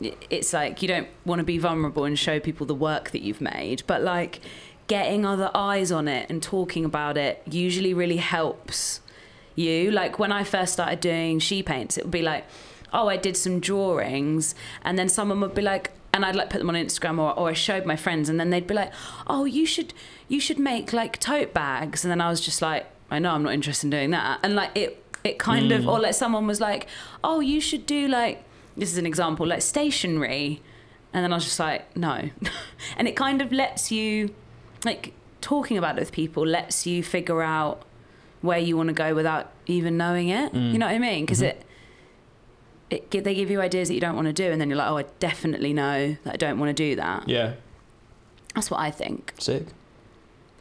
it's 0.00 0.52
like 0.52 0.80
you 0.82 0.88
don't 0.88 1.08
want 1.24 1.38
to 1.38 1.44
be 1.44 1.58
vulnerable 1.58 2.04
and 2.04 2.18
show 2.18 2.40
people 2.40 2.66
the 2.66 2.74
work 2.74 3.10
that 3.10 3.20
you've 3.20 3.40
made 3.40 3.82
but 3.86 4.00
like 4.02 4.40
getting 4.86 5.24
other 5.26 5.50
eyes 5.54 5.92
on 5.92 6.08
it 6.08 6.28
and 6.30 6.42
talking 6.42 6.84
about 6.84 7.16
it 7.18 7.42
usually 7.48 7.92
really 7.92 8.16
helps 8.16 9.00
you 9.54 9.90
like 9.90 10.18
when 10.18 10.32
i 10.32 10.42
first 10.42 10.72
started 10.72 10.98
doing 11.00 11.38
she 11.38 11.62
paints 11.62 11.98
it 11.98 12.04
would 12.04 12.10
be 12.10 12.22
like 12.22 12.44
oh 12.92 13.08
i 13.08 13.16
did 13.16 13.36
some 13.36 13.60
drawings 13.60 14.54
and 14.82 14.98
then 14.98 15.08
someone 15.08 15.38
would 15.40 15.54
be 15.54 15.62
like 15.62 15.90
and 16.12 16.24
i'd 16.24 16.34
like 16.36 16.50
put 16.50 16.58
them 16.58 16.68
on 16.68 16.74
instagram 16.76 17.18
or, 17.18 17.32
or 17.38 17.48
i 17.50 17.52
showed 17.52 17.84
my 17.86 17.96
friends 17.96 18.28
and 18.28 18.38
then 18.40 18.50
they'd 18.50 18.66
be 18.66 18.74
like 18.74 18.92
oh 19.26 19.44
you 19.44 19.64
should 19.66 19.92
you 20.28 20.40
should 20.40 20.58
make 20.58 20.92
like 20.92 21.18
tote 21.18 21.52
bags 21.54 22.04
and 22.04 22.10
then 22.10 22.20
i 22.20 22.28
was 22.28 22.40
just 22.40 22.60
like 22.62 22.86
i 23.10 23.18
know 23.18 23.32
i'm 23.32 23.42
not 23.42 23.52
interested 23.54 23.86
in 23.86 23.90
doing 23.90 24.10
that 24.10 24.38
and 24.42 24.54
like 24.54 24.70
it 24.76 25.02
it 25.24 25.38
kind 25.38 25.70
of 25.72 25.82
Mm. 25.82 25.88
or 25.92 26.00
like 26.00 26.14
someone 26.14 26.46
was 26.46 26.60
like 26.60 26.86
oh 27.22 27.40
you 27.40 27.60
should 27.60 27.84
do 27.86 28.08
like 28.08 28.42
this 28.76 28.90
is 28.92 28.98
an 28.98 29.06
example 29.06 29.46
like 29.46 29.62
stationery 29.62 30.62
and 31.12 31.22
then 31.24 31.32
i 31.32 31.36
was 31.36 31.44
just 31.44 31.60
like 31.60 31.94
no 31.96 32.30
and 32.96 33.06
it 33.08 33.16
kind 33.16 33.42
of 33.42 33.52
lets 33.52 33.90
you 33.92 34.34
like 34.84 35.12
talking 35.40 35.76
about 35.76 35.96
it 35.96 36.00
with 36.00 36.12
people 36.12 36.46
lets 36.46 36.86
you 36.86 37.02
figure 37.02 37.42
out 37.42 37.82
where 38.40 38.58
you 38.58 38.76
want 38.76 38.88
to 38.88 38.92
go 38.94 39.14
without 39.14 39.52
even 39.66 39.96
knowing 39.96 40.28
it 40.28 40.52
Mm. 40.52 40.72
you 40.72 40.78
know 40.78 40.86
what 40.86 40.94
i 40.94 40.98
mean 40.98 41.24
because 41.24 41.40
Mhm. 41.42 41.48
it 41.50 41.62
it 42.90 43.10
they 43.10 43.34
give 43.34 43.50
you 43.50 43.60
ideas 43.60 43.88
that 43.88 43.94
you 43.94 44.00
don't 44.00 44.16
want 44.16 44.26
to 44.26 44.32
do 44.32 44.50
and 44.50 44.60
then 44.60 44.68
you're 44.68 44.76
like 44.78 44.90
oh 44.90 44.98
i 44.98 45.04
definitely 45.20 45.72
know 45.72 46.16
that 46.24 46.34
i 46.34 46.36
don't 46.36 46.58
want 46.58 46.68
to 46.68 46.74
do 46.74 46.96
that 46.96 47.28
Yeah. 47.28 47.54
that's 48.54 48.70
what 48.70 48.80
i 48.80 48.90
think 48.90 49.32
Sick. 49.38 49.66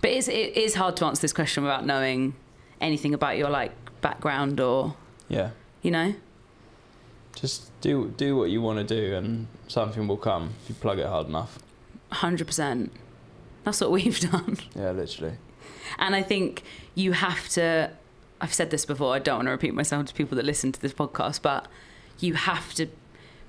but 0.02 0.12
it's, 0.12 0.28
it 0.28 0.56
is 0.56 0.76
hard 0.76 0.96
to 0.98 1.06
answer 1.06 1.22
this 1.22 1.34
question 1.34 1.64
without 1.64 1.86
knowing 1.86 2.36
anything 2.82 3.14
about 3.14 3.38
your 3.38 3.50
like 3.50 3.72
background 4.02 4.60
or 4.60 4.96
Yeah. 5.28 5.50
you 5.82 5.92
know 5.92 6.14
Just 7.36 7.72
do 7.82 8.14
do 8.18 8.36
what 8.36 8.50
you 8.50 8.62
want 8.62 8.80
to 8.80 8.96
do, 9.02 9.16
and 9.16 9.48
something 9.68 10.08
will 10.08 10.18
come 10.18 10.54
if 10.64 10.70
you 10.70 10.76
plug 10.76 11.00
it 11.00 11.06
hard 11.08 11.28
enough. 11.28 11.60
100% 12.12 12.90
that's 13.64 13.82
what 13.82 13.92
we've 13.98 14.20
done 14.20 14.58
Yeah, 14.76 14.92
literally. 14.92 15.36
And 15.98 16.16
I 16.16 16.22
think 16.24 16.64
you 16.96 17.14
have 17.14 17.48
to, 17.50 17.92
I've 18.42 18.54
said 18.54 18.70
this 18.72 18.86
before, 18.86 19.14
I 19.16 19.20
don't 19.20 19.38
want 19.38 19.48
to 19.48 19.52
repeat 19.52 19.74
myself 19.74 20.06
to 20.08 20.14
people 20.14 20.36
that 20.38 20.46
listen 20.46 20.72
to 20.72 20.82
this 20.82 20.94
podcast, 20.94 21.42
but 21.42 21.68
you 22.20 22.34
have 22.36 22.74
to 22.76 22.88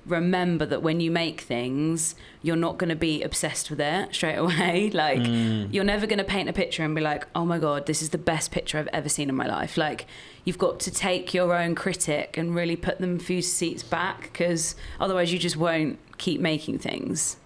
remember 0.05 0.65
that 0.65 0.81
when 0.81 0.99
you 0.99 1.11
make 1.11 1.41
things, 1.41 2.15
you're 2.41 2.55
not 2.55 2.77
going 2.79 2.89
to 2.89 2.95
be 2.95 3.21
obsessed 3.21 3.69
with 3.69 3.79
it 3.79 4.15
straight 4.15 4.35
away. 4.35 4.89
Like, 4.93 5.19
Mm. 5.19 5.71
you're 5.71 5.83
never 5.83 6.07
going 6.07 6.17
to 6.17 6.23
paint 6.25 6.49
a 6.49 6.53
picture 6.53 6.83
and 6.83 6.95
be 6.95 7.01
like, 7.01 7.27
oh 7.35 7.45
my 7.45 7.59
God, 7.59 7.85
this 7.85 8.01
is 8.01 8.09
the 8.09 8.17
best 8.17 8.51
picture 8.51 8.79
I've 8.79 8.87
ever 8.87 9.09
seen 9.09 9.29
in 9.29 9.35
my 9.35 9.45
life. 9.45 9.77
Like, 9.77 10.07
you've 10.43 10.57
got 10.57 10.79
to 10.81 10.91
take 10.91 11.33
your 11.35 11.55
own 11.55 11.75
critic 11.75 12.35
and 12.37 12.55
really 12.55 12.75
put 12.75 12.97
them 12.99 13.17
a 13.17 13.19
few 13.19 13.41
seats 13.43 13.83
back 13.83 14.23
because 14.23 14.75
otherwise 14.99 15.31
you 15.31 15.37
just 15.37 15.55
won't 15.57 15.99
keep 16.17 16.41
making 16.41 16.79
things. 16.79 17.37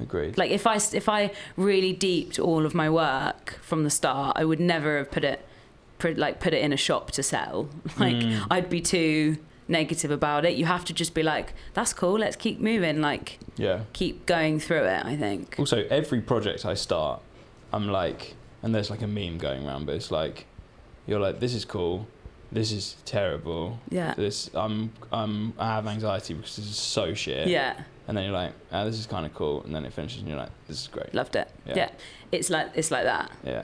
Agreed. 0.00 0.36
Like 0.38 0.50
if 0.50 0.66
I 0.66 0.76
if 0.94 1.08
I 1.10 1.30
really 1.58 1.92
deeped 1.92 2.38
all 2.38 2.64
of 2.64 2.74
my 2.74 2.88
work 2.88 3.58
from 3.62 3.84
the 3.84 3.90
start, 3.90 4.34
I 4.40 4.46
would 4.46 4.58
never 4.58 4.96
have 4.98 5.10
put 5.10 5.24
it 5.24 5.46
put, 5.98 6.16
like 6.16 6.40
put 6.40 6.54
it 6.54 6.62
in 6.62 6.72
a 6.72 6.76
shop 6.76 7.10
to 7.12 7.22
sell. 7.22 7.68
Like 7.98 8.14
Mm. 8.16 8.46
I'd 8.50 8.70
be 8.70 8.80
too 8.80 9.36
negative 9.70 10.10
about 10.10 10.44
it. 10.44 10.56
You 10.56 10.66
have 10.66 10.84
to 10.86 10.92
just 10.92 11.14
be 11.14 11.22
like, 11.22 11.54
that's 11.74 11.92
cool. 11.92 12.18
Let's 12.18 12.36
keep 12.36 12.60
moving. 12.60 13.00
Like 13.00 13.38
yeah. 13.56 13.80
keep 13.92 14.26
going 14.26 14.60
through 14.60 14.84
it. 14.84 15.06
I 15.06 15.16
think. 15.16 15.56
Also, 15.58 15.84
every 15.88 16.20
project 16.20 16.66
I 16.66 16.74
start, 16.74 17.22
I'm 17.72 17.88
like, 17.88 18.34
and 18.62 18.74
there's 18.74 18.90
like 18.90 19.02
a 19.02 19.06
meme 19.06 19.38
going 19.38 19.66
around, 19.66 19.86
but 19.86 19.94
it's 19.94 20.10
like, 20.10 20.46
you're 21.06 21.20
like, 21.20 21.40
this 21.40 21.54
is 21.54 21.64
cool, 21.64 22.06
this 22.52 22.72
is 22.72 22.96
terrible, 23.04 23.78
Yeah. 23.90 24.14
this 24.14 24.50
I'm 24.54 24.92
I'm 25.12 25.54
I 25.58 25.68
have 25.76 25.86
anxiety 25.86 26.34
because 26.34 26.56
this 26.56 26.66
is 26.66 26.76
so 26.76 27.14
shit. 27.14 27.48
Yeah. 27.48 27.80
And 28.08 28.16
then 28.16 28.24
you're 28.24 28.32
like, 28.34 28.52
ah, 28.72 28.84
this 28.84 28.98
is 28.98 29.06
kind 29.06 29.24
of 29.24 29.32
cool, 29.34 29.62
and 29.62 29.72
then 29.72 29.84
it 29.84 29.92
finishes, 29.92 30.18
and 30.20 30.28
you're 30.28 30.36
like, 30.38 30.50
this 30.66 30.80
is 30.80 30.88
great. 30.88 31.14
Loved 31.14 31.36
it. 31.36 31.48
Yeah. 31.64 31.74
Yeah. 31.76 31.90
It's 32.32 32.50
like 32.50 32.70
it's 32.74 32.90
like 32.90 33.04
that. 33.04 33.30
Yeah. 33.44 33.62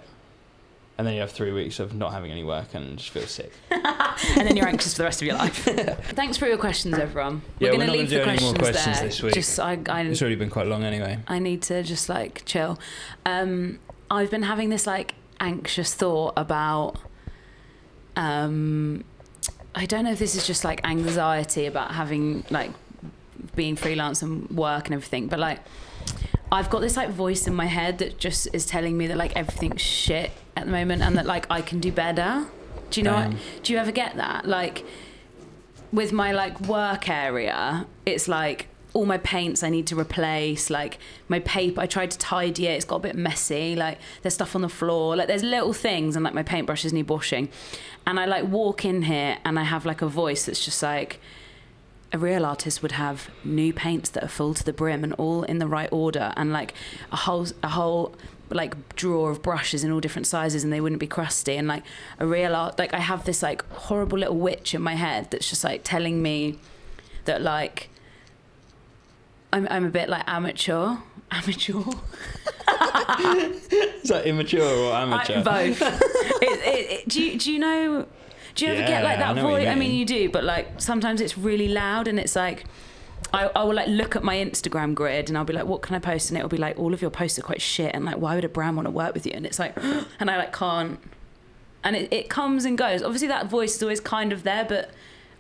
And 0.99 1.07
then 1.07 1.15
you 1.15 1.21
have 1.21 1.31
three 1.31 1.53
weeks 1.53 1.79
of 1.79 1.95
not 1.95 2.13
having 2.13 2.31
any 2.31 2.43
work 2.43 2.75
and 2.75 2.97
just 2.99 3.11
feel 3.11 3.27
sick. 3.27 3.53
and 3.71 4.49
then 4.49 4.57
you're 4.57 4.67
anxious 4.67 4.95
for 4.95 4.99
the 4.99 5.05
rest 5.05 5.21
of 5.21 5.27
your 5.27 5.37
life. 5.37 5.57
Thanks 6.15 6.39
for 6.39 6.47
your 6.47 6.57
questions, 6.57 6.99
everyone. 6.99 7.43
Yeah, 7.59 7.69
we're 7.69 7.73
gonna 7.73 7.87
not 7.87 7.93
gonna 7.93 7.99
leave 7.99 8.09
do 8.09 8.17
the 8.17 8.23
any 8.23 8.43
more 8.43 8.55
questions 8.55 8.59
questions 8.59 8.97
there. 8.99 9.09
this 9.09 9.23
week. 9.23 9.35
Just 9.35 9.61
I, 9.61 9.79
I 9.89 10.03
It's 10.03 10.23
already 10.23 10.37
been 10.37 10.49
quite 10.49 10.67
long 10.67 10.85
anyway. 10.85 11.19
I 11.29 11.39
need 11.39 11.61
to 11.63 11.83
just 11.83 12.09
like 12.09 12.43
chill. 12.47 12.79
Um, 13.27 13.79
I've 14.11 14.31
been 14.31 14.45
having 14.45 14.71
this 14.71 14.87
like 14.87 15.15
anxious 15.39 15.93
thought 15.93 16.33
about. 16.37 16.97
Um, 18.17 19.05
I 19.75 19.85
don't 19.85 20.05
know 20.05 20.13
if 20.13 20.19
this 20.19 20.35
is 20.35 20.47
just 20.47 20.65
like 20.65 20.81
anxiety 20.87 21.67
about 21.67 21.93
having 21.93 22.45
like 22.49 22.71
being 23.55 23.77
freelance 23.77 24.23
and 24.23 24.49
work 24.51 24.87
and 24.87 24.95
everything, 24.95 25.27
but 25.29 25.39
like 25.39 25.61
I've 26.51 26.71
got 26.71 26.81
this 26.81 26.97
like 26.97 27.11
voice 27.11 27.47
in 27.47 27.55
my 27.55 27.67
head 27.67 27.99
that 27.99 28.19
just 28.19 28.49
is 28.53 28.67
telling 28.67 28.97
me 28.97 29.07
that 29.09 29.17
like 29.17 29.35
everything's 29.35 29.81
shit 29.81 30.31
at 30.57 30.67
the 30.67 30.71
moment 30.71 31.03
and 31.03 31.17
that 31.19 31.27
like 31.27 31.47
I 31.51 31.61
can 31.61 31.81
do 31.81 31.91
better. 31.91 32.47
Do 32.91 33.01
you 33.01 33.05
know? 33.05 33.15
What, 33.15 33.35
do 33.63 33.73
you 33.73 33.79
ever 33.79 33.93
get 33.93 34.17
that? 34.17 34.47
Like 34.47 34.85
with 35.93 36.13
my 36.13 36.33
like 36.33 36.61
work 36.61 37.09
area, 37.09 37.87
it's 38.05 38.29
like 38.29 38.69
all 38.93 39.05
my 39.05 39.19
paints 39.19 39.63
I 39.63 39.69
need 39.69 39.87
to 39.89 39.99
replace. 39.99 40.71
Like 40.71 40.99
my 41.29 41.41
paper, 41.41 41.81
I 41.81 41.87
tried 41.87 42.13
to 42.13 42.19
tidy 42.19 42.67
it. 42.67 42.77
It's 42.77 42.85
got 42.85 42.97
a 42.97 43.01
bit 43.01 43.17
messy. 43.17 43.75
Like 43.75 43.99
there's 44.23 44.35
stuff 44.35 44.55
on 44.55 44.63
the 44.63 44.69
floor. 44.69 45.17
Like 45.17 45.27
there's 45.27 45.43
little 45.43 45.73
things, 45.73 46.17
and 46.17 46.25
like 46.25 46.35
my 46.35 46.43
paintbrushes 46.45 46.93
need 46.93 47.09
washing. 47.09 47.49
And 48.07 48.21
I 48.21 48.25
like 48.25 48.45
walk 48.45 48.85
in 48.85 49.03
here, 49.03 49.39
and 49.45 49.59
I 49.59 49.65
have 49.65 49.85
like 49.85 50.01
a 50.01 50.07
voice 50.07 50.47
that's 50.47 50.65
just 50.65 50.83
like 50.83 51.21
a 52.17 52.19
real 52.19 52.47
artist 52.47 52.83
would 52.83 52.93
have 52.93 53.29
new 53.45 53.75
paints 53.75 54.09
that 54.11 54.25
are 54.25 54.29
full 54.29 54.55
to 54.55 54.65
the 54.65 54.73
brim 54.73 55.05
and 55.05 55.13
all 55.15 55.43
in 55.43 55.59
the 55.59 55.67
right 55.67 55.93
order, 55.93 56.33
and 56.35 56.51
like 56.51 56.73
a 57.13 57.17
whole 57.17 57.47
a 57.63 57.69
whole 57.69 58.15
like 58.49 58.95
drawer 58.97 59.31
of 59.31 59.43
brushes 59.43 59.85
in 59.85 59.91
all 59.93 60.01
different 60.01 60.27
sizes 60.27 60.63
and 60.65 60.73
they 60.73 60.81
wouldn't 60.81 61.01
be 61.01 61.07
crusty. 61.07 61.57
And 61.57 61.69
like 61.69 61.83
a 62.19 62.27
real 62.27 62.57
art 62.57 62.79
like 62.79 62.95
I 62.95 63.01
have 63.01 63.25
this 63.27 63.43
like 63.43 63.69
horrible 63.71 64.19
little 64.19 64.37
witch 64.37 64.75
in 64.75 64.81
my 64.81 64.95
head 64.95 65.31
that's 65.31 65.51
just 65.51 65.63
like 65.63 65.83
telling 65.85 66.23
me 66.23 66.59
that 67.27 67.43
like 67.43 67.91
I'm 69.53 69.69
I'm 69.71 69.85
a 69.85 69.91
bit 69.91 70.09
like 70.09 70.25
amateur. 70.27 70.97
Amateur? 71.33 71.83
Is 74.03 74.09
that 74.11 74.23
immature 74.27 74.63
or 74.63 74.95
amateur? 74.95 75.41
I, 75.41 75.43
both. 75.43 75.83
It, 76.41 76.61
it, 76.61 76.91
it, 76.91 77.09
do 77.09 77.23
you 77.23 77.39
do 77.39 77.53
you 77.53 77.59
know 77.59 78.07
do 78.57 78.67
you 78.67 78.73
ever 78.73 78.81
get 78.87 79.05
like 79.05 79.19
Yeah, 79.19 79.31
I 79.31 79.35
that 79.35 79.41
know 79.41 79.49
voice 79.49 79.67
I 79.67 79.71
mean 79.75 79.91
mean. 79.91 79.99
you 79.99 80.05
do 80.05 80.29
but 80.29 80.43
like 80.45 80.81
sometimes 80.81 81.21
it's 81.21 81.39
really 81.39 81.69
loud 81.69 82.09
and 82.09 82.19
it's 82.19 82.35
like 82.35 82.65
I, 83.33 83.51
I 83.55 83.65
will 83.65 83.75
like 83.75 83.89
look 83.89 84.15
at 84.17 84.23
my 84.23 84.37
Instagram 84.37 84.95
grid 84.95 85.29
and 85.29 85.39
I'll 85.39 85.45
be 85.45 85.53
like, 85.55 85.67
what 85.67 85.83
can 85.83 85.97
I 85.97 85.99
post? 85.99 86.31
And 86.31 86.37
it'll 86.39 86.51
be 86.51 86.59
like, 86.59 86.79
all 86.79 86.93
of 86.95 87.01
your 87.01 87.11
posts 87.11 87.39
are 87.39 87.43
quite 87.43 87.63
shit. 87.63 87.93
And 87.95 88.05
like, 88.05 88.19
why 88.19 88.35
would 88.35 88.45
a 88.45 88.49
brand 88.49 88.77
want 88.77 88.87
to 88.87 88.91
work 88.91 89.15
with 89.15 89.27
you? 89.27 89.33
And 89.35 89.47
it's 89.47 89.59
like, 89.59 89.75
and 90.21 90.31
I 90.31 90.37
like 90.37 90.53
can't. 90.53 91.01
And 91.83 91.97
it, 91.97 92.13
it 92.13 92.29
comes 92.29 92.65
and 92.65 92.77
goes. 92.77 93.03
Obviously, 93.03 93.29
that 93.29 93.49
voice 93.49 93.77
is 93.77 93.83
always 93.83 94.01
kind 94.01 94.33
of 94.33 94.43
there, 94.43 94.65
but 94.65 94.91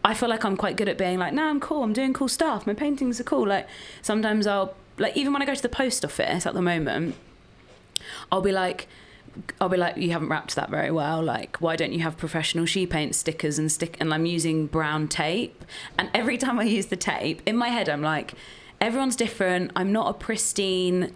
I 0.04 0.14
feel 0.14 0.28
like 0.28 0.44
I'm 0.44 0.56
quite 0.56 0.76
good 0.76 0.88
at 0.88 0.96
being 0.98 1.18
like, 1.18 1.32
no, 1.34 1.44
I'm 1.44 1.60
cool. 1.60 1.82
I'm 1.82 1.92
doing 1.92 2.12
cool 2.12 2.28
stuff. 2.28 2.66
My 2.66 2.74
paintings 2.74 3.20
are 3.20 3.24
cool. 3.24 3.46
Like 3.46 3.68
sometimes 4.02 4.46
I'll 4.46 4.74
like 4.98 5.16
even 5.16 5.32
when 5.32 5.42
I 5.42 5.44
go 5.44 5.54
to 5.54 5.62
the 5.62 5.68
post 5.68 6.04
office 6.04 6.46
at 6.46 6.54
the 6.54 6.62
moment, 6.62 7.14
I'll 8.32 8.40
be 8.42 8.52
like, 8.52 8.88
I'll 9.60 9.68
be 9.68 9.76
like, 9.76 9.96
you 9.96 10.10
haven't 10.12 10.28
wrapped 10.28 10.54
that 10.56 10.70
very 10.70 10.90
well. 10.90 11.22
Like, 11.22 11.56
why 11.60 11.76
don't 11.76 11.92
you 11.92 12.00
have 12.00 12.16
professional 12.16 12.66
she 12.66 12.86
paint 12.86 13.14
stickers 13.14 13.58
and 13.58 13.70
stick? 13.70 13.96
And 14.00 14.12
I'm 14.12 14.26
using 14.26 14.66
brown 14.66 15.08
tape. 15.08 15.64
And 15.98 16.10
every 16.14 16.38
time 16.38 16.58
I 16.58 16.64
use 16.64 16.86
the 16.86 16.96
tape, 16.96 17.42
in 17.46 17.56
my 17.56 17.68
head, 17.68 17.88
I'm 17.88 18.02
like, 18.02 18.34
everyone's 18.80 19.16
different. 19.16 19.72
I'm 19.76 19.92
not 19.92 20.08
a 20.08 20.14
pristine, 20.14 21.12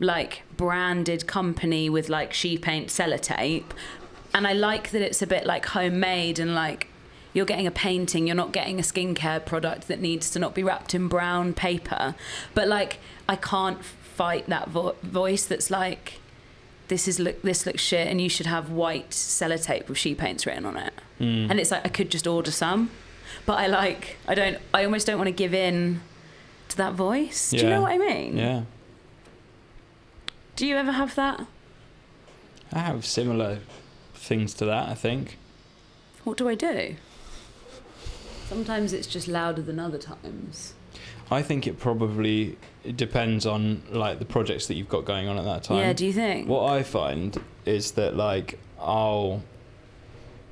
like 0.00 0.42
branded 0.56 1.26
company 1.26 1.88
with 1.88 2.08
like 2.08 2.32
she 2.32 2.58
paint 2.58 2.88
sellotape. 2.88 3.70
And 4.34 4.46
I 4.46 4.52
like 4.52 4.90
that 4.90 5.02
it's 5.02 5.22
a 5.22 5.26
bit 5.26 5.46
like 5.46 5.66
homemade 5.66 6.38
and 6.38 6.54
like 6.54 6.88
you're 7.34 7.46
getting 7.46 7.66
a 7.66 7.70
painting, 7.70 8.26
you're 8.26 8.36
not 8.36 8.52
getting 8.52 8.78
a 8.78 8.82
skincare 8.82 9.44
product 9.44 9.88
that 9.88 10.00
needs 10.00 10.30
to 10.30 10.38
not 10.38 10.54
be 10.54 10.62
wrapped 10.62 10.94
in 10.94 11.08
brown 11.08 11.54
paper. 11.54 12.14
But 12.54 12.68
like, 12.68 12.98
I 13.28 13.36
can't 13.36 13.82
fight 13.84 14.48
that 14.48 14.68
vo- 14.68 14.96
voice 15.02 15.46
that's 15.46 15.70
like, 15.70 16.20
this 16.92 17.08
is 17.08 17.18
look 17.18 17.40
this 17.40 17.64
looks 17.64 17.80
shit 17.80 18.06
and 18.06 18.20
you 18.20 18.28
should 18.28 18.44
have 18.44 18.70
white 18.70 19.10
sellotape 19.10 19.88
with 19.88 19.96
she 19.96 20.14
paints 20.14 20.44
written 20.44 20.66
on 20.66 20.76
it. 20.76 20.92
Mm. 21.18 21.48
And 21.50 21.58
it's 21.58 21.70
like 21.70 21.86
I 21.86 21.88
could 21.88 22.10
just 22.10 22.26
order 22.26 22.50
some. 22.50 22.90
But 23.46 23.54
I 23.54 23.66
like 23.66 24.18
I 24.28 24.34
don't 24.34 24.58
I 24.74 24.84
almost 24.84 25.06
don't 25.06 25.16
want 25.16 25.28
to 25.28 25.32
give 25.32 25.54
in 25.54 26.02
to 26.68 26.76
that 26.76 26.92
voice. 26.92 27.50
Do 27.50 27.56
you 27.56 27.70
know 27.70 27.80
what 27.80 27.92
I 27.92 27.98
mean? 27.98 28.36
yeah, 28.36 28.64
Do 30.54 30.66
you 30.66 30.76
ever 30.76 30.92
have 30.92 31.14
that? 31.14 31.46
I 32.74 32.80
have 32.80 33.06
similar 33.06 33.60
things 34.14 34.52
to 34.54 34.66
that. 34.66 34.90
I 34.90 34.94
think. 34.94 35.38
What 36.24 36.36
do 36.36 36.46
I 36.46 36.54
do? 36.54 36.96
Sometimes 38.48 38.92
it's 38.92 39.06
just 39.06 39.28
louder 39.28 39.62
than 39.62 39.78
other 39.78 39.98
times. 39.98 40.74
I 41.32 41.42
think 41.42 41.66
it 41.66 41.78
probably 41.78 42.56
it 42.84 42.96
depends 42.96 43.46
on 43.46 43.82
like 43.90 44.18
the 44.18 44.24
projects 44.24 44.66
that 44.66 44.74
you've 44.74 44.88
got 44.88 45.04
going 45.04 45.28
on 45.28 45.38
at 45.38 45.44
that 45.44 45.62
time. 45.64 45.78
Yeah, 45.78 45.92
do 45.92 46.06
you 46.06 46.12
think? 46.12 46.48
What 46.48 46.70
I 46.70 46.82
find 46.82 47.40
is 47.64 47.92
that 47.92 48.16
like 48.16 48.58
I'll, 48.78 49.42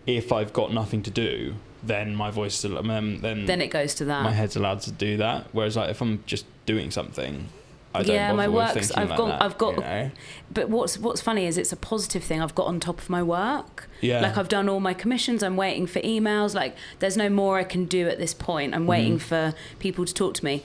if 0.07 0.33
I've 0.33 0.53
got 0.53 0.73
nothing 0.73 1.03
to 1.03 1.11
do, 1.11 1.55
then 1.83 2.15
my 2.15 2.31
voice 2.31 2.65
is 2.65 2.73
um, 2.73 3.21
then 3.21 3.47
then 3.47 3.61
it 3.61 3.71
goes 3.71 3.95
to 3.95 4.05
that. 4.07 4.23
my 4.25 4.33
head's 4.33 4.57
allowed 4.57 4.81
to 4.83 4.93
do 4.93 5.17
that. 5.19 5.47
Whereas 5.53 5.77
like 5.77 5.91
if 5.91 6.01
I'm 6.01 6.23
just 6.27 6.47
doing 6.67 6.91
something, 6.91 7.49
I 7.95 8.03
don't 8.05 8.15
Yeah, 8.15 8.33
my 8.33 8.47
work's- 8.49 8.93
I've 8.93 9.09
like 9.11 9.19
got- 9.19 9.29
that, 9.29 9.43
I've 9.43 9.59
got- 9.59 9.75
you 9.75 9.81
know? 9.81 10.11
But 10.53 10.69
what's 10.69 10.97
what's 10.99 11.21
funny 11.21 11.47
is 11.47 11.59
it's 11.59 11.73
a 11.73 11.77
positive 11.77 12.23
thing 12.23 12.41
I've 12.41 12.55
got 12.55 12.67
on 12.67 12.79
top 12.81 12.99
of 13.01 13.11
my 13.11 13.23
work. 13.23 13.89
Yeah. 14.01 14.21
Like 14.21 14.37
I've 14.39 14.49
done 14.49 14.69
all 14.69 14.81
my 14.81 14.95
commissions, 14.95 15.43
I'm 15.43 15.57
waiting 15.57 15.87
for 15.87 16.01
emails. 16.01 16.55
Like 16.55 16.77
there's 17.01 17.17
no 17.17 17.29
more 17.29 17.59
I 17.59 17.65
can 17.65 17.85
do 17.87 18.09
at 18.09 18.19
this 18.19 18.33
point. 18.35 18.75
I'm 18.75 18.87
waiting 18.87 19.19
Mhm. 19.19 19.23
for 19.23 19.55
people 19.81 20.05
to 20.05 20.15
talk 20.15 20.35
to 20.35 20.45
me, 20.45 20.63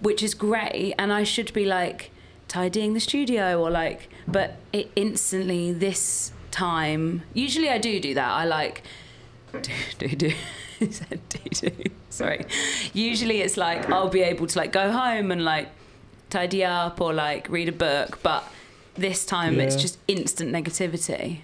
which 0.00 0.22
is 0.22 0.34
great. 0.34 0.94
And 0.98 1.12
I 1.12 1.22
should 1.24 1.52
be 1.52 1.64
like 1.64 2.10
tidying 2.48 2.94
the 2.94 3.00
studio 3.00 3.60
or 3.60 3.70
like, 3.70 4.08
but 4.26 4.56
it 4.72 4.90
instantly 4.96 5.72
this 5.72 6.32
time. 6.50 7.22
Usually 7.34 7.68
I 7.68 7.78
do 7.78 8.00
do 8.00 8.12
that. 8.14 8.28
I 8.30 8.44
like 8.44 8.82
do 9.52 9.70
do 9.98 10.08
do. 10.08 10.32
Do 10.80 10.88
do. 11.50 11.70
Sorry. 12.10 12.44
Usually 12.92 13.40
it's 13.40 13.56
like 13.56 13.88
I'll 13.90 14.08
be 14.08 14.22
able 14.22 14.46
to 14.48 14.58
like 14.58 14.72
go 14.72 14.90
home 14.90 15.30
and 15.30 15.44
like 15.44 15.68
tidy 16.30 16.64
up 16.64 17.00
or 17.00 17.12
like 17.12 17.48
read 17.48 17.68
a 17.68 17.72
book, 17.72 18.18
but 18.22 18.44
this 18.94 19.24
time 19.26 19.60
it's 19.60 19.76
just 19.76 19.98
instant 20.08 20.52
negativity. 20.52 21.40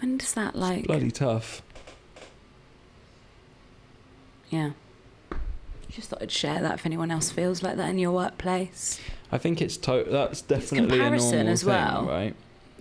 When 0.00 0.18
does 0.18 0.32
that 0.34 0.56
like 0.56 0.86
bloody 0.86 1.10
tough. 1.10 1.62
yeah. 4.50 4.70
Just 5.90 6.08
thought 6.08 6.22
I'd 6.22 6.30
share 6.32 6.60
that 6.62 6.74
if 6.74 6.86
anyone 6.86 7.10
else 7.10 7.30
feels 7.30 7.62
like 7.62 7.76
that 7.76 7.90
in 7.90 7.98
your 7.98 8.12
workplace. 8.12 8.98
I 9.30 9.36
think 9.38 9.60
it's 9.60 9.76
to- 9.78 10.06
that's 10.08 10.40
definitely 10.40 10.88
a 10.98 11.02
comparison 11.02 11.30
normal 11.36 11.52
as 11.52 11.60
thing, 11.62 11.68
well. 11.68 12.06
right? 12.06 12.34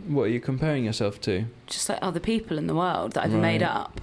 What 0.07 0.23
are 0.23 0.27
you 0.29 0.39
comparing 0.39 0.85
yourself 0.85 1.19
to? 1.21 1.45
Just 1.67 1.89
like 1.89 1.99
other 2.01 2.21
people 2.21 2.57
in 2.57 2.67
the 2.67 2.73
world 2.75 3.11
that 3.13 3.25
I've 3.25 3.33
made 3.33 3.61
up. 3.61 3.99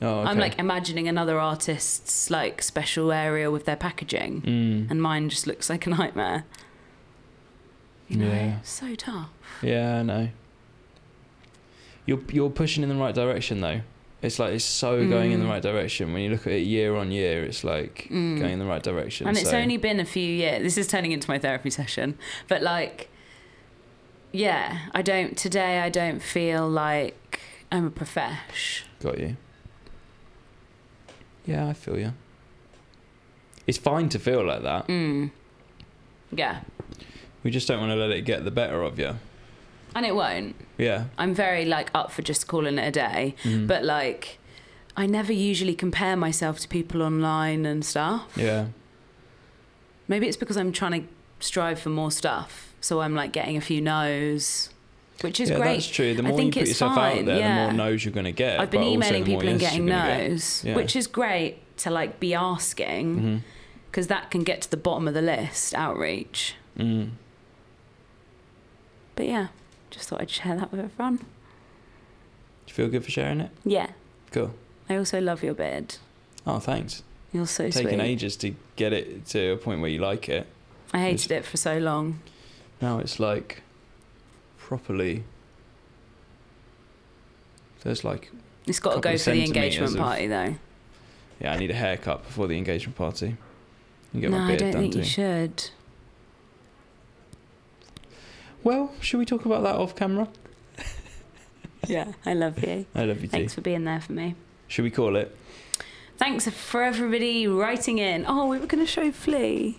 Oh, 0.00 0.20
okay. 0.20 0.30
I'm 0.30 0.38
like 0.38 0.58
imagining 0.58 1.08
another 1.08 1.38
artist's 1.40 2.30
like 2.30 2.62
special 2.62 3.10
area 3.10 3.50
with 3.50 3.64
their 3.64 3.76
packaging 3.76 4.42
Mm. 4.42 4.90
and 4.90 5.02
mine 5.02 5.28
just 5.28 5.46
looks 5.46 5.68
like 5.68 5.86
a 5.86 5.90
nightmare. 5.90 6.44
You 8.08 8.18
know, 8.18 8.26
Yeah. 8.28 8.60
so 8.62 8.94
tough. 8.94 9.30
Yeah, 9.62 9.98
I 9.98 10.02
know. 10.02 10.28
You're 12.06 12.20
you're 12.32 12.50
pushing 12.50 12.82
in 12.82 12.88
the 12.88 12.94
right 12.94 13.14
direction 13.14 13.60
though. 13.60 13.80
It's 14.22 14.38
like 14.38 14.52
it's 14.54 14.64
so 14.64 15.06
going 15.08 15.32
in 15.32 15.40
the 15.40 15.46
Mm. 15.46 15.50
right 15.50 15.62
direction. 15.62 16.12
When 16.12 16.22
you 16.22 16.30
look 16.30 16.46
at 16.46 16.52
it 16.52 16.60
year 16.66 16.96
on 16.96 17.12
year, 17.12 17.44
it's 17.44 17.62
like 17.64 18.08
Mm. 18.10 18.38
going 18.40 18.52
in 18.54 18.58
the 18.58 18.64
right 18.66 18.82
direction. 18.82 19.26
And 19.28 19.36
it's 19.36 19.52
only 19.52 19.76
been 19.76 20.00
a 20.00 20.04
few 20.04 20.26
years. 20.26 20.62
This 20.62 20.78
is 20.78 20.86
turning 20.88 21.12
into 21.12 21.28
my 21.30 21.38
therapy 21.38 21.70
session. 21.70 22.16
But 22.48 22.62
like, 22.62 23.08
yeah, 24.32 24.78
I 24.94 25.02
don't, 25.02 25.36
today 25.36 25.80
I 25.80 25.88
don't 25.90 26.20
feel 26.22 26.68
like 26.68 27.40
I'm 27.70 27.86
a 27.86 27.90
profesh. 27.90 28.84
got 29.00 29.18
you. 29.18 29.36
Yeah, 31.48 31.66
I 31.66 31.72
feel 31.72 31.98
you. 31.98 32.12
It's 33.66 33.78
fine 33.78 34.08
to 34.10 34.18
feel 34.18 34.44
like 34.44 34.62
that. 34.62 34.86
Mm. 34.88 35.30
Yeah. 36.30 36.60
We 37.42 37.50
just 37.50 37.66
don't 37.68 37.80
want 37.80 37.90
to 37.92 37.96
let 37.96 38.10
it 38.10 38.22
get 38.22 38.44
the 38.44 38.50
better 38.50 38.82
of 38.82 38.98
you. 38.98 39.16
And 39.94 40.04
it 40.04 40.14
won't. 40.14 40.54
Yeah. 40.76 41.04
I'm 41.16 41.32
very 41.34 41.64
like 41.64 41.90
up 41.94 42.12
for 42.12 42.20
just 42.22 42.46
calling 42.46 42.78
it 42.78 42.86
a 42.86 42.90
day. 42.90 43.34
Mhm. 43.44 43.66
But 43.66 43.82
like, 43.84 44.38
I 44.96 45.06
never 45.06 45.32
usually 45.32 45.74
compare 45.74 46.16
myself 46.16 46.58
to 46.60 46.68
people 46.68 47.02
online 47.02 47.64
and 47.64 47.84
stuff. 47.84 48.26
yeah, 48.36 48.66
Maybe 50.06 50.26
it's 50.28 50.36
because 50.36 50.56
I'm 50.56 50.72
trying 50.72 51.02
to 51.02 51.08
strive 51.40 51.78
for 51.80 51.90
more 51.90 52.10
stuff. 52.10 52.74
So 52.80 53.00
I'm 53.00 53.14
like 53.14 53.32
getting 53.32 53.56
a 53.56 53.60
few 53.60 53.80
no's, 53.80 54.70
which 55.20 55.40
is 55.40 55.50
yeah, 55.50 55.56
great. 55.56 55.74
that's 55.74 55.88
true. 55.88 56.14
The 56.14 56.22
I 56.22 56.28
more 56.28 56.40
you 56.40 56.52
put 56.52 56.68
yourself 56.68 56.94
fine, 56.94 57.20
out 57.20 57.24
there, 57.26 57.38
yeah. 57.38 57.66
the 57.66 57.72
more 57.74 57.90
no's 57.90 58.04
you're 58.04 58.12
going 58.14 58.24
to 58.24 58.32
get. 58.32 58.60
I've 58.60 58.70
been 58.70 58.82
emailing 58.82 59.24
people 59.24 59.48
and 59.48 59.58
getting 59.58 59.88
you're 59.88 59.96
get. 59.96 60.62
Yeah. 60.64 60.76
which 60.76 60.94
is 60.94 61.06
great 61.06 61.58
to 61.78 61.90
like 61.90 62.20
be 62.20 62.34
asking 62.34 63.42
because 63.90 64.06
that 64.08 64.30
can 64.30 64.44
get 64.44 64.62
to 64.62 64.70
the 64.70 64.76
bottom 64.76 65.08
of 65.08 65.14
the 65.14 65.22
list 65.22 65.74
outreach. 65.74 66.54
Mm. 66.78 67.10
But 69.16 69.26
yeah, 69.26 69.48
just 69.90 70.08
thought 70.08 70.20
I'd 70.20 70.30
share 70.30 70.56
that 70.56 70.70
with 70.70 70.80
everyone. 70.80 71.16
Do 71.16 71.24
you 72.68 72.74
feel 72.74 72.88
good 72.88 73.04
for 73.04 73.10
sharing 73.10 73.40
it? 73.40 73.50
Yeah, 73.64 73.90
Cool. 74.30 74.54
I 74.88 74.96
also 74.96 75.20
love 75.20 75.42
your 75.42 75.54
beard. 75.54 75.96
Oh, 76.46 76.58
thanks. 76.58 77.02
You're 77.32 77.46
so 77.46 77.64
It's 77.64 77.76
taken 77.76 77.98
sweet. 77.98 78.06
ages 78.06 78.36
to 78.36 78.54
get 78.76 78.92
it 78.92 79.26
to 79.26 79.52
a 79.52 79.56
point 79.56 79.80
where 79.80 79.90
you 79.90 79.98
like 79.98 80.28
it. 80.28 80.46
I 80.92 80.98
hated 81.00 81.30
it 81.30 81.44
for 81.44 81.56
so 81.58 81.78
long. 81.78 82.20
Now 82.80 82.98
it's 82.98 83.20
like 83.20 83.62
properly. 84.68 85.24
There's 87.82 88.04
like, 88.04 88.30
It's 88.66 88.78
got 88.80 88.94
to 88.94 89.00
go 89.00 89.16
for 89.16 89.30
the 89.30 89.42
engagement 89.44 89.92
of- 89.92 89.98
party 89.98 90.26
though. 90.26 90.56
yeah, 91.40 91.52
I 91.54 91.56
need 91.56 91.70
a 91.70 91.74
haircut 91.74 92.22
before 92.24 92.46
the 92.46 92.56
engagement 92.58 92.96
party. 92.96 93.36
And 94.12 94.20
get 94.22 94.30
no, 94.30 94.38
my 94.38 94.52
I 94.52 94.56
don't 94.56 94.70
done 94.72 94.82
think 94.82 94.92
too. 94.94 94.98
you 95.00 95.04
should. 95.04 95.70
Well, 98.62 98.92
should 99.00 99.18
we 99.18 99.24
talk 99.24 99.46
about 99.46 99.62
that 99.62 99.74
off 99.76 99.96
camera? 99.96 100.28
Yeah, 101.86 102.12
I 102.26 102.34
love 102.34 102.62
you. 102.62 102.84
I 102.94 103.04
love 103.04 103.16
you 103.22 103.28
too. 103.28 103.38
Thanks 103.38 103.54
for 103.54 103.62
being 103.62 103.84
there 103.84 104.00
for 104.00 104.12
me. 104.12 104.34
Should 104.66 104.82
we 104.82 104.90
call 104.90 105.16
it? 105.16 105.34
Thanks 106.18 106.46
for 106.46 106.82
everybody 106.82 107.46
writing 107.46 107.96
in. 107.98 108.26
Oh, 108.28 108.46
we 108.48 108.58
were 108.58 108.66
going 108.66 108.84
to 108.84 108.90
show 108.90 109.10
Flea. 109.10 109.78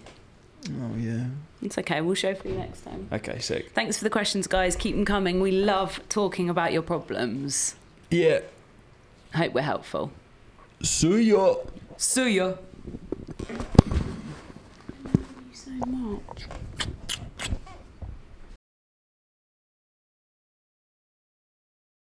Oh 0.70 0.96
yeah. 0.98 1.26
It's 1.62 1.78
okay. 1.78 2.00
We'll 2.02 2.16
show 2.16 2.34
for 2.36 2.48
you 2.48 2.56
next 2.56 2.82
time. 2.82 3.10
Okay, 3.12 3.40
sick. 3.40 3.72
Thanks 3.74 3.98
for 3.98 4.04
the 4.06 4.10
questions, 4.10 4.48
guys. 4.48 4.76
Keep 4.76 4.96
them 4.96 5.06
coming. 5.06 5.42
We 5.42 5.52
love 5.52 6.00
talking 6.10 6.50
about 6.50 6.72
your 6.72 6.82
problems. 6.82 7.76
Yeah. 8.10 8.40
Hope 9.36 9.54
we're 9.54 9.62
helpful. 9.62 10.12
See 10.82 11.22
ya. 11.24 11.56
See 11.98 12.38
ya. 12.38 12.54
Thank 13.48 13.60
you 15.50 15.54
so 15.54 15.72
much. 15.72 16.46